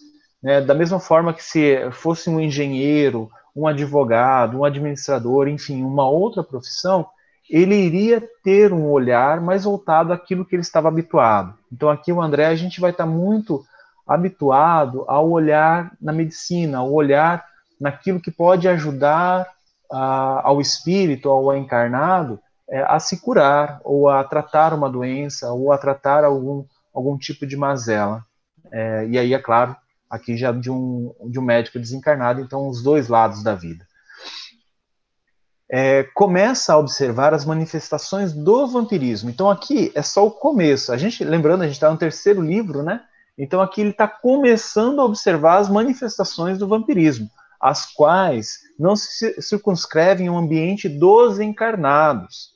né? 0.42 0.61
Da 0.61 0.74
mesma 0.74 0.98
forma 0.98 1.32
que 1.34 1.44
se 1.44 1.90
fosse 1.92 2.30
um 2.30 2.40
engenheiro, 2.40 3.30
um 3.55 3.66
advogado, 3.66 4.59
um 4.59 4.64
administrador, 4.64 5.48
enfim, 5.48 5.82
uma 5.82 6.09
outra 6.09 6.42
profissão, 6.42 7.07
ele 7.48 7.74
iria 7.74 8.22
ter 8.42 8.72
um 8.72 8.90
olhar 8.90 9.40
mais 9.40 9.64
voltado 9.64 10.12
àquilo 10.12 10.44
que 10.44 10.57
ele 10.57 10.62
estava 10.62 10.88
habituado. 10.88 11.55
Então 11.72 11.90
aqui 11.90 12.12
o 12.12 12.20
André 12.20 12.46
a 12.46 12.57
gente 12.57 12.80
vai 12.80 12.90
estar 12.90 13.07
muito 13.07 13.62
habituado 14.07 15.05
ao 15.07 15.30
olhar 15.30 15.92
na 16.00 16.12
medicina, 16.12 16.78
ao 16.78 16.92
olhar 16.92 17.44
naquilo 17.80 18.20
que 18.20 18.30
pode 18.30 18.68
ajudar 18.68 19.46
a, 19.90 20.48
ao 20.48 20.61
espírito, 20.61 21.28
ao 21.28 21.55
encarnado, 21.57 22.40
é, 22.74 22.84
a 22.88 22.98
se 22.98 23.18
curar, 23.18 23.80
ou 23.84 24.08
a 24.08 24.24
tratar 24.24 24.74
uma 24.74 24.90
doença, 24.90 25.52
ou 25.52 25.70
a 25.70 25.78
tratar 25.78 26.24
algum, 26.24 26.64
algum 26.92 27.16
tipo 27.16 27.46
de 27.46 27.56
mazela. 27.56 28.24
É, 28.72 29.06
e 29.06 29.16
aí, 29.16 29.32
é 29.32 29.38
claro, 29.38 29.76
aqui 30.10 30.36
já 30.36 30.50
de 30.50 30.72
um, 30.72 31.14
de 31.30 31.38
um 31.38 31.42
médico 31.42 31.78
desencarnado, 31.78 32.40
então 32.40 32.68
os 32.68 32.82
dois 32.82 33.06
lados 33.06 33.44
da 33.44 33.54
vida. 33.54 33.86
É, 35.70 36.02
começa 36.14 36.72
a 36.72 36.76
observar 36.76 37.32
as 37.32 37.44
manifestações 37.44 38.32
do 38.32 38.66
vampirismo. 38.66 39.30
Então 39.30 39.48
aqui 39.48 39.92
é 39.94 40.02
só 40.02 40.26
o 40.26 40.32
começo. 40.32 40.92
A 40.92 40.96
gente, 40.96 41.22
lembrando, 41.22 41.62
a 41.62 41.66
gente 41.66 41.76
está 41.76 41.88
no 41.88 41.96
terceiro 41.96 42.42
livro, 42.42 42.82
né? 42.82 43.02
Então 43.38 43.60
aqui 43.62 43.82
ele 43.82 43.90
está 43.90 44.08
começando 44.08 45.00
a 45.00 45.04
observar 45.04 45.58
as 45.58 45.68
manifestações 45.68 46.58
do 46.58 46.66
vampirismo, 46.66 47.30
as 47.60 47.86
quais 47.86 48.58
não 48.76 48.96
se 48.96 49.40
circunscrevem 49.40 50.28
um 50.28 50.36
ambiente 50.36 50.88
dos 50.88 51.38
encarnados. 51.38 52.53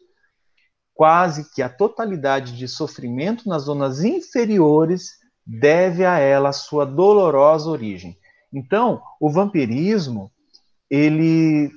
Quase 0.98 1.48
que 1.54 1.62
a 1.62 1.68
totalidade 1.68 2.56
de 2.56 2.66
sofrimento 2.66 3.48
nas 3.48 3.62
zonas 3.62 4.02
inferiores 4.02 5.12
deve 5.46 6.04
a 6.04 6.18
ela 6.18 6.52
sua 6.52 6.84
dolorosa 6.84 7.70
origem. 7.70 8.18
Então, 8.52 9.00
o 9.20 9.30
vampirismo, 9.30 10.28
ele 10.90 11.70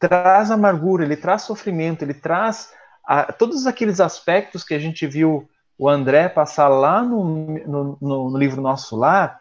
traz 0.00 0.50
amargura, 0.50 1.04
ele 1.04 1.16
traz 1.16 1.42
sofrimento, 1.42 2.02
ele 2.02 2.12
traz 2.12 2.72
a, 3.06 3.32
todos 3.32 3.68
aqueles 3.68 4.00
aspectos 4.00 4.64
que 4.64 4.74
a 4.74 4.80
gente 4.80 5.06
viu 5.06 5.48
o 5.78 5.88
André 5.88 6.28
passar 6.28 6.66
lá 6.66 7.00
no, 7.04 7.22
no, 7.22 7.98
no 8.00 8.36
livro 8.36 8.60
Nosso 8.60 8.96
Lar, 8.96 9.38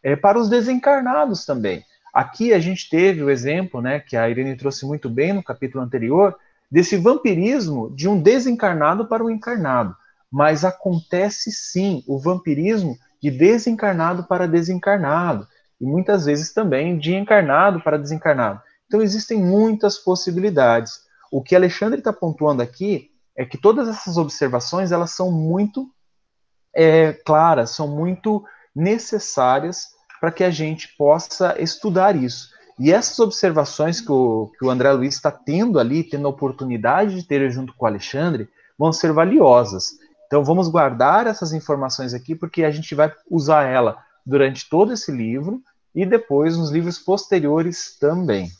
é, 0.00 0.14
para 0.14 0.38
os 0.38 0.48
desencarnados 0.48 1.44
também. 1.44 1.82
Aqui 2.14 2.52
a 2.52 2.60
gente 2.60 2.88
teve 2.88 3.20
o 3.20 3.30
exemplo, 3.30 3.82
né, 3.82 3.98
que 3.98 4.16
a 4.16 4.30
Irene 4.30 4.56
trouxe 4.56 4.86
muito 4.86 5.10
bem 5.10 5.32
no 5.32 5.42
capítulo 5.42 5.82
anterior, 5.82 6.38
desse 6.72 6.96
vampirismo 6.96 7.94
de 7.94 8.08
um 8.08 8.18
desencarnado 8.18 9.06
para 9.06 9.22
o 9.22 9.30
encarnado. 9.30 9.94
Mas 10.30 10.64
acontece 10.64 11.52
sim 11.52 12.02
o 12.08 12.18
vampirismo 12.18 12.96
de 13.22 13.30
desencarnado 13.30 14.24
para 14.24 14.48
desencarnado, 14.48 15.46
e 15.78 15.84
muitas 15.84 16.24
vezes 16.24 16.54
também 16.54 16.98
de 16.98 17.14
encarnado 17.14 17.82
para 17.82 17.98
desencarnado. 17.98 18.62
Então 18.86 19.02
existem 19.02 19.38
muitas 19.38 19.98
possibilidades. 19.98 21.02
O 21.30 21.42
que 21.42 21.54
Alexandre 21.54 21.98
está 21.98 22.12
pontuando 22.12 22.62
aqui 22.62 23.10
é 23.36 23.44
que 23.44 23.58
todas 23.58 23.86
essas 23.86 24.16
observações 24.16 24.92
elas 24.92 25.10
são 25.10 25.30
muito 25.30 25.90
é, 26.74 27.12
claras, 27.12 27.70
são 27.70 27.86
muito 27.86 28.42
necessárias 28.74 29.88
para 30.18 30.32
que 30.32 30.42
a 30.42 30.50
gente 30.50 30.88
possa 30.96 31.60
estudar 31.60 32.16
isso. 32.16 32.51
E 32.82 32.92
essas 32.92 33.16
observações 33.20 34.00
que 34.00 34.10
o, 34.10 34.50
que 34.58 34.64
o 34.64 34.68
André 34.68 34.90
Luiz 34.90 35.14
está 35.14 35.30
tendo 35.30 35.78
ali, 35.78 36.02
tendo 36.02 36.26
a 36.26 36.30
oportunidade 36.30 37.14
de 37.14 37.22
ter 37.22 37.48
junto 37.48 37.72
com 37.74 37.84
o 37.84 37.88
Alexandre, 37.88 38.48
vão 38.76 38.92
ser 38.92 39.12
valiosas. 39.12 39.92
Então 40.26 40.42
vamos 40.42 40.66
guardar 40.66 41.28
essas 41.28 41.52
informações 41.52 42.12
aqui, 42.12 42.34
porque 42.34 42.64
a 42.64 42.72
gente 42.72 42.92
vai 42.92 43.14
usar 43.30 43.68
ela 43.68 44.04
durante 44.26 44.68
todo 44.68 44.92
esse 44.92 45.12
livro 45.12 45.62
e 45.94 46.04
depois 46.04 46.56
nos 46.56 46.72
livros 46.72 46.98
posteriores 46.98 47.96
também. 48.00 48.50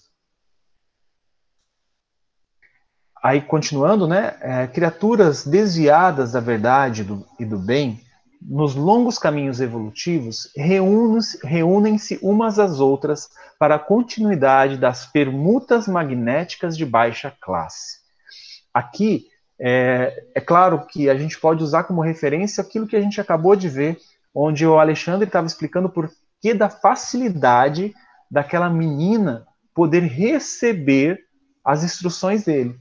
Aí, 3.20 3.40
continuando, 3.40 4.06
né? 4.06 4.36
É, 4.40 4.68
criaturas 4.68 5.44
desviadas 5.44 6.30
da 6.30 6.40
verdade 6.40 7.02
do, 7.02 7.26
e 7.40 7.44
do 7.44 7.58
bem, 7.58 8.00
nos 8.48 8.74
longos 8.74 9.18
caminhos 9.18 9.60
evolutivos, 9.60 10.50
reúnem-se 10.56 12.18
umas 12.22 12.58
às 12.58 12.80
outras 12.80 13.28
para 13.58 13.76
a 13.76 13.78
continuidade 13.78 14.76
das 14.76 15.06
permutas 15.06 15.86
magnéticas 15.86 16.76
de 16.76 16.84
baixa 16.84 17.32
classe. 17.40 17.98
Aqui, 18.74 19.26
é, 19.60 20.24
é 20.34 20.40
claro 20.40 20.86
que 20.86 21.08
a 21.08 21.16
gente 21.16 21.38
pode 21.38 21.62
usar 21.62 21.84
como 21.84 22.00
referência 22.00 22.62
aquilo 22.62 22.86
que 22.86 22.96
a 22.96 23.00
gente 23.00 23.20
acabou 23.20 23.54
de 23.54 23.68
ver, 23.68 23.98
onde 24.34 24.66
o 24.66 24.78
Alexandre 24.78 25.26
estava 25.26 25.46
explicando 25.46 25.88
por 25.88 26.10
que 26.40 26.52
da 26.52 26.68
facilidade 26.68 27.94
daquela 28.30 28.68
menina 28.68 29.46
poder 29.74 30.02
receber 30.02 31.20
as 31.64 31.84
instruções 31.84 32.44
dele. 32.44 32.76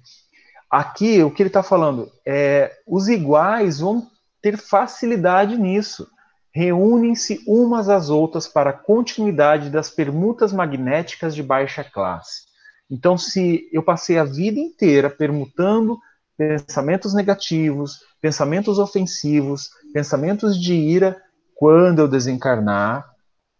Aqui, 0.69 1.21
o 1.21 1.29
que 1.29 1.43
ele 1.43 1.49
está 1.49 1.61
falando 1.61 2.11
é 2.25 2.71
os 2.87 3.07
iguais 3.07 3.79
vão 3.79 4.07
ter 4.41 4.57
facilidade 4.57 5.57
nisso. 5.57 6.07
Reúnem-se 6.53 7.41
umas 7.47 7.87
às 7.87 8.09
outras 8.09 8.47
para 8.47 8.71
a 8.71 8.77
continuidade 8.77 9.69
das 9.69 9.89
permutas 9.89 10.51
magnéticas 10.51 11.33
de 11.33 11.41
baixa 11.41 11.83
classe. 11.83 12.41
Então, 12.89 13.17
se 13.17 13.69
eu 13.71 13.81
passei 13.81 14.17
a 14.17 14.25
vida 14.25 14.59
inteira 14.59 15.09
permutando 15.09 15.97
pensamentos 16.37 17.13
negativos, 17.13 17.99
pensamentos 18.19 18.79
ofensivos, 18.79 19.69
pensamentos 19.93 20.59
de 20.59 20.73
ira, 20.73 21.21
quando 21.55 21.99
eu 21.99 22.07
desencarnar, 22.07 23.09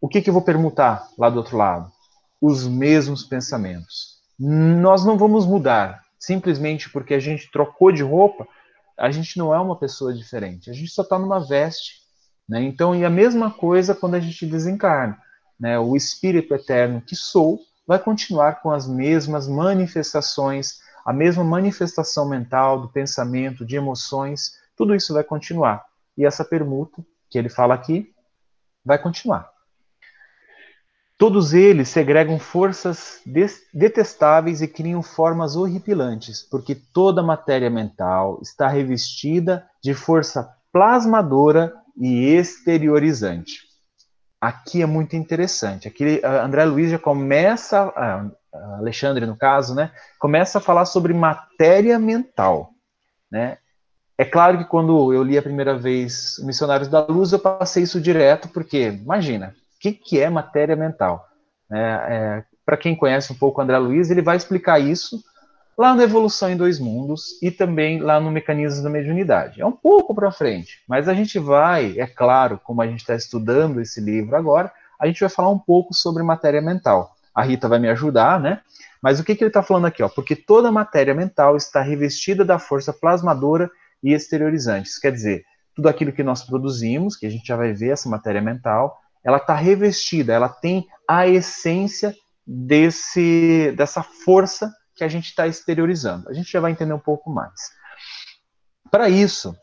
o 0.02 0.08
que, 0.08 0.22
que 0.22 0.30
eu 0.30 0.34
vou 0.34 0.42
permutar 0.42 1.08
lá 1.18 1.30
do 1.30 1.38
outro 1.38 1.56
lado? 1.56 1.90
Os 2.42 2.68
mesmos 2.68 3.24
pensamentos. 3.24 4.18
Nós 4.38 5.06
não 5.06 5.18
vamos 5.18 5.46
mudar, 5.46 6.02
simplesmente 6.20 6.90
porque 6.90 7.14
a 7.14 7.20
gente 7.20 7.52
trocou 7.52 7.92
de 7.92 8.02
roupa, 8.02 8.48
a 8.98 9.12
gente 9.12 9.38
não 9.38 9.54
é 9.54 9.60
uma 9.60 9.76
pessoa 9.76 10.14
diferente. 10.14 10.70
A 10.70 10.74
gente 10.74 10.90
só 10.92 11.02
está 11.02 11.18
numa 11.18 11.40
veste. 11.40 12.02
Né? 12.48 12.62
Então, 12.64 12.96
e 12.96 13.06
a 13.06 13.10
mesma 13.10 13.52
coisa 13.52 13.96
quando 13.96 14.16
a 14.16 14.20
gente 14.20 14.46
desencarna. 14.46 15.18
Né? 15.60 15.78
O 15.80 15.96
espírito 15.96 16.54
eterno 16.54 17.02
que 17.02 17.16
sou 17.16 17.60
vai 17.86 18.00
continuar 18.00 18.62
com 18.62 18.72
as 18.72 18.88
mesmas 18.88 19.48
manifestações, 19.48 20.80
a 21.06 21.12
mesma 21.12 21.44
manifestação 21.44 22.28
mental, 22.28 22.82
do 22.82 22.90
pensamento, 22.90 23.66
de 23.66 23.76
emoções, 23.76 24.54
tudo 24.76 24.96
isso 24.96 25.14
vai 25.14 25.24
continuar. 25.24 25.86
E 26.18 26.26
essa 26.26 26.46
permuta 26.46 27.04
que 27.30 27.38
ele 27.38 27.50
fala 27.50 27.74
aqui 27.74 28.14
vai 28.84 28.98
continuar. 28.98 29.51
Todos 31.22 31.54
eles 31.54 31.88
segregam 31.88 32.40
forças 32.40 33.22
detestáveis 33.72 34.60
e 34.60 34.68
criam 34.68 35.04
formas 35.04 35.56
horripilantes, 35.56 36.42
porque 36.42 36.74
toda 36.74 37.22
matéria 37.22 37.70
mental 37.70 38.40
está 38.42 38.68
revestida 38.68 39.64
de 39.84 39.94
força 39.94 40.52
plasmadora 40.74 41.76
e 41.96 42.26
exteriorizante. 42.26 43.60
Aqui 44.42 44.82
é 44.82 44.88
muito 44.88 45.16
interessante. 45.16 45.88
Aqui 45.88 46.20
André 46.26 46.66
Luiz 46.66 46.90
já 46.90 46.98
começa, 46.98 47.94
Alexandre 48.80 49.28
no 49.28 49.38
caso, 49.38 49.76
né, 49.76 49.92
começa 50.18 50.58
a 50.58 50.62
falar 50.62 50.86
sobre 50.86 51.14
matéria 51.14 52.00
mental, 52.00 52.72
né? 53.32 53.60
É 54.18 54.26
claro 54.26 54.58
que 54.58 54.66
quando 54.66 55.14
eu 55.14 55.22
li 55.22 55.38
a 55.38 55.44
primeira 55.44 55.78
vez 55.78 56.38
Missionários 56.44 56.90
da 56.90 57.06
Luz, 57.06 57.32
eu 57.32 57.38
passei 57.38 57.84
isso 57.84 58.02
direto, 58.02 58.50
porque 58.50 58.88
imagina, 58.88 59.54
que, 59.82 59.92
que 59.92 60.20
é 60.20 60.30
matéria 60.30 60.76
mental. 60.76 61.28
É, 61.72 61.80
é, 61.80 62.44
Para 62.64 62.78
quem 62.78 62.96
conhece 62.96 63.34
um 63.34 63.36
pouco 63.36 63.60
o 63.60 63.64
André 63.64 63.78
Luiz, 63.80 64.12
ele 64.12 64.22
vai 64.22 64.38
explicar 64.38 64.80
isso 64.80 65.22
lá 65.78 65.96
na 65.96 66.04
Evolução 66.04 66.52
em 66.52 66.58
Dois 66.58 66.80
Mundos 66.80 67.42
e 67.42 67.50
também 67.50 68.00
lá 68.00 68.20
no 68.20 68.30
Mecanismo 68.30 68.84
da 68.84 68.90
Mediunidade. 68.90 69.60
É 69.60 69.66
um 69.66 69.72
pouco 69.72 70.14
para 70.14 70.32
frente, 70.32 70.84
mas 70.88 71.10
a 71.10 71.14
gente 71.14 71.40
vai, 71.40 72.00
é 72.00 72.06
claro, 72.06 72.60
como 72.64 72.82
a 72.82 72.88
gente 72.88 73.00
está 73.00 73.16
estudando 73.16 73.82
esse 73.82 74.00
livro 74.00 74.36
agora, 74.36 74.72
a 75.00 75.08
gente 75.08 75.20
vai 75.20 75.30
falar 75.30 75.50
um 75.50 75.58
pouco 75.58 75.96
sobre 75.96 76.22
matéria 76.22 76.62
mental. 76.62 77.16
A 77.34 77.42
Rita 77.42 77.68
vai 77.68 77.80
me 77.80 77.90
ajudar, 77.90 78.40
né? 78.40 78.62
Mas 79.02 79.20
o 79.20 79.24
que, 79.24 79.34
que 79.34 79.44
ele 79.44 79.50
está 79.50 79.64
falando 79.64 79.86
aqui? 79.88 80.04
Ó? 80.04 80.10
Porque 80.10 80.36
toda 80.36 80.72
matéria 80.72 81.16
mental 81.16 81.58
está 81.58 81.82
revestida 81.82 82.46
da 82.46 82.60
força 82.60 82.94
plasmadora 82.94 83.72
e 84.04 84.14
exteriorizante. 84.14 84.90
Isso 84.90 85.02
quer 85.02 85.12
dizer, 85.12 85.44
tudo 85.76 85.90
aquilo 85.90 86.12
que 86.12 86.22
nós 86.22 86.44
produzimos, 86.44 87.16
que 87.16 87.26
a 87.26 87.30
gente 87.30 87.48
já 87.48 87.56
vai 87.56 87.74
ver 87.74 87.90
essa 87.90 88.08
matéria 88.08 88.42
mental, 88.42 89.01
ela 89.24 89.38
está 89.38 89.56
revestida, 89.56 90.34
ela 90.34 90.50
tem 90.50 90.88
a 91.08 91.28
essência 91.28 92.16
desse, 92.46 93.74
dessa 93.78 94.04
força 94.04 94.74
que 94.96 95.04
a 95.04 95.08
gente 95.08 95.28
está 95.28 95.48
exteriorizando. 95.48 96.30
A 96.30 96.34
gente 96.34 96.52
já 96.52 96.60
vai 96.60 96.72
entender 96.72 96.94
um 96.94 97.00
pouco 97.00 97.30
mais. 97.30 97.54
Para 98.90 99.10
isso, 99.10 99.56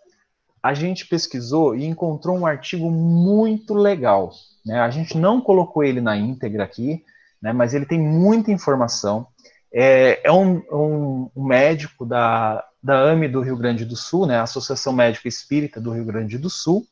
a 0.62 0.74
gente 0.74 1.06
pesquisou 1.06 1.76
e 1.76 1.84
encontrou 1.84 2.36
um 2.36 2.46
artigo 2.46 2.90
muito 2.90 3.74
legal. 3.74 4.32
Né? 4.64 4.80
A 4.80 4.90
gente 4.90 5.16
não 5.16 5.40
colocou 5.40 5.84
ele 5.84 6.00
na 6.00 6.16
íntegra 6.16 6.64
aqui, 6.64 7.04
né? 7.40 7.52
mas 7.52 7.74
ele 7.74 7.86
tem 7.86 8.00
muita 8.00 8.50
informação. 8.50 9.26
É, 9.72 10.20
é 10.24 10.32
um, 10.32 10.62
um, 10.72 11.30
um, 11.36 11.44
médico 11.44 12.06
da, 12.06 12.64
da 12.82 12.98
AME 12.98 13.28
do 13.28 13.40
Rio 13.40 13.56
Grande 13.56 13.84
do 13.84 13.96
Sul, 13.96 14.26
né? 14.26 14.40
Associação 14.40 14.94
Médica 14.94 15.28
Espírita 15.28 15.78
do 15.78 15.90
Rio 15.90 16.06
Grande 16.06 16.38
do 16.38 16.48
Sul, 16.48 16.86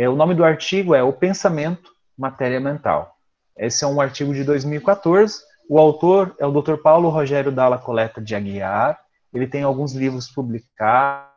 é, 0.00 0.08
o 0.08 0.14
nome 0.14 0.32
do 0.32 0.44
artigo 0.44 0.94
é 0.94 1.02
O 1.02 1.12
Pensamento, 1.12 1.90
Matéria 2.16 2.60
Mental. 2.60 3.16
Esse 3.56 3.82
é 3.82 3.86
um 3.88 4.00
artigo 4.00 4.32
de 4.32 4.44
2014. 4.44 5.40
O 5.68 5.76
autor 5.76 6.36
é 6.38 6.46
o 6.46 6.52
Dr. 6.52 6.76
Paulo 6.76 7.08
Rogério 7.08 7.50
Dalla 7.50 7.78
Coleta 7.78 8.20
de 8.20 8.32
Aguiar. 8.36 8.96
Ele 9.34 9.48
tem 9.48 9.64
alguns 9.64 9.94
livros 9.94 10.30
publicados. 10.30 11.27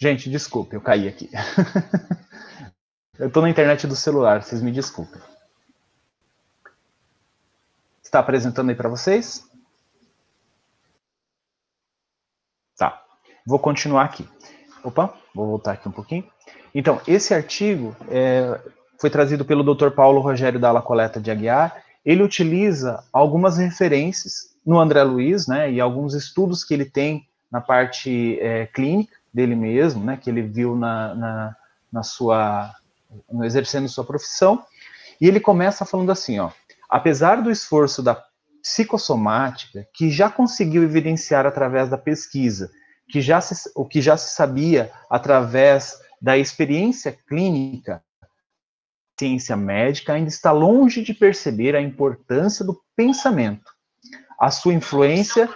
Gente, 0.00 0.30
desculpe, 0.30 0.76
eu 0.76 0.80
caí 0.80 1.08
aqui. 1.08 1.28
eu 3.18 3.28
estou 3.28 3.42
na 3.42 3.50
internet 3.50 3.86
do 3.86 3.96
celular, 3.96 4.42
vocês 4.42 4.62
me 4.62 4.70
desculpem. 4.70 5.20
Está 8.02 8.20
apresentando 8.20 8.70
aí 8.70 8.76
para 8.76 8.88
vocês? 8.88 9.44
Tá. 12.76 13.04
Vou 13.44 13.58
continuar 13.58 14.04
aqui. 14.04 14.26
Opa, 14.84 15.12
vou 15.34 15.48
voltar 15.48 15.72
aqui 15.72 15.88
um 15.88 15.92
pouquinho. 15.92 16.30
Então, 16.74 17.00
esse 17.06 17.34
artigo 17.34 17.96
é, 18.08 18.60
foi 19.00 19.10
trazido 19.10 19.44
pelo 19.44 19.62
Dr. 19.62 19.90
Paulo 19.90 20.20
Rogério 20.20 20.60
Dalla 20.60 20.80
Coleta 20.80 21.20
de 21.20 21.30
Aguiar. 21.30 21.84
Ele 22.04 22.22
utiliza 22.22 23.02
algumas 23.12 23.58
referências 23.58 24.56
no 24.64 24.78
André 24.78 25.02
Luiz, 25.02 25.46
né, 25.46 25.70
e 25.70 25.80
alguns 25.80 26.14
estudos 26.14 26.64
que 26.64 26.74
ele 26.74 26.84
tem 26.84 27.26
na 27.50 27.60
parte 27.60 28.38
é, 28.40 28.66
clínica 28.66 29.16
dele 29.32 29.54
mesmo, 29.54 30.04
né, 30.04 30.16
que 30.16 30.28
ele 30.28 30.42
viu 30.42 30.76
na, 30.76 31.14
na, 31.14 31.56
na 31.92 32.02
sua, 32.02 32.74
no 33.30 33.44
exercendo 33.44 33.88
sua 33.88 34.04
profissão. 34.04 34.64
E 35.20 35.26
ele 35.26 35.40
começa 35.40 35.84
falando 35.84 36.12
assim, 36.12 36.38
ó, 36.38 36.50
apesar 36.88 37.42
do 37.42 37.50
esforço 37.50 38.02
da 38.02 38.22
psicossomática, 38.62 39.86
que 39.94 40.10
já 40.10 40.28
conseguiu 40.30 40.82
evidenciar 40.82 41.46
através 41.46 41.88
da 41.88 41.96
pesquisa, 41.96 42.70
que 43.08 43.20
já 43.20 43.40
se, 43.40 43.70
o 43.74 43.84
que 43.84 44.00
já 44.00 44.16
se 44.16 44.34
sabia 44.34 44.90
através 45.08 45.98
da 46.20 46.36
experiência 46.36 47.16
clínica, 47.26 48.02
ciência 49.18 49.56
médica 49.56 50.12
ainda 50.12 50.28
está 50.28 50.52
longe 50.52 51.02
de 51.02 51.12
perceber 51.12 51.74
a 51.74 51.80
importância 51.80 52.64
do 52.64 52.80
pensamento, 52.96 53.70
a 54.38 54.50
sua 54.50 54.74
influência 54.74 55.48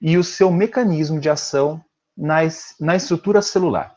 e 0.00 0.16
o 0.16 0.24
seu 0.24 0.50
mecanismo 0.50 1.20
de 1.20 1.28
ação 1.28 1.82
na, 2.16 2.38
na 2.78 2.96
estrutura 2.96 3.42
celular. 3.42 3.94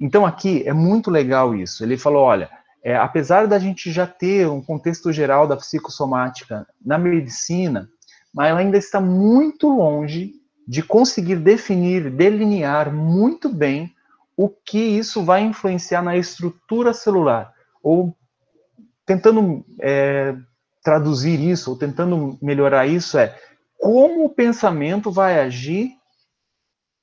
Então, 0.00 0.24
aqui 0.24 0.62
é 0.66 0.72
muito 0.72 1.10
legal 1.10 1.54
isso. 1.54 1.82
Ele 1.82 1.96
falou: 1.96 2.22
olha, 2.22 2.50
é, 2.82 2.96
apesar 2.96 3.46
da 3.46 3.58
gente 3.58 3.90
já 3.90 4.06
ter 4.06 4.48
um 4.48 4.62
contexto 4.62 5.12
geral 5.12 5.46
da 5.46 5.56
psicossomática 5.56 6.66
na 6.84 6.98
medicina, 6.98 7.88
mas 8.32 8.50
ela 8.50 8.60
ainda 8.60 8.76
está 8.76 9.00
muito 9.00 9.68
longe 9.68 10.32
de 10.66 10.82
conseguir 10.82 11.36
definir, 11.36 12.10
delinear 12.10 12.92
muito 12.92 13.48
bem 13.48 13.94
o 14.36 14.48
que 14.48 14.78
isso 14.78 15.22
vai 15.22 15.42
influenciar 15.42 16.02
na 16.02 16.16
estrutura 16.16 16.92
celular, 16.92 17.52
ou 17.82 18.16
tentando 19.06 19.64
é, 19.80 20.34
traduzir 20.82 21.40
isso, 21.40 21.70
ou 21.70 21.78
tentando 21.78 22.38
melhorar 22.42 22.86
isso, 22.86 23.18
é 23.18 23.38
como 23.78 24.24
o 24.24 24.30
pensamento 24.30 25.10
vai 25.10 25.40
agir 25.40 25.90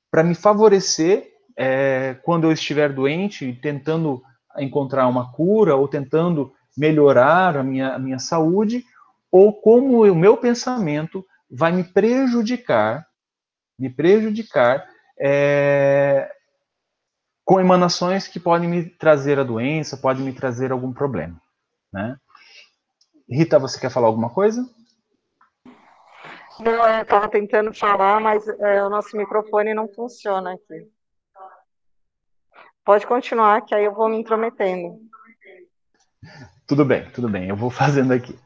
para 0.09 0.23
me 0.23 0.35
favorecer 0.35 1.31
é, 1.57 2.15
quando 2.23 2.45
eu 2.45 2.51
estiver 2.51 2.91
doente, 2.91 3.57
tentando 3.61 4.21
encontrar 4.57 5.07
uma 5.07 5.31
cura, 5.31 5.75
ou 5.75 5.87
tentando 5.87 6.53
melhorar 6.77 7.57
a 7.57 7.63
minha, 7.63 7.93
a 7.93 7.99
minha 7.99 8.19
saúde, 8.19 8.83
ou 9.31 9.53
como 9.53 10.03
o 10.05 10.15
meu 10.15 10.37
pensamento 10.37 11.25
vai 11.49 11.71
me 11.71 11.83
prejudicar, 11.83 13.05
me 13.77 13.89
prejudicar 13.89 14.85
é, 15.19 16.29
com 17.43 17.59
emanações 17.59 18.27
que 18.27 18.39
podem 18.39 18.69
me 18.69 18.85
trazer 18.85 19.39
a 19.39 19.43
doença, 19.43 19.97
podem 19.97 20.23
me 20.23 20.33
trazer 20.33 20.71
algum 20.71 20.93
problema, 20.93 21.40
né? 21.91 22.17
Rita, 23.29 23.59
você 23.59 23.79
quer 23.79 23.89
falar 23.89 24.07
alguma 24.07 24.29
coisa? 24.29 24.67
Não, 26.59 26.71
eu 26.71 27.01
estava 27.01 27.27
tentando 27.27 27.73
falar, 27.73 28.19
mas 28.19 28.47
é, 28.47 28.83
o 28.83 28.89
nosso 28.89 29.15
microfone 29.17 29.73
não 29.73 29.87
funciona 29.87 30.53
aqui. 30.53 30.87
Pode 32.83 33.07
continuar, 33.07 33.61
que 33.61 33.73
aí 33.73 33.85
eu 33.85 33.93
vou 33.93 34.09
me 34.09 34.17
intrometendo. 34.17 34.99
Tudo 36.67 36.85
bem, 36.85 37.09
tudo 37.11 37.29
bem, 37.29 37.49
eu 37.49 37.55
vou 37.55 37.69
fazendo 37.71 38.13
aqui. 38.13 38.37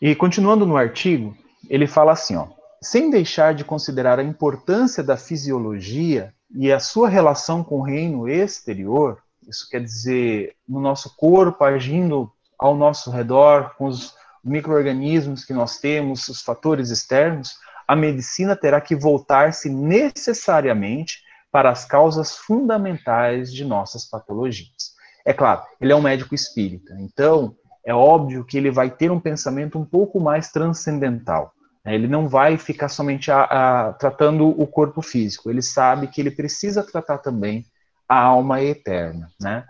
E 0.00 0.14
continuando 0.14 0.64
no 0.64 0.76
artigo, 0.76 1.36
ele 1.68 1.86
fala 1.86 2.12
assim, 2.12 2.36
ó, 2.36 2.48
sem 2.80 3.10
deixar 3.10 3.54
de 3.54 3.64
considerar 3.64 4.18
a 4.18 4.24
importância 4.24 5.02
da 5.02 5.16
fisiologia 5.16 6.32
e 6.54 6.72
a 6.72 6.78
sua 6.78 7.08
relação 7.08 7.64
com 7.64 7.80
o 7.80 7.82
reino 7.82 8.28
exterior, 8.28 9.20
isso 9.48 9.68
quer 9.68 9.82
dizer, 9.82 10.54
no 10.68 10.80
nosso 10.80 11.16
corpo 11.16 11.64
agindo 11.64 12.30
ao 12.58 12.76
nosso 12.76 13.10
redor, 13.10 13.74
com 13.76 13.86
os 13.86 14.14
micro-organismos 14.44 15.44
que 15.44 15.52
nós 15.52 15.78
temos, 15.78 16.28
os 16.28 16.42
fatores 16.42 16.90
externos, 16.90 17.56
a 17.86 17.96
medicina 17.96 18.54
terá 18.54 18.80
que 18.80 18.94
voltar-se 18.94 19.70
necessariamente 19.70 21.22
para 21.50 21.70
as 21.70 21.84
causas 21.84 22.36
fundamentais 22.36 23.52
de 23.52 23.64
nossas 23.64 24.04
patologias. 24.04 24.94
É 25.24 25.32
claro, 25.32 25.62
ele 25.80 25.92
é 25.92 25.96
um 25.96 26.02
médico 26.02 26.34
espírita, 26.34 26.94
então 26.98 27.56
é 27.84 27.94
óbvio 27.94 28.44
que 28.44 28.58
ele 28.58 28.70
vai 28.70 28.90
ter 28.90 29.10
um 29.10 29.20
pensamento 29.20 29.78
um 29.78 29.84
pouco 29.84 30.20
mais 30.20 30.50
transcendental. 30.50 31.52
Né? 31.84 31.94
Ele 31.94 32.06
não 32.06 32.28
vai 32.28 32.58
ficar 32.58 32.88
somente 32.88 33.30
a, 33.30 33.42
a, 33.44 33.92
tratando 33.94 34.48
o 34.48 34.66
corpo 34.66 35.00
físico, 35.00 35.50
ele 35.50 35.62
sabe 35.62 36.08
que 36.08 36.20
ele 36.20 36.30
precisa 36.30 36.82
tratar 36.82 37.18
também 37.18 37.64
a 38.08 38.18
alma 38.18 38.62
eterna. 38.62 39.30
Né? 39.40 39.64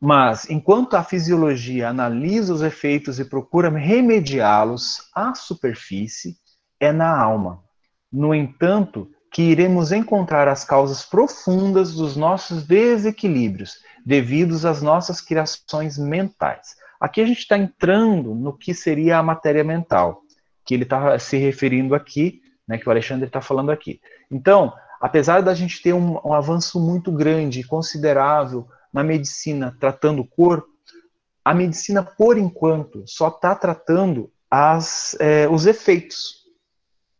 Mas, 0.00 0.50
enquanto 0.50 0.94
a 0.94 1.04
fisiologia 1.04 1.90
analisa 1.90 2.52
os 2.52 2.62
efeitos 2.62 3.20
e 3.20 3.24
procura 3.24 3.68
remediá-los 3.70 5.08
à 5.14 5.34
superfície, 5.34 6.36
é 6.80 6.90
na 6.90 7.16
alma. 7.16 7.62
No 8.10 8.34
entanto, 8.34 9.08
que 9.30 9.42
iremos 9.42 9.92
encontrar 9.92 10.48
as 10.48 10.64
causas 10.64 11.04
profundas 11.04 11.94
dos 11.94 12.16
nossos 12.16 12.66
desequilíbrios, 12.66 13.76
devidos 14.04 14.66
às 14.66 14.82
nossas 14.82 15.20
criações 15.20 15.96
mentais. 15.96 16.76
Aqui 17.00 17.20
a 17.20 17.26
gente 17.26 17.38
está 17.38 17.56
entrando 17.56 18.34
no 18.34 18.52
que 18.56 18.74
seria 18.74 19.18
a 19.18 19.22
matéria 19.22 19.64
mental, 19.64 20.22
que 20.64 20.74
ele 20.74 20.82
está 20.82 21.18
se 21.18 21.36
referindo 21.36 21.94
aqui, 21.94 22.42
né, 22.68 22.76
que 22.76 22.86
o 22.86 22.90
Alexandre 22.90 23.26
está 23.26 23.40
falando 23.40 23.70
aqui. 23.70 24.00
Então, 24.30 24.72
apesar 25.02 25.42
da 25.42 25.52
gente 25.52 25.82
ter 25.82 25.92
um, 25.92 26.20
um 26.24 26.32
avanço 26.32 26.78
muito 26.78 27.10
grande 27.10 27.58
e 27.58 27.64
considerável 27.64 28.68
na 28.92 29.02
medicina 29.02 29.76
tratando 29.80 30.22
o 30.22 30.26
corpo, 30.26 30.68
a 31.44 31.52
medicina, 31.52 32.04
por 32.04 32.38
enquanto, 32.38 33.02
só 33.04 33.26
está 33.26 33.52
tratando 33.52 34.30
as, 34.48 35.16
é, 35.18 35.48
os 35.48 35.66
efeitos, 35.66 36.44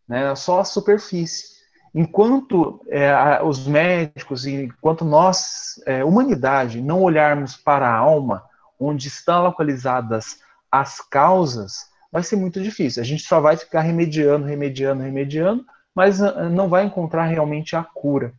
né, 0.07 0.33
só 0.37 0.61
a 0.61 0.65
superfície. 0.65 1.51
Enquanto 1.93 2.81
é, 2.89 3.43
os 3.43 3.67
médicos, 3.67 4.47
enquanto 4.47 5.05
nós, 5.05 5.83
é, 5.85 6.05
humanidade, 6.05 6.81
não 6.81 7.03
olharmos 7.03 7.57
para 7.57 7.89
a 7.89 7.97
alma, 7.97 8.45
onde 8.79 9.09
estão 9.09 9.43
localizadas 9.43 10.39
as 10.71 11.01
causas, 11.01 11.91
vai 12.13 12.23
ser 12.23 12.37
muito 12.37 12.63
difícil. 12.63 13.03
A 13.03 13.05
gente 13.05 13.25
só 13.25 13.41
vai 13.41 13.57
ficar 13.57 13.81
remediando, 13.81 14.47
remediando, 14.47 15.03
remediando, 15.03 15.67
mas 15.95 16.23
ah, 16.23 16.49
não 16.49 16.69
vai 16.69 16.85
encontrar 16.85 17.25
realmente 17.27 17.77
a 17.77 17.83
cura. 17.83 18.33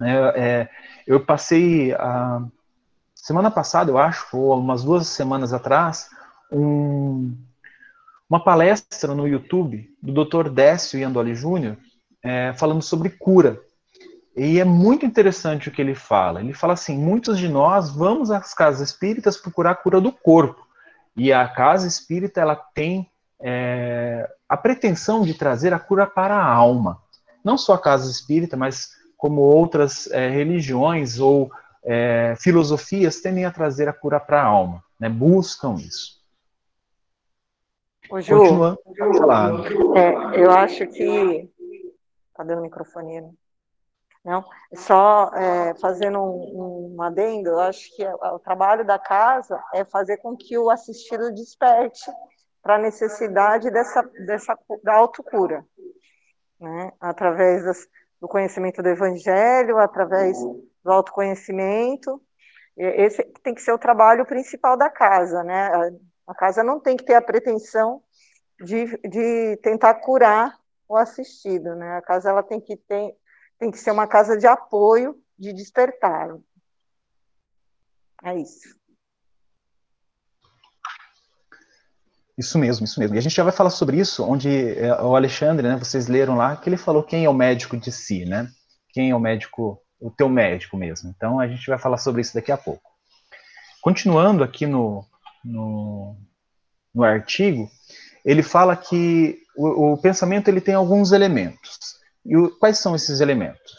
É, 0.00 0.12
é, 0.36 0.68
eu 1.06 1.24
passei 1.24 1.92
a 1.92 2.42
semana 3.14 3.50
passada, 3.50 3.90
eu 3.90 3.98
acho, 3.98 4.36
ou 4.36 4.58
umas 4.58 4.84
duas 4.84 5.06
semanas 5.08 5.52
atrás, 5.52 6.08
um, 6.52 7.36
uma 8.28 8.42
palestra 8.42 9.14
no 9.14 9.26
YouTube 9.26 9.90
do 10.02 10.24
Dr. 10.24 10.48
Décio 10.48 10.98
Iandoli 10.98 11.34
Júnior, 11.34 11.76
é, 12.22 12.52
falando 12.54 12.82
sobre 12.82 13.10
cura. 13.10 13.60
E 14.36 14.60
é 14.60 14.64
muito 14.64 15.04
interessante 15.04 15.68
o 15.68 15.72
que 15.72 15.82
ele 15.82 15.96
fala. 15.96 16.40
Ele 16.40 16.52
fala 16.52 16.74
assim: 16.74 16.96
muitos 16.96 17.38
de 17.38 17.48
nós 17.48 17.90
vamos 17.90 18.30
às 18.30 18.54
casas 18.54 18.90
espíritas 18.90 19.36
procurar 19.36 19.72
a 19.72 19.74
cura 19.74 20.00
do 20.00 20.12
corpo. 20.12 20.64
E 21.16 21.32
a 21.32 21.48
casa 21.48 21.88
espírita 21.88 22.40
ela 22.40 22.54
tem 22.54 23.10
é, 23.40 24.28
a 24.48 24.56
pretensão 24.56 25.22
de 25.22 25.34
trazer 25.34 25.72
a 25.72 25.78
cura 25.78 26.06
para 26.06 26.36
a 26.36 26.44
alma. 26.44 27.02
Não 27.44 27.56
só 27.56 27.74
a 27.74 27.80
casa 27.80 28.10
espírita, 28.10 28.56
mas 28.56 28.90
como 29.16 29.40
outras 29.40 30.06
é, 30.10 30.28
religiões 30.28 31.18
ou 31.18 31.50
é, 31.84 32.34
filosofias 32.38 33.20
tendem 33.20 33.44
a 33.44 33.50
trazer 33.50 33.88
a 33.88 33.92
cura 33.92 34.20
para 34.20 34.42
a 34.42 34.46
alma, 34.46 34.82
né? 34.98 35.08
buscam 35.08 35.74
isso. 35.74 36.18
Ô, 38.10 38.20
Ju, 38.20 38.78
Continuando 38.98 39.98
é, 39.98 40.42
eu 40.42 40.50
acho 40.50 40.86
que 40.86 41.50
Cadê 42.38 42.54
o 42.54 42.60
microfone? 42.60 43.36
Não, 44.24 44.44
só 44.72 45.34
é, 45.34 45.74
fazendo 45.80 46.20
um, 46.20 46.94
um 46.94 47.02
adendo, 47.02 47.50
eu 47.50 47.58
acho 47.58 47.94
que 47.96 48.06
o 48.06 48.38
trabalho 48.38 48.86
da 48.86 48.96
casa 48.96 49.60
é 49.74 49.84
fazer 49.84 50.18
com 50.18 50.36
que 50.36 50.56
o 50.56 50.70
assistido 50.70 51.34
desperte 51.34 52.08
para 52.62 52.76
a 52.76 52.78
necessidade 52.78 53.70
dessa, 53.70 54.02
dessa 54.26 54.58
da 54.82 54.94
autocura, 54.94 55.64
né? 56.60 56.92
através 57.00 57.64
das, 57.64 57.86
do 58.20 58.28
conhecimento 58.28 58.82
do 58.82 58.88
evangelho, 58.88 59.78
através 59.78 60.38
do 60.84 60.90
autoconhecimento. 60.90 62.22
Esse 62.76 63.24
tem 63.42 63.54
que 63.54 63.62
ser 63.62 63.72
o 63.72 63.78
trabalho 63.78 64.24
principal 64.24 64.76
da 64.76 64.88
casa, 64.88 65.42
né? 65.42 65.68
A 66.26 66.34
casa 66.34 66.62
não 66.62 66.78
tem 66.78 66.96
que 66.96 67.04
ter 67.04 67.14
a 67.14 67.22
pretensão 67.22 68.02
de, 68.60 68.96
de 68.98 69.56
tentar 69.62 69.94
curar 69.94 70.56
o 70.88 70.96
assistido, 70.96 71.74
né? 71.74 71.96
A 71.96 72.02
casa 72.02 72.30
ela 72.30 72.42
tem 72.42 72.60
que 72.60 72.76
ter, 72.76 73.16
tem 73.58 73.70
que 73.70 73.78
ser 73.78 73.90
uma 73.90 74.06
casa 74.06 74.36
de 74.36 74.46
apoio, 74.46 75.20
de 75.36 75.52
despertar. 75.52 76.36
É 78.22 78.34
isso. 78.36 78.77
Isso 82.38 82.56
mesmo, 82.56 82.84
isso 82.84 83.00
mesmo. 83.00 83.16
E 83.16 83.18
a 83.18 83.20
gente 83.20 83.34
já 83.34 83.42
vai 83.42 83.52
falar 83.52 83.70
sobre 83.70 83.98
isso, 83.98 84.24
onde 84.24 84.78
é, 84.78 84.94
o 85.02 85.16
Alexandre, 85.16 85.66
né, 85.66 85.76
vocês 85.76 86.06
leram 86.06 86.36
lá, 86.36 86.54
que 86.54 86.68
ele 86.68 86.76
falou 86.76 87.02
quem 87.02 87.24
é 87.24 87.28
o 87.28 87.34
médico 87.34 87.76
de 87.76 87.90
si, 87.90 88.24
né? 88.24 88.48
Quem 88.92 89.10
é 89.10 89.16
o 89.16 89.18
médico, 89.18 89.82
o 90.00 90.08
teu 90.08 90.28
médico 90.28 90.76
mesmo. 90.76 91.12
Então 91.14 91.40
a 91.40 91.48
gente 91.48 91.66
vai 91.66 91.78
falar 91.78 91.98
sobre 91.98 92.20
isso 92.20 92.34
daqui 92.34 92.52
a 92.52 92.56
pouco. 92.56 92.88
Continuando 93.82 94.44
aqui 94.44 94.66
no, 94.66 95.04
no, 95.44 96.16
no 96.94 97.02
artigo, 97.02 97.68
ele 98.24 98.44
fala 98.44 98.76
que 98.76 99.38
o, 99.56 99.94
o, 99.94 99.98
pensamento 99.98 100.46
ele 100.46 100.60
tem 100.60 100.74
alguns 100.74 101.10
elementos. 101.10 101.98
E 102.24 102.36
o, 102.36 102.56
quais 102.58 102.78
são 102.78 102.94
esses 102.94 103.20
elementos? 103.20 103.72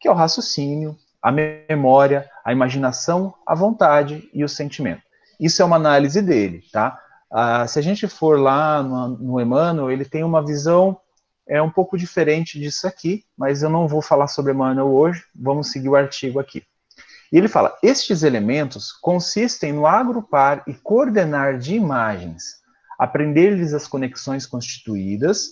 Que 0.00 0.08
é 0.08 0.10
o 0.10 0.14
raciocínio, 0.14 0.96
a 1.22 1.30
memória, 1.30 2.28
a 2.44 2.50
imaginação, 2.50 3.32
a 3.46 3.54
vontade 3.54 4.28
e 4.34 4.42
o 4.42 4.48
sentimento. 4.48 5.02
Isso 5.38 5.62
é 5.62 5.64
uma 5.64 5.76
análise 5.76 6.20
dele, 6.20 6.62
tá? 6.72 6.98
Ah, 7.30 7.66
se 7.66 7.78
a 7.78 7.82
gente 7.82 8.08
for 8.08 8.40
lá 8.40 8.82
no, 8.82 9.08
no 9.08 9.40
Emmanuel, 9.40 9.90
ele 9.90 10.04
tem 10.04 10.24
uma 10.24 10.44
visão 10.44 10.98
é 11.50 11.60
um 11.60 11.68
pouco 11.68 11.98
diferente 11.98 12.60
disso 12.60 12.86
aqui, 12.86 13.24
mas 13.36 13.60
eu 13.60 13.68
não 13.68 13.88
vou 13.88 14.00
falar 14.00 14.28
sobre 14.28 14.52
Emmanuel 14.52 14.86
hoje, 14.86 15.24
vamos 15.34 15.72
seguir 15.72 15.88
o 15.88 15.96
artigo 15.96 16.38
aqui. 16.38 16.62
E 17.32 17.36
ele 17.36 17.48
fala: 17.48 17.76
estes 17.82 18.22
elementos 18.22 18.92
consistem 18.92 19.72
no 19.72 19.84
agrupar 19.84 20.62
e 20.68 20.74
coordenar 20.74 21.58
de 21.58 21.74
imagens, 21.74 22.60
aprender-lhes 22.96 23.74
as 23.74 23.88
conexões 23.88 24.46
constituídas, 24.46 25.48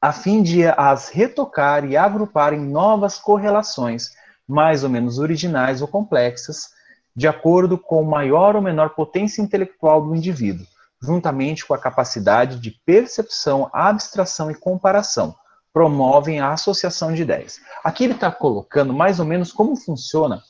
a 0.00 0.10
fim 0.10 0.42
de 0.42 0.66
as 0.66 1.10
retocar 1.10 1.84
e 1.84 1.98
agrupar 1.98 2.54
em 2.54 2.60
novas 2.60 3.18
correlações, 3.18 4.10
mais 4.48 4.84
ou 4.84 4.88
menos 4.88 5.18
originais 5.18 5.82
ou 5.82 5.88
complexas, 5.88 6.70
de 7.14 7.28
acordo 7.28 7.76
com 7.76 8.02
maior 8.04 8.56
ou 8.56 8.62
menor 8.62 8.90
potência 8.90 9.42
intelectual 9.42 10.02
do 10.02 10.14
indivíduo 10.14 10.66
juntamente 11.04 11.66
com 11.66 11.74
a 11.74 11.78
capacidade 11.78 12.58
de 12.58 12.70
percepção, 12.84 13.70
abstração 13.72 14.50
e 14.50 14.54
comparação, 14.54 15.36
promovem 15.72 16.40
a 16.40 16.52
associação 16.52 17.12
de 17.12 17.22
ideias. 17.22 17.60
Aqui 17.82 18.04
ele 18.04 18.14
está 18.14 18.30
colocando 18.30 18.92
mais 18.92 19.18
ou 19.18 19.26
menos 19.26 19.52
como 19.52 19.76
funciona 19.76 20.42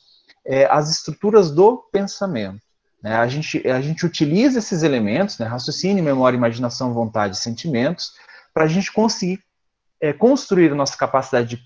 é, 0.46 0.66
as 0.66 0.90
estruturas 0.90 1.50
do 1.50 1.78
pensamento. 1.90 2.60
Né? 3.02 3.16
A, 3.16 3.26
gente, 3.26 3.66
a 3.68 3.80
gente 3.80 4.04
utiliza 4.04 4.58
esses 4.58 4.82
elementos, 4.82 5.38
né, 5.38 5.46
raciocínio, 5.46 6.04
memória, 6.04 6.36
imaginação, 6.36 6.92
vontade 6.92 7.36
e 7.36 7.40
sentimentos, 7.40 8.12
para 8.52 8.64
a 8.64 8.68
gente 8.68 8.92
conseguir 8.92 9.42
é, 10.00 10.12
construir 10.12 10.70
a 10.70 10.74
nossa 10.74 10.96
capacidade 10.96 11.56
de 11.56 11.62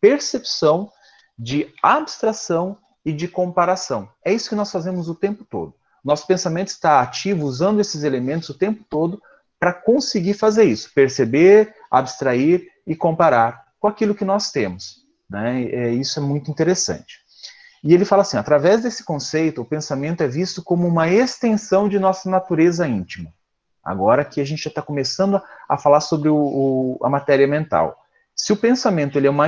percepção, 0.00 0.90
de 1.38 1.72
abstração 1.82 2.76
e 3.04 3.12
de 3.12 3.28
comparação. 3.28 4.08
É 4.24 4.32
isso 4.32 4.48
que 4.48 4.54
nós 4.54 4.72
fazemos 4.72 5.08
o 5.08 5.14
tempo 5.14 5.44
todo. 5.44 5.74
Nosso 6.08 6.26
pensamento 6.26 6.68
está 6.68 7.02
ativo 7.02 7.44
usando 7.44 7.82
esses 7.82 8.02
elementos 8.02 8.48
o 8.48 8.56
tempo 8.56 8.82
todo 8.88 9.20
para 9.60 9.74
conseguir 9.74 10.32
fazer 10.32 10.64
isso, 10.64 10.90
perceber, 10.94 11.74
abstrair 11.90 12.66
e 12.86 12.96
comparar 12.96 13.66
com 13.78 13.88
aquilo 13.88 14.14
que 14.14 14.24
nós 14.24 14.50
temos. 14.50 15.04
Né? 15.28 15.64
É, 15.64 15.90
isso 15.90 16.18
é 16.18 16.22
muito 16.22 16.50
interessante. 16.50 17.18
E 17.84 17.92
ele 17.92 18.06
fala 18.06 18.22
assim: 18.22 18.38
através 18.38 18.84
desse 18.84 19.04
conceito, 19.04 19.60
o 19.60 19.66
pensamento 19.66 20.22
é 20.22 20.26
visto 20.26 20.62
como 20.62 20.88
uma 20.88 21.10
extensão 21.10 21.90
de 21.90 21.98
nossa 21.98 22.30
natureza 22.30 22.88
íntima. 22.88 23.30
Agora 23.84 24.24
que 24.24 24.40
a 24.40 24.44
gente 24.46 24.64
já 24.64 24.70
está 24.70 24.80
começando 24.80 25.42
a 25.68 25.76
falar 25.76 26.00
sobre 26.00 26.30
o, 26.30 26.36
o, 26.36 26.98
a 27.04 27.10
matéria 27.10 27.46
mental. 27.46 27.94
Se 28.34 28.50
o 28.50 28.56
pensamento 28.56 29.18
ele 29.18 29.26
é 29.26 29.30
uma 29.30 29.46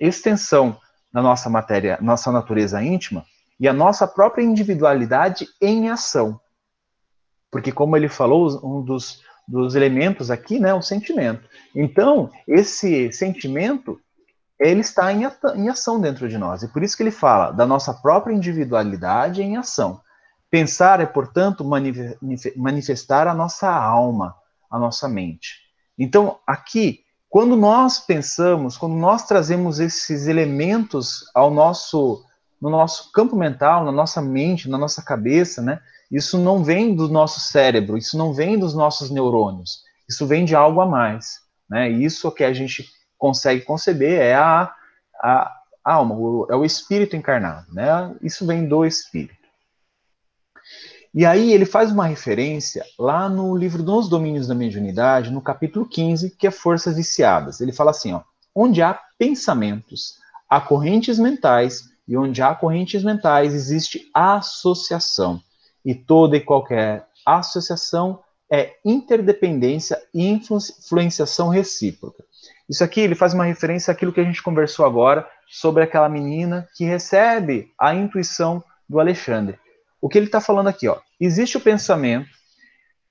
extensão 0.00 0.76
da 1.12 1.22
nossa 1.22 1.48
matéria, 1.48 1.98
nossa 2.00 2.32
natureza 2.32 2.82
íntima, 2.82 3.24
e 3.60 3.68
a 3.68 3.72
nossa 3.74 4.08
própria 4.08 4.42
individualidade 4.42 5.46
em 5.60 5.90
ação. 5.90 6.40
Porque, 7.50 7.70
como 7.70 7.94
ele 7.94 8.08
falou, 8.08 8.58
um 8.64 8.82
dos, 8.82 9.22
dos 9.46 9.74
elementos 9.74 10.30
aqui 10.30 10.58
né, 10.58 10.70
é 10.70 10.74
o 10.74 10.80
sentimento. 10.80 11.46
Então, 11.74 12.30
esse 12.48 13.12
sentimento, 13.12 14.00
ele 14.58 14.80
está 14.80 15.12
em, 15.12 15.22
em 15.56 15.68
ação 15.68 16.00
dentro 16.00 16.26
de 16.26 16.38
nós. 16.38 16.62
E 16.62 16.68
por 16.68 16.82
isso 16.82 16.96
que 16.96 17.02
ele 17.02 17.10
fala 17.10 17.50
da 17.50 17.66
nossa 17.66 17.92
própria 17.92 18.32
individualidade 18.32 19.42
em 19.42 19.58
ação. 19.58 20.00
Pensar 20.50 21.00
é, 21.00 21.06
portanto, 21.06 21.64
manifestar 22.56 23.28
a 23.28 23.34
nossa 23.34 23.70
alma, 23.70 24.34
a 24.70 24.78
nossa 24.78 25.06
mente. 25.06 25.60
Então, 25.98 26.38
aqui, 26.46 27.00
quando 27.28 27.56
nós 27.56 28.00
pensamos, 28.00 28.76
quando 28.76 28.94
nós 28.94 29.26
trazemos 29.26 29.78
esses 29.78 30.26
elementos 30.26 31.30
ao 31.34 31.50
nosso 31.50 32.24
no 32.60 32.68
nosso 32.68 33.10
campo 33.12 33.34
mental, 33.34 33.84
na 33.84 33.92
nossa 33.92 34.20
mente, 34.20 34.68
na 34.68 34.76
nossa 34.76 35.02
cabeça, 35.02 35.62
né? 35.62 35.80
Isso 36.10 36.38
não 36.38 36.62
vem 36.62 36.94
do 36.94 37.08
nosso 37.08 37.40
cérebro, 37.40 37.96
isso 37.96 38.18
não 38.18 38.32
vem 38.32 38.58
dos 38.58 38.74
nossos 38.74 39.10
neurônios, 39.10 39.82
isso 40.08 40.26
vem 40.26 40.44
de 40.44 40.54
algo 40.54 40.80
a 40.80 40.86
mais, 40.86 41.38
né? 41.68 41.88
Isso 41.88 42.30
que 42.32 42.44
a 42.44 42.52
gente 42.52 42.86
consegue 43.16 43.62
conceber 43.62 44.20
é 44.20 44.34
a, 44.34 44.72
a 45.22 45.52
alma, 45.84 46.14
é 46.50 46.56
o 46.56 46.64
espírito 46.64 47.16
encarnado, 47.16 47.72
né? 47.72 48.14
Isso 48.22 48.46
vem 48.46 48.66
do 48.66 48.84
espírito. 48.84 49.40
E 51.12 51.26
aí 51.26 51.52
ele 51.52 51.64
faz 51.64 51.90
uma 51.90 52.06
referência 52.06 52.84
lá 52.96 53.28
no 53.28 53.56
livro 53.56 53.82
Nos 53.82 54.08
Domínios 54.08 54.46
da 54.46 54.54
Mediunidade, 54.54 55.32
no 55.32 55.42
capítulo 55.42 55.84
15, 55.84 56.30
que 56.36 56.46
é 56.46 56.52
Forças 56.52 56.94
Viciadas. 56.96 57.60
Ele 57.60 57.72
fala 57.72 57.90
assim, 57.90 58.12
ó, 58.12 58.22
onde 58.54 58.80
há 58.80 58.98
pensamentos, 59.18 60.14
há 60.48 60.60
correntes 60.60 61.18
mentais 61.18 61.89
e 62.10 62.16
onde 62.16 62.42
há 62.42 62.52
correntes 62.52 63.04
mentais 63.04 63.54
existe 63.54 64.10
associação. 64.12 65.40
E 65.84 65.94
toda 65.94 66.36
e 66.36 66.40
qualquer 66.40 67.06
associação 67.24 68.18
é 68.50 68.74
interdependência 68.84 69.96
e 70.12 70.28
influenciação 70.28 71.48
recíproca. 71.48 72.24
Isso 72.68 72.82
aqui 72.82 73.00
ele 73.00 73.14
faz 73.14 73.32
uma 73.32 73.44
referência 73.44 73.92
àquilo 73.92 74.12
que 74.12 74.20
a 74.20 74.24
gente 74.24 74.42
conversou 74.42 74.84
agora 74.84 75.24
sobre 75.48 75.84
aquela 75.84 76.08
menina 76.08 76.68
que 76.74 76.84
recebe 76.84 77.72
a 77.78 77.94
intuição 77.94 78.62
do 78.88 78.98
Alexandre. 78.98 79.56
O 80.00 80.08
que 80.08 80.18
ele 80.18 80.26
está 80.26 80.40
falando 80.40 80.66
aqui, 80.66 80.88
ó, 80.88 80.98
existe 81.20 81.56
o 81.56 81.60
pensamento, 81.60 82.28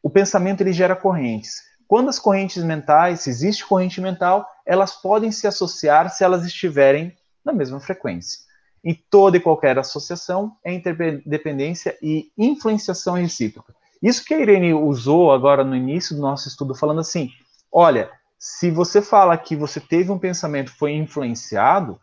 o 0.03 0.09
pensamento 0.09 0.59
ele 0.59 0.73
gera 0.73 0.95
correntes. 0.95 1.61
Quando 1.87 2.09
as 2.09 2.19
correntes 2.19 2.61
mentais, 2.63 3.21
se 3.21 3.29
existe 3.29 3.65
corrente 3.65 4.01
mental, 4.01 4.45
elas 4.65 4.91
podem 4.91 5.31
se 5.31 5.47
associar 5.47 6.09
se 6.09 6.21
elas 6.21 6.45
estiverem 6.45 7.17
na 7.45 7.53
mesma 7.53 7.79
frequência. 7.79 8.48
E 8.83 8.93
toda 8.93 9.37
e 9.37 9.39
qualquer 9.39 9.77
associação 9.77 10.55
é 10.63 10.73
interdependência 10.73 11.97
e 12.01 12.31
influenciação 12.37 13.15
recíproca. 13.15 13.75
Isso 14.01 14.23
que 14.23 14.33
a 14.33 14.39
Irene 14.39 14.73
usou 14.73 15.31
agora 15.31 15.63
no 15.63 15.75
início 15.75 16.15
do 16.15 16.21
nosso 16.21 16.47
estudo, 16.47 16.73
falando 16.73 17.01
assim: 17.01 17.29
olha, 17.71 18.09
se 18.37 18.71
você 18.71 19.01
fala 19.01 19.37
que 19.37 19.55
você 19.55 19.81
teve 19.81 20.11
um 20.11 20.17
pensamento 20.17 20.71
foi 20.71 20.93
influenciado, 20.93 21.99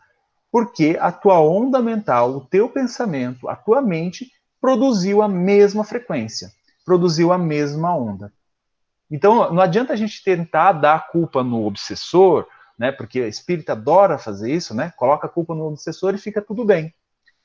porque 0.52 0.98
a 1.00 1.10
tua 1.10 1.40
onda 1.40 1.80
mental, 1.80 2.36
o 2.36 2.40
teu 2.40 2.68
pensamento, 2.68 3.48
a 3.48 3.56
tua 3.56 3.80
mente 3.80 4.30
produziu 4.60 5.22
a 5.22 5.28
mesma 5.28 5.84
frequência, 5.84 6.50
produziu 6.84 7.32
a 7.32 7.38
mesma 7.38 7.96
onda. 7.96 8.32
Então, 9.10 9.52
não 9.52 9.62
adianta 9.62 9.92
a 9.92 9.96
gente 9.96 10.22
tentar 10.22 10.72
dar 10.72 10.96
a 10.96 11.00
culpa 11.00 11.42
no 11.42 11.64
obsessor 11.64 12.46
né? 12.78 12.92
Porque 12.92 13.20
a 13.20 13.28
espírita 13.28 13.72
adora 13.72 14.18
fazer 14.18 14.52
isso, 14.52 14.74
né? 14.74 14.92
Coloca 14.96 15.26
a 15.26 15.30
culpa 15.30 15.54
no 15.54 15.66
obsessor 15.66 16.14
e 16.14 16.18
fica 16.18 16.42
tudo 16.42 16.64
bem. 16.64 16.92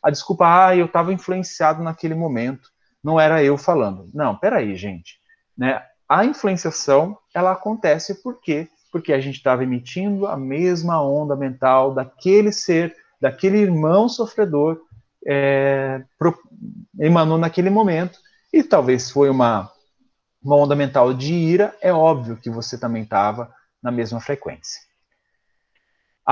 A 0.01 0.09
desculpa, 0.09 0.67
ah, 0.67 0.75
eu 0.75 0.85
estava 0.85 1.13
influenciado 1.13 1.83
naquele 1.83 2.15
momento, 2.15 2.69
não 3.03 3.19
era 3.19 3.43
eu 3.43 3.57
falando. 3.57 4.09
Não, 4.13 4.35
peraí, 4.35 4.75
gente. 4.75 5.19
Né? 5.57 5.81
A 6.09 6.25
influenciação, 6.25 7.17
ela 7.33 7.51
acontece 7.51 8.21
por 8.21 8.41
quê? 8.41 8.67
Porque 8.91 9.13
a 9.13 9.19
gente 9.19 9.37
estava 9.37 9.63
emitindo 9.63 10.27
a 10.27 10.35
mesma 10.35 11.01
onda 11.01 11.35
mental 11.35 11.93
daquele 11.93 12.51
ser, 12.51 12.95
daquele 13.19 13.57
irmão 13.59 14.09
sofredor, 14.09 14.81
é, 15.25 16.03
pro, 16.17 16.37
emanou 16.99 17.37
naquele 17.37 17.69
momento, 17.69 18.19
e 18.51 18.63
talvez 18.63 19.09
foi 19.09 19.29
uma, 19.29 19.71
uma 20.43 20.55
onda 20.55 20.75
mental 20.75 21.13
de 21.13 21.33
ira, 21.33 21.75
é 21.79 21.93
óbvio 21.93 22.35
que 22.35 22.49
você 22.49 22.77
também 22.77 23.03
estava 23.03 23.53
na 23.81 23.91
mesma 23.91 24.19
frequência. 24.19 24.81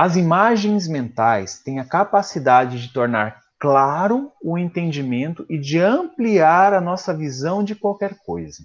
As 0.02 0.16
imagens 0.16 0.88
mentais 0.88 1.58
têm 1.58 1.78
a 1.78 1.84
capacidade 1.84 2.80
de 2.80 2.90
tornar 2.90 3.38
claro 3.58 4.32
o 4.42 4.56
entendimento 4.56 5.44
e 5.46 5.58
de 5.58 5.78
ampliar 5.78 6.72
a 6.72 6.80
nossa 6.80 7.12
visão 7.12 7.62
de 7.62 7.74
qualquer 7.74 8.16
coisa. 8.24 8.62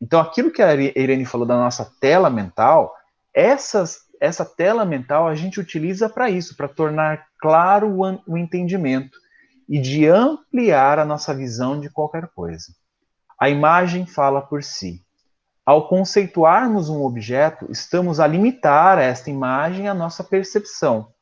Então, 0.00 0.20
aquilo 0.20 0.52
que 0.52 0.62
a 0.62 0.72
Irene 0.72 1.24
falou 1.24 1.44
da 1.44 1.56
nossa 1.56 1.90
tela 2.00 2.30
mental, 2.30 2.94
essas, 3.34 4.02
essa 4.20 4.44
tela 4.44 4.84
mental 4.84 5.26
a 5.26 5.34
gente 5.34 5.58
utiliza 5.58 6.08
para 6.08 6.30
isso, 6.30 6.56
para 6.56 6.68
tornar 6.68 7.26
claro 7.40 7.88
o, 7.88 8.34
o 8.34 8.38
entendimento 8.38 9.18
e 9.68 9.80
de 9.80 10.06
ampliar 10.06 11.00
a 11.00 11.04
nossa 11.04 11.34
visão 11.34 11.80
de 11.80 11.90
qualquer 11.90 12.28
coisa. 12.28 12.72
A 13.40 13.50
imagem 13.50 14.06
fala 14.06 14.40
por 14.40 14.62
si. 14.62 15.04
Ao 15.70 15.86
conceituarmos 15.86 16.88
um 16.88 17.00
objeto, 17.04 17.70
estamos 17.70 18.18
a 18.18 18.26
limitar 18.26 18.98
esta 18.98 19.30
imagem 19.30 19.86
à 19.86 19.94
nossa 19.94 20.24
percepção. 20.24 21.12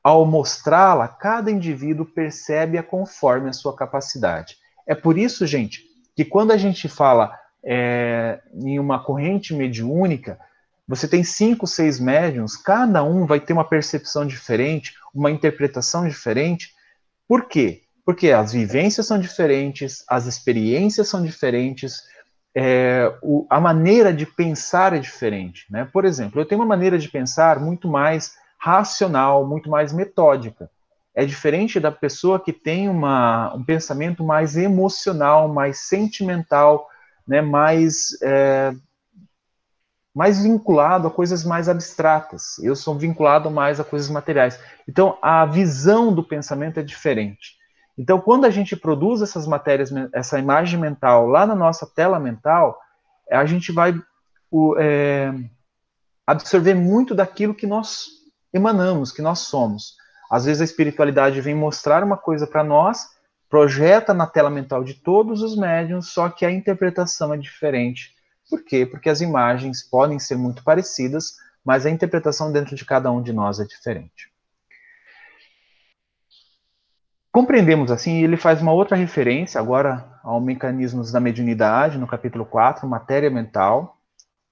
Ao 0.00 0.24
mostrá-la, 0.24 1.08
cada 1.08 1.50
indivíduo 1.50 2.06
percebe-a 2.06 2.84
conforme 2.84 3.50
a 3.50 3.52
sua 3.52 3.74
capacidade. 3.74 4.58
É 4.86 4.94
por 4.94 5.18
isso, 5.18 5.44
gente, 5.44 5.82
que 6.14 6.24
quando 6.24 6.52
a 6.52 6.56
gente 6.56 6.88
fala 6.88 7.36
é, 7.64 8.40
em 8.54 8.78
uma 8.78 9.02
corrente 9.02 9.52
mediúnica, 9.52 10.38
você 10.86 11.08
tem 11.08 11.24
cinco, 11.24 11.66
seis 11.66 11.98
médiums, 11.98 12.56
cada 12.56 13.02
um 13.02 13.26
vai 13.26 13.40
ter 13.40 13.54
uma 13.54 13.68
percepção 13.68 14.24
diferente, 14.24 14.94
uma 15.12 15.32
interpretação 15.32 16.06
diferente. 16.06 16.68
Por 17.26 17.48
quê? 17.48 17.82
Porque 18.04 18.30
as 18.30 18.52
vivências 18.52 19.08
são 19.08 19.18
diferentes, 19.18 20.04
as 20.08 20.26
experiências 20.26 21.08
são 21.08 21.24
diferentes, 21.24 22.04
é, 22.54 23.12
o, 23.20 23.46
a 23.50 23.60
maneira 23.60 24.12
de 24.12 24.24
pensar 24.24 24.92
é 24.92 24.98
diferente. 24.98 25.66
Né? 25.70 25.88
Por 25.92 26.04
exemplo, 26.04 26.40
eu 26.40 26.46
tenho 26.46 26.60
uma 26.60 26.66
maneira 26.66 26.98
de 26.98 27.08
pensar 27.08 27.58
muito 27.58 27.88
mais 27.88 28.36
racional, 28.58 29.46
muito 29.46 29.68
mais 29.68 29.92
metódica. 29.92 30.70
É 31.14 31.24
diferente 31.24 31.78
da 31.78 31.92
pessoa 31.92 32.40
que 32.40 32.52
tem 32.52 32.88
uma, 32.88 33.54
um 33.54 33.64
pensamento 33.64 34.24
mais 34.24 34.56
emocional, 34.56 35.48
mais 35.48 35.80
sentimental, 35.80 36.88
né, 37.26 37.40
mais 37.40 38.20
é, 38.22 38.74
mais 40.14 40.42
vinculado 40.42 41.08
a 41.08 41.10
coisas 41.10 41.44
mais 41.44 41.68
abstratas. 41.68 42.58
Eu 42.60 42.76
sou 42.76 42.96
vinculado 42.96 43.50
mais 43.50 43.80
a 43.80 43.84
coisas 43.84 44.08
materiais. 44.08 44.58
Então, 44.88 45.18
a 45.20 45.44
visão 45.44 46.14
do 46.14 46.22
pensamento 46.22 46.78
é 46.78 46.82
diferente. 46.82 47.56
Então, 47.96 48.20
quando 48.20 48.44
a 48.44 48.50
gente 48.50 48.76
produz 48.76 49.22
essas 49.22 49.46
matérias, 49.46 49.90
essa 50.12 50.38
imagem 50.38 50.80
mental 50.80 51.26
lá 51.26 51.46
na 51.46 51.54
nossa 51.54 51.86
tela 51.86 52.18
mental, 52.18 52.78
a 53.30 53.46
gente 53.46 53.70
vai 53.72 53.94
o, 54.50 54.76
é, 54.78 55.32
absorver 56.26 56.74
muito 56.74 57.14
daquilo 57.14 57.54
que 57.54 57.66
nós 57.66 58.06
emanamos, 58.52 59.12
que 59.12 59.22
nós 59.22 59.40
somos. 59.40 59.96
Às 60.30 60.44
vezes 60.44 60.60
a 60.60 60.64
espiritualidade 60.64 61.40
vem 61.40 61.54
mostrar 61.54 62.02
uma 62.02 62.16
coisa 62.16 62.46
para 62.46 62.64
nós, 62.64 63.06
projeta 63.48 64.12
na 64.12 64.26
tela 64.26 64.50
mental 64.50 64.82
de 64.82 64.94
todos 64.94 65.42
os 65.42 65.56
médiums, 65.56 66.08
só 66.08 66.28
que 66.28 66.44
a 66.44 66.50
interpretação 66.50 67.32
é 67.32 67.36
diferente 67.36 68.14
por 68.48 68.62
quê? 68.62 68.84
Porque 68.86 69.08
as 69.08 69.20
imagens 69.20 69.82
podem 69.82 70.18
ser 70.18 70.36
muito 70.36 70.62
parecidas, 70.62 71.34
mas 71.64 71.86
a 71.86 71.90
interpretação 71.90 72.52
dentro 72.52 72.76
de 72.76 72.84
cada 72.84 73.10
um 73.10 73.22
de 73.22 73.32
nós 73.32 73.58
é 73.58 73.64
diferente. 73.64 74.30
Compreendemos 77.34 77.90
assim, 77.90 78.22
ele 78.22 78.36
faz 78.36 78.62
uma 78.62 78.70
outra 78.70 78.96
referência 78.96 79.60
agora 79.60 80.08
ao 80.22 80.40
mecanismos 80.40 81.10
da 81.10 81.18
mediunidade, 81.18 81.98
no 81.98 82.06
capítulo 82.06 82.46
4, 82.46 82.86
matéria 82.86 83.28
mental, 83.28 83.98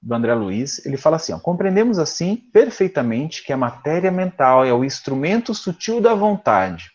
do 0.02 0.12
André 0.12 0.34
Luiz. 0.34 0.84
Ele 0.84 0.96
fala 0.96 1.14
assim: 1.14 1.32
ó, 1.32 1.38
compreendemos 1.38 1.96
assim 1.96 2.34
perfeitamente 2.52 3.44
que 3.44 3.52
a 3.52 3.56
matéria 3.56 4.10
mental 4.10 4.64
é 4.64 4.74
o 4.74 4.84
instrumento 4.84 5.54
sutil 5.54 6.00
da 6.00 6.12
vontade. 6.12 6.90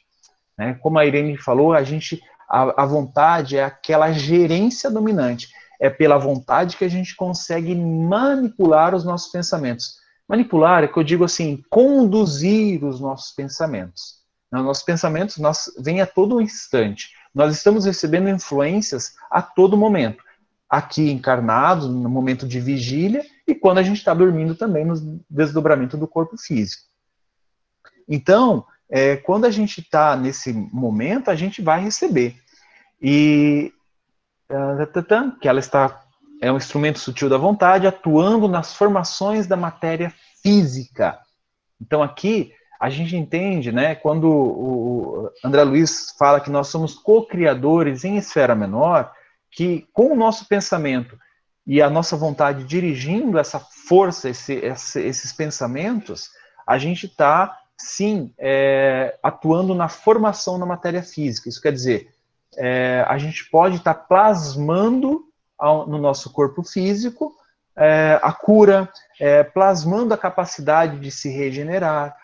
Né? 0.58 0.74
Como 0.82 1.00
a 1.00 1.06
Irene 1.06 1.38
falou, 1.38 1.74
a 1.74 1.84
gente 1.84 2.22
a, 2.50 2.84
a 2.84 2.86
vontade 2.86 3.56
é 3.56 3.64
aquela 3.64 4.12
gerência 4.12 4.92
dominante 4.92 5.48
é 5.80 5.90
pela 5.90 6.18
vontade 6.18 6.76
que 6.76 6.84
a 6.84 6.90
gente 6.90 7.16
consegue 7.16 7.74
manipular 7.74 8.94
os 8.94 9.06
nossos 9.06 9.32
pensamentos. 9.32 10.00
Manipular 10.28 10.84
é 10.84 10.88
que 10.90 11.00
eu 11.00 11.04
digo 11.04 11.24
assim, 11.24 11.64
conduzir 11.70 12.84
os 12.84 13.00
nossos 13.00 13.32
pensamentos. 13.32 14.16
Os 14.52 14.64
nossos 14.64 14.84
pensamentos 14.84 15.38
nós, 15.38 15.72
vêm 15.80 16.02
a 16.02 16.08
todo 16.08 16.41
instante. 16.41 17.12
Nós 17.34 17.56
estamos 17.56 17.86
recebendo 17.86 18.30
influências 18.30 19.16
a 19.30 19.41
todo 19.41 19.78
momento. 19.78 20.24
Aqui 20.70 21.10
encarnados, 21.12 21.88
no 21.88 22.10
momento 22.10 22.48
de 22.48 22.60
vigília, 22.60 23.26
e 23.48 23.56
quando 23.56 23.78
a 23.78 23.84
gente 23.84 23.98
está 23.98 24.14
dormindo 24.14 24.56
também 24.56 24.86
no 24.86 25.22
desdobramento 25.30 25.98
do 25.98 26.08
corpo 26.08 26.38
físico. 26.38 26.84
Então, 28.08 28.66
é, 28.89 29.18
quando 29.18 29.45
a 29.45 29.52
gente 29.52 29.82
está 29.82 30.16
nesse 30.16 30.54
momento, 30.54 31.30
a 31.30 31.36
gente 31.36 31.62
vai 31.62 31.82
receber. 31.82 32.36
E 33.02 33.74
que 35.41 35.48
ela 35.48 35.60
está 35.60 36.08
é 36.41 36.52
um 36.52 36.58
instrumento 36.58 37.00
sutil 37.00 37.30
da 37.30 37.38
vontade 37.38 37.88
atuando 37.88 38.48
nas 38.48 38.74
formações 38.74 39.48
da 39.48 39.58
matéria 39.58 40.14
física. 40.41 41.20
Então 41.82 42.04
aqui 42.04 42.54
a 42.80 42.89
gente 42.89 43.15
entende, 43.15 43.71
né, 43.71 43.95
quando 43.95 44.30
o 44.30 45.32
André 45.43 45.63
Luiz 45.63 46.15
fala 46.17 46.39
que 46.39 46.49
nós 46.49 46.67
somos 46.67 46.93
co-criadores 46.93 48.03
em 48.03 48.17
esfera 48.17 48.55
menor, 48.55 49.11
que 49.51 49.88
com 49.93 50.13
o 50.13 50.15
nosso 50.15 50.47
pensamento 50.47 51.17
e 51.65 51.82
a 51.82 51.89
nossa 51.89 52.15
vontade 52.15 52.63
dirigindo 52.63 53.39
essa 53.39 53.59
força, 53.59 54.30
esse, 54.30 54.53
esse, 54.53 55.01
esses 55.01 55.34
pensamentos, 55.34 56.30
a 56.65 56.78
gente 56.78 57.07
está, 57.07 57.57
sim, 57.78 58.34
é, 58.38 59.17
atuando 59.23 59.73
na 59.73 59.89
formação 59.89 60.59
da 60.59 60.65
matéria 60.65 61.01
física. 61.01 61.49
Isso 61.49 61.61
quer 61.61 61.71
dizer, 61.71 62.09
é, 62.55 63.05
a 63.07 63.17
gente 63.17 63.49
pode 63.49 63.78
estar 63.78 63.93
tá 63.93 63.99
plasmando 63.99 65.25
ao, 65.57 65.88
no 65.88 65.97
nosso 65.97 66.32
corpo 66.32 66.63
físico 66.63 67.36
é, 67.78 68.19
a 68.23 68.34
cura, 68.34 68.89
é, 69.19 69.43
plasmando 69.43 70.13
a 70.13 70.17
capacidade 70.17 70.99
de 70.99 71.11
se 71.11 71.30
regenerar, 71.30 72.15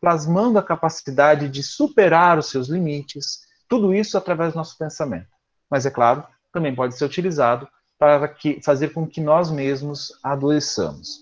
plasmando 0.00 0.58
a 0.58 0.62
capacidade 0.62 1.48
de 1.48 1.62
superar 1.62 2.38
os 2.38 2.46
seus 2.46 2.68
limites, 2.68 3.40
tudo 3.68 3.94
isso 3.94 4.16
através 4.16 4.52
do 4.52 4.56
nosso 4.56 4.76
pensamento. 4.78 5.28
Mas, 5.70 5.86
é 5.86 5.90
claro, 5.90 6.24
também 6.52 6.74
pode 6.74 6.96
ser 6.96 7.04
utilizado 7.04 7.68
para 7.98 8.26
que, 8.28 8.60
fazer 8.62 8.92
com 8.92 9.06
que 9.06 9.20
nós 9.20 9.50
mesmos 9.50 10.12
adoeçamos. 10.22 11.20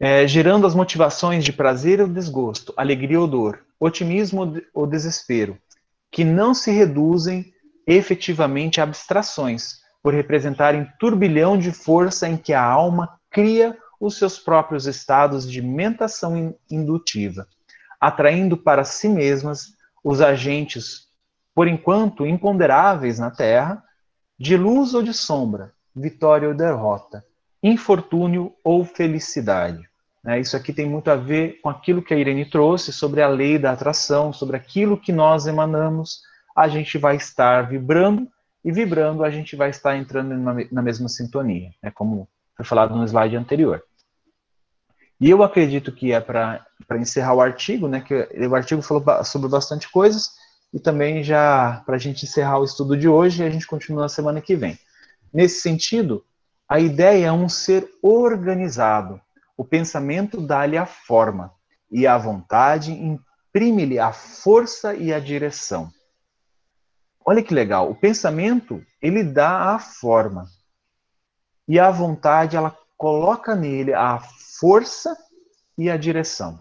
É, 0.00 0.26
gerando 0.26 0.66
as 0.66 0.74
motivações 0.74 1.44
de 1.44 1.52
prazer 1.52 2.00
ou 2.00 2.08
desgosto, 2.08 2.72
alegria 2.76 3.20
ou 3.20 3.26
dor, 3.26 3.64
otimismo 3.78 4.60
ou 4.74 4.86
desespero, 4.86 5.58
que 6.10 6.24
não 6.24 6.54
se 6.54 6.70
reduzem 6.70 7.52
efetivamente 7.86 8.80
a 8.80 8.84
abstrações, 8.84 9.80
por 10.02 10.14
representarem 10.14 10.86
turbilhão 10.98 11.58
de 11.58 11.72
força 11.72 12.28
em 12.28 12.36
que 12.36 12.52
a 12.52 12.62
alma 12.62 13.18
cria 13.30 13.76
os 14.00 14.16
seus 14.16 14.38
próprios 14.38 14.86
estados 14.86 15.50
de 15.50 15.62
mentação 15.62 16.54
indutiva, 16.70 17.46
atraindo 18.00 18.56
para 18.56 18.84
si 18.84 19.08
mesmas 19.08 19.74
os 20.04 20.20
agentes, 20.20 21.08
por 21.54 21.66
enquanto 21.66 22.26
imponderáveis 22.26 23.18
na 23.18 23.30
Terra, 23.30 23.82
de 24.38 24.56
luz 24.56 24.94
ou 24.94 25.02
de 25.02 25.14
sombra, 25.14 25.72
vitória 25.94 26.48
ou 26.48 26.54
derrota, 26.54 27.24
infortúnio 27.62 28.54
ou 28.62 28.84
felicidade. 28.84 29.88
Né? 30.22 30.40
Isso 30.40 30.56
aqui 30.56 30.72
tem 30.72 30.86
muito 30.86 31.10
a 31.10 31.16
ver 31.16 31.60
com 31.62 31.68
aquilo 31.68 32.02
que 32.02 32.12
a 32.12 32.16
Irene 32.16 32.44
trouxe 32.44 32.92
sobre 32.92 33.22
a 33.22 33.28
lei 33.28 33.58
da 33.58 33.72
atração, 33.72 34.32
sobre 34.32 34.56
aquilo 34.56 35.00
que 35.00 35.12
nós 35.12 35.46
emanamos, 35.46 36.20
a 36.54 36.68
gente 36.68 36.98
vai 36.98 37.16
estar 37.16 37.68
vibrando, 37.68 38.28
e 38.64 38.72
vibrando 38.72 39.22
a 39.22 39.30
gente 39.30 39.54
vai 39.54 39.70
estar 39.70 39.96
entrando 39.96 40.34
na 40.72 40.82
mesma 40.82 41.08
sintonia, 41.08 41.70
né? 41.80 41.90
como 41.92 42.28
foi 42.56 42.64
falado 42.64 42.96
no 42.96 43.04
slide 43.04 43.36
anterior. 43.36 43.82
E 45.20 45.30
eu 45.30 45.42
acredito 45.42 45.92
que 45.92 46.12
é 46.12 46.20
para 46.20 46.66
encerrar 46.98 47.34
o 47.34 47.40
artigo, 47.40 47.88
né, 47.88 48.00
que 48.00 48.14
o 48.46 48.54
artigo 48.54 48.82
falou 48.82 49.04
sobre 49.24 49.48
bastante 49.48 49.90
coisas, 49.90 50.30
e 50.74 50.80
também 50.80 51.22
já 51.22 51.82
para 51.86 51.96
a 51.96 51.98
gente 51.98 52.24
encerrar 52.24 52.58
o 52.58 52.64
estudo 52.64 52.96
de 52.96 53.08
hoje, 53.08 53.42
a 53.42 53.50
gente 53.50 53.66
continua 53.66 54.02
na 54.02 54.08
semana 54.08 54.40
que 54.40 54.54
vem. 54.54 54.78
Nesse 55.32 55.60
sentido, 55.60 56.24
a 56.68 56.80
ideia 56.80 57.26
é 57.26 57.32
um 57.32 57.48
ser 57.48 57.88
organizado, 58.02 59.20
o 59.56 59.64
pensamento 59.64 60.40
dá-lhe 60.40 60.76
a 60.76 60.84
forma, 60.84 61.52
e 61.90 62.06
a 62.06 62.18
vontade 62.18 62.92
imprime-lhe 62.92 63.98
a 63.98 64.12
força 64.12 64.94
e 64.94 65.14
a 65.14 65.20
direção. 65.20 65.90
Olha 67.24 67.42
que 67.42 67.54
legal, 67.54 67.90
o 67.90 67.94
pensamento, 67.94 68.84
ele 69.00 69.22
dá 69.22 69.74
a 69.74 69.78
forma. 69.78 70.46
E 71.68 71.78
a 71.78 71.90
vontade, 71.90 72.56
ela 72.56 72.76
coloca 72.96 73.54
nele 73.54 73.92
a 73.92 74.20
força 74.60 75.16
e 75.76 75.90
a 75.90 75.96
direção. 75.96 76.58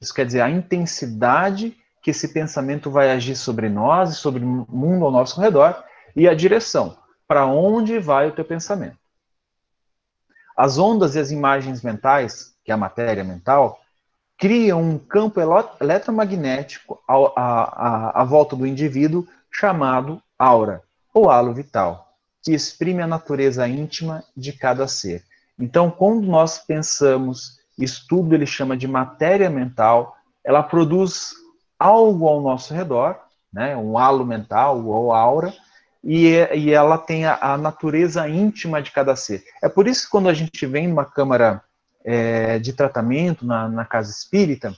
Isso 0.00 0.12
quer 0.12 0.26
dizer, 0.26 0.40
a 0.40 0.50
intensidade 0.50 1.76
que 2.02 2.10
esse 2.10 2.28
pensamento 2.28 2.90
vai 2.90 3.12
agir 3.12 3.36
sobre 3.36 3.68
nós 3.68 4.10
e 4.10 4.14
sobre 4.16 4.44
o 4.44 4.66
mundo 4.68 5.04
ao 5.04 5.12
nosso 5.12 5.40
redor 5.40 5.82
e 6.16 6.28
a 6.28 6.34
direção. 6.34 6.98
Para 7.26 7.46
onde 7.46 7.98
vai 7.98 8.28
o 8.28 8.32
teu 8.32 8.44
pensamento? 8.44 8.98
As 10.56 10.76
ondas 10.76 11.14
e 11.14 11.20
as 11.20 11.30
imagens 11.30 11.82
mentais, 11.82 12.54
que 12.64 12.70
é 12.70 12.74
a 12.74 12.76
matéria 12.76 13.24
mental, 13.24 13.80
criam 14.36 14.82
um 14.82 14.98
campo 14.98 15.40
eletromagnético 15.80 17.00
à, 17.06 18.24
volta 18.24 18.56
do 18.56 18.66
indivíduo 18.66 19.26
chamado 19.50 20.20
aura, 20.36 20.82
ou 21.14 21.30
halo 21.30 21.54
vital, 21.54 22.11
que 22.42 22.52
exprime 22.52 23.02
a 23.02 23.06
natureza 23.06 23.66
íntima 23.68 24.24
de 24.36 24.52
cada 24.52 24.88
ser. 24.88 25.22
Então, 25.58 25.90
quando 25.90 26.26
nós 26.26 26.58
pensamos, 26.58 27.60
estudo 27.78 28.34
ele 28.34 28.46
chama 28.46 28.76
de 28.76 28.88
matéria 28.88 29.48
mental, 29.48 30.16
ela 30.44 30.62
produz 30.62 31.34
algo 31.78 32.28
ao 32.28 32.40
nosso 32.40 32.74
redor, 32.74 33.18
né, 33.52 33.76
um 33.76 33.96
halo 33.96 34.24
mental 34.24 34.84
ou 34.84 35.12
aura, 35.12 35.52
e, 36.02 36.30
e 36.54 36.72
ela 36.72 36.98
tem 36.98 37.26
a, 37.26 37.38
a, 37.40 37.56
natureza 37.56 38.28
íntima 38.28 38.82
de 38.82 38.90
cada 38.90 39.14
ser. 39.14 39.44
É 39.62 39.68
por 39.68 39.86
isso 39.86 40.04
que 40.04 40.10
quando 40.10 40.28
a 40.28 40.34
gente 40.34 40.66
vem 40.66 40.88
numa 40.88 41.04
câmara 41.04 41.62
é, 42.04 42.58
de 42.58 42.72
tratamento 42.72 43.46
na, 43.46 43.68
na 43.68 43.84
casa 43.84 44.10
espírita, 44.10 44.74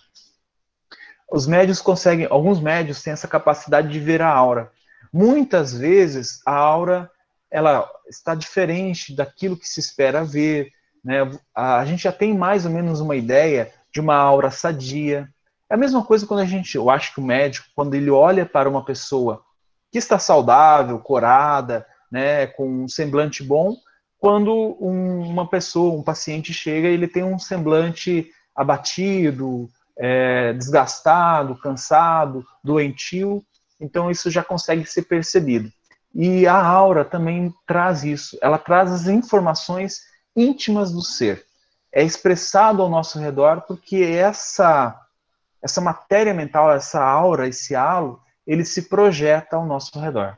os 1.31 1.47
médios 1.47 1.81
conseguem, 1.81 2.27
alguns 2.31 2.61
médios 2.61 3.03
têm 3.03 3.13
essa 3.13 3.27
capacidade 3.27 3.89
de 3.89 3.99
ver 3.99 4.21
a 4.21 4.29
aura. 4.29 4.71
Muitas 5.11 5.73
vezes 5.73 6.43
a 6.45 6.55
aura 6.55 7.11
ela 7.55 7.89
está 8.09 8.35
diferente 8.35 9.15
daquilo 9.15 9.57
que 9.57 9.69
se 9.69 9.79
espera 9.79 10.25
ver, 10.25 10.73
né? 11.05 11.19
A 11.55 11.85
gente 11.85 12.03
já 12.03 12.11
tem 12.11 12.37
mais 12.37 12.67
ou 12.67 12.73
menos 12.73 12.99
uma 12.99 13.15
ideia 13.15 13.73
de 13.93 14.01
uma 14.01 14.17
aura 14.17 14.51
sadia. 14.51 15.29
É 15.71 15.75
a 15.75 15.77
mesma 15.77 16.05
coisa 16.05 16.27
quando 16.27 16.41
a 16.41 16.45
gente, 16.45 16.75
eu 16.75 16.91
acho 16.91 17.15
que 17.15 17.21
o 17.21 17.25
médico, 17.25 17.69
quando 17.77 17.95
ele 17.95 18.11
olha 18.11 18.45
para 18.45 18.69
uma 18.69 18.85
pessoa 18.85 19.41
que 19.93 19.99
está 19.99 20.19
saudável, 20.19 20.99
corada, 20.99 21.87
né, 22.11 22.49
com 22.49 22.67
um 22.67 22.89
semblante 22.89 23.45
bom, 23.45 23.77
quando 24.19 24.77
um, 24.81 25.21
uma 25.21 25.49
pessoa, 25.49 25.97
um 25.97 26.03
paciente 26.03 26.53
chega 26.53 26.89
ele 26.89 27.07
tem 27.07 27.23
um 27.23 27.39
semblante 27.39 28.29
abatido, 28.53 29.71
é, 29.97 30.53
desgastado, 30.55 31.57
cansado, 31.61 32.45
doentio, 32.65 33.45
então 33.81 34.11
isso 34.11 34.29
já 34.29 34.43
consegue 34.43 34.85
ser 34.87 35.03
percebido. 35.03 35.71
E 36.15 36.47
a 36.47 36.57
aura 36.57 37.05
também 37.05 37.53
traz 37.67 38.05
isso, 38.05 38.39
ela 38.41 38.57
traz 38.57 38.93
as 38.93 39.09
informações 39.09 40.01
íntimas 40.37 40.93
do 40.93 41.03
ser. 41.03 41.45
É 41.93 42.03
expressado 42.03 42.83
ao 42.83 42.89
nosso 42.89 43.19
redor 43.19 43.63
porque 43.63 43.97
essa 43.97 45.01
essa 45.61 45.81
matéria 45.81 46.35
mental, 46.35 46.71
essa 46.71 47.03
aura, 47.03 47.49
esse 47.49 47.75
halo, 47.75 48.21
ele 48.47 48.67
se 48.67 48.83
projeta 48.83 49.57
ao 49.57 49.65
nosso 49.65 49.99
redor. 49.99 50.37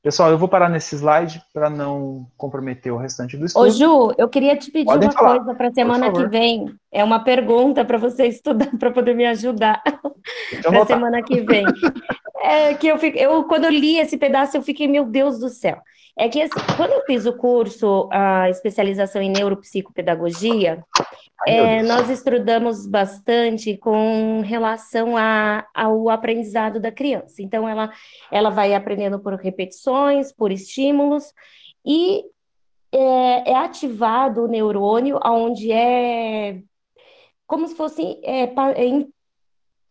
Pessoal, 0.00 0.30
eu 0.30 0.38
vou 0.38 0.46
parar 0.46 0.68
nesse 0.68 0.94
slide 0.94 1.42
para 1.52 1.68
não 1.68 2.26
comprometer 2.36 2.92
o 2.92 2.96
restante 2.96 3.36
do 3.36 3.46
estudo. 3.46 3.64
Ô, 3.64 3.70
Ju, 3.70 4.14
eu 4.18 4.28
queria 4.28 4.54
te 4.54 4.70
pedir 4.70 4.84
Podem 4.84 5.08
uma 5.08 5.14
falar, 5.14 5.36
coisa 5.38 5.54
para 5.54 5.68
a 5.68 5.72
semana 5.72 6.12
que 6.12 6.26
vem. 6.28 6.72
É 6.92 7.02
uma 7.02 7.24
pergunta 7.24 7.84
para 7.84 7.98
você 7.98 8.26
estudar, 8.26 8.68
para 8.78 8.90
poder 8.92 9.14
me 9.14 9.24
ajudar 9.26 9.82
para 10.62 10.86
semana 10.86 11.22
que 11.22 11.40
vem. 11.40 11.64
É 12.44 12.74
que 12.74 12.86
eu, 12.86 12.98
fico, 12.98 13.16
eu, 13.16 13.44
quando 13.44 13.64
eu 13.64 13.70
li 13.70 13.98
esse 13.98 14.18
pedaço, 14.18 14.54
eu 14.54 14.62
fiquei, 14.62 14.86
meu 14.86 15.06
Deus 15.06 15.38
do 15.38 15.48
céu. 15.48 15.80
É 16.16 16.28
que 16.28 16.42
assim, 16.42 16.60
quando 16.76 16.92
eu 16.92 17.02
fiz 17.06 17.24
o 17.24 17.32
curso, 17.32 18.06
a 18.12 18.50
especialização 18.50 19.22
em 19.22 19.30
neuropsicopedagogia, 19.30 20.84
é, 21.46 21.82
nós 21.82 22.10
estudamos 22.10 22.86
bastante 22.86 23.78
com 23.78 24.42
relação 24.42 25.16
a, 25.16 25.66
ao 25.74 26.10
aprendizado 26.10 26.78
da 26.78 26.92
criança. 26.92 27.40
Então, 27.40 27.66
ela, 27.66 27.90
ela 28.30 28.50
vai 28.50 28.74
aprendendo 28.74 29.18
por 29.18 29.34
repetições, 29.34 30.30
por 30.30 30.52
estímulos, 30.52 31.32
e 31.84 32.24
é, 32.92 33.52
é 33.52 33.56
ativado 33.56 34.44
o 34.44 34.48
neurônio, 34.48 35.18
onde 35.24 35.72
é 35.72 36.60
como 37.46 37.66
se 37.66 37.74
fosse 37.74 38.18
é, 38.22 38.44
é 38.44 39.06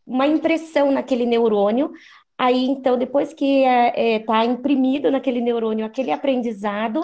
uma 0.06 0.28
impressão 0.28 0.92
naquele 0.92 1.26
neurônio, 1.26 1.92
Aí, 2.38 2.66
então, 2.66 2.98
depois 2.98 3.34
que 3.34 3.60
está 3.64 3.70
é, 3.70 4.16
é, 4.16 4.20
tá 4.20 4.46
imprimido 4.46 5.12
naquele 5.12 5.40
neurônio 5.40 5.86
aquele 5.86 6.12
aprendizado, 6.12 7.02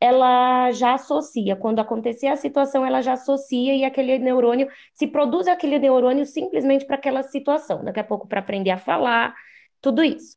ela 0.00 0.70
já 0.70 0.94
associa. 0.94 1.56
Quando 1.56 1.80
acontecer 1.80 2.28
a 2.28 2.36
situação, 2.36 2.86
ela 2.86 3.02
já 3.02 3.14
associa 3.14 3.74
e 3.74 3.84
aquele 3.84 4.18
neurônio 4.18 4.68
se 4.94 5.06
produz 5.06 5.48
aquele 5.48 5.78
neurônio 5.78 6.24
simplesmente 6.24 6.86
para 6.86 6.96
aquela 6.96 7.22
situação. 7.22 7.84
Daqui 7.84 8.00
a 8.00 8.04
pouco 8.04 8.28
para 8.28 8.40
aprender 8.40 8.70
a 8.70 8.78
falar, 8.78 9.34
tudo 9.80 10.02
isso. 10.02 10.36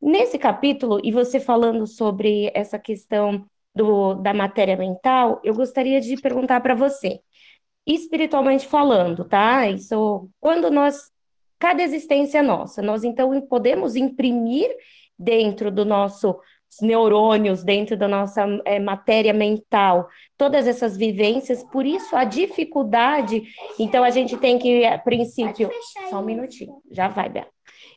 Nesse 0.00 0.38
capítulo, 0.38 1.00
e 1.04 1.12
você 1.12 1.38
falando 1.38 1.86
sobre 1.86 2.50
essa 2.54 2.78
questão 2.78 3.46
do, 3.74 4.14
da 4.14 4.34
matéria 4.34 4.76
mental, 4.76 5.40
eu 5.44 5.54
gostaria 5.54 6.00
de 6.00 6.16
perguntar 6.20 6.60
para 6.60 6.74
você, 6.74 7.20
espiritualmente 7.86 8.66
falando, 8.66 9.24
tá? 9.24 9.68
Isso, 9.68 10.28
quando 10.40 10.70
nós 10.70 11.11
cada 11.62 11.80
existência 11.80 12.42
nossa. 12.42 12.82
Nós 12.82 13.04
então 13.04 13.40
podemos 13.42 13.94
imprimir 13.94 14.68
dentro 15.16 15.70
do 15.70 15.84
nosso 15.84 16.40
neurônios, 16.80 17.62
dentro 17.62 17.96
da 17.96 18.08
nossa 18.08 18.44
é, 18.64 18.80
matéria 18.80 19.32
mental, 19.32 20.08
todas 20.36 20.66
essas 20.66 20.96
vivências, 20.96 21.62
por 21.62 21.86
isso 21.86 22.16
a 22.16 22.24
dificuldade. 22.24 23.44
Então 23.78 24.02
a 24.02 24.10
gente 24.10 24.36
tem 24.38 24.58
que, 24.58 24.84
a 24.84 24.98
princípio, 24.98 25.70
só 26.10 26.18
um 26.18 26.24
minutinho, 26.24 26.82
já 26.90 27.06
vai, 27.06 27.28
Bela. 27.28 27.46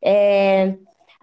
É, 0.04 0.76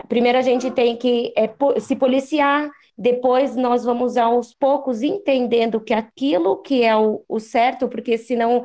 primeiro 0.08 0.36
a 0.36 0.42
gente 0.42 0.68
tem 0.72 0.96
que 0.96 1.32
é, 1.36 1.48
se 1.78 1.94
policiar, 1.94 2.68
depois 2.98 3.54
nós 3.54 3.84
vamos 3.84 4.16
aos 4.16 4.52
poucos 4.52 5.00
entendendo 5.00 5.80
que 5.80 5.94
aquilo 5.94 6.60
que 6.60 6.82
é 6.82 6.96
o, 6.96 7.22
o 7.28 7.38
certo, 7.38 7.86
porque 7.86 8.18
senão 8.18 8.64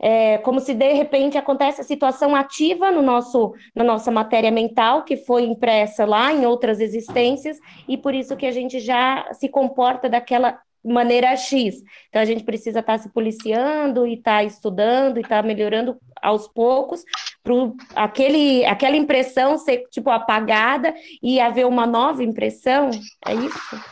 é 0.00 0.38
como 0.38 0.60
se 0.60 0.74
de 0.74 0.92
repente 0.92 1.36
acontece 1.36 1.80
a 1.80 1.84
situação 1.84 2.36
ativa 2.36 2.90
no 2.90 3.02
nosso, 3.02 3.52
na 3.74 3.82
nossa 3.82 4.10
matéria 4.10 4.50
mental, 4.50 5.04
que 5.04 5.16
foi 5.16 5.42
impressa 5.42 6.04
lá 6.04 6.32
em 6.32 6.46
outras 6.46 6.80
existências, 6.80 7.58
e 7.88 7.96
por 7.96 8.14
isso 8.14 8.36
que 8.36 8.46
a 8.46 8.52
gente 8.52 8.78
já 8.78 9.28
se 9.32 9.48
comporta 9.48 10.08
daquela 10.08 10.58
maneira 10.84 11.36
X. 11.36 11.82
Então 12.08 12.22
a 12.22 12.24
gente 12.24 12.44
precisa 12.44 12.80
estar 12.80 12.96
tá 12.96 12.98
se 12.98 13.12
policiando 13.12 14.06
e 14.06 14.14
estar 14.14 14.38
tá 14.38 14.44
estudando 14.44 15.18
e 15.18 15.20
estar 15.20 15.42
tá 15.42 15.46
melhorando 15.46 15.96
aos 16.22 16.48
poucos 16.48 17.04
para 17.42 17.54
aquele 17.94 18.64
aquela 18.64 18.96
impressão 18.96 19.58
ser 19.58 19.84
tipo 19.90 20.10
apagada 20.10 20.94
e 21.22 21.40
haver 21.40 21.66
uma 21.66 21.86
nova 21.86 22.22
impressão. 22.22 22.90
É 23.26 23.34
isso? 23.34 23.82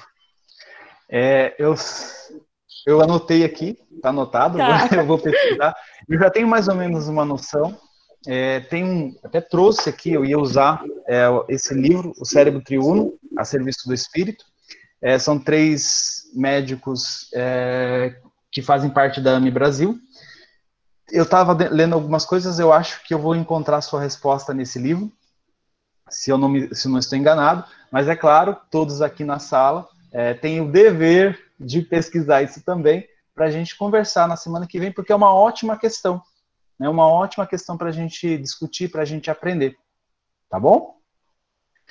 É, 1.09 1.55
eu 1.59 1.75
eu 2.87 3.03
anotei 3.03 3.45
aqui, 3.45 3.77
está 3.93 4.11
anotado, 4.11 4.59
tá. 4.59 4.89
eu 4.97 5.05
vou 5.05 5.19
pesquisar. 5.19 5.75
Eu 6.09 6.19
já 6.19 6.31
tenho 6.31 6.47
mais 6.47 6.69
ou 6.69 6.75
menos 6.75 7.09
uma 7.09 7.25
noção. 7.25 7.77
É, 8.27 8.61
tem 8.61 8.85
um, 8.85 9.17
até 9.23 9.41
trouxe 9.41 9.89
aqui, 9.89 10.13
eu 10.13 10.25
ia 10.25 10.39
usar 10.39 10.83
é, 11.07 11.27
esse 11.49 11.75
livro, 11.75 12.13
O 12.19 12.25
Cérebro 12.25 12.61
Triuno, 12.61 13.15
a 13.37 13.45
serviço 13.45 13.87
do 13.87 13.95
Espírito. 13.95 14.45
É, 15.03 15.19
são 15.19 15.39
três 15.39 16.23
médicos 16.35 17.29
é, 17.35 18.17
que 18.51 18.63
fazem 18.63 18.91
parte 18.91 19.21
da 19.21 19.37
AMI 19.37 19.51
Brasil. 19.51 19.99
Eu 21.11 21.25
estava 21.25 21.53
lendo 21.53 21.95
algumas 21.95 22.25
coisas, 22.25 22.59
eu 22.59 22.73
acho 22.73 23.05
que 23.05 23.15
eu 23.15 23.19
vou 23.19 23.37
encontrar 23.37 23.81
sua 23.81 24.01
resposta 24.01 24.53
nesse 24.53 24.79
livro, 24.79 25.13
se 26.09 26.31
eu 26.31 26.39
não, 26.39 26.49
me, 26.49 26.75
se 26.75 26.89
não 26.89 26.99
estou 26.99 27.19
enganado. 27.19 27.65
Mas 27.93 28.09
é 28.09 28.17
claro, 28.17 28.57
todos 28.71 29.03
aqui 29.03 29.23
na 29.23 29.39
sala 29.39 29.89
é, 30.13 30.35
têm 30.35 30.61
o 30.61 30.71
dever 30.71 31.39
de 31.59 31.83
pesquisar 31.83 32.43
isso 32.43 32.63
também, 32.63 33.07
para 33.37 33.45
a 33.45 33.51
gente 33.51 33.77
conversar 33.77 34.27
na 34.27 34.35
semana 34.35 34.67
que 34.67 34.81
vem, 34.81 34.91
porque 34.91 35.13
é 35.13 35.15
uma 35.15 35.33
ótima 35.33 35.79
questão. 35.79 36.23
É 36.81 36.85
né? 36.85 36.89
uma 36.89 37.07
ótima 37.07 37.47
questão 37.47 37.77
para 37.77 37.91
a 37.91 37.93
gente 37.93 38.39
discutir, 38.39 38.91
para 38.91 39.03
a 39.03 39.05
gente 39.05 39.31
aprender. 39.31 39.77
Tá 40.49 40.59
bom? 40.59 40.97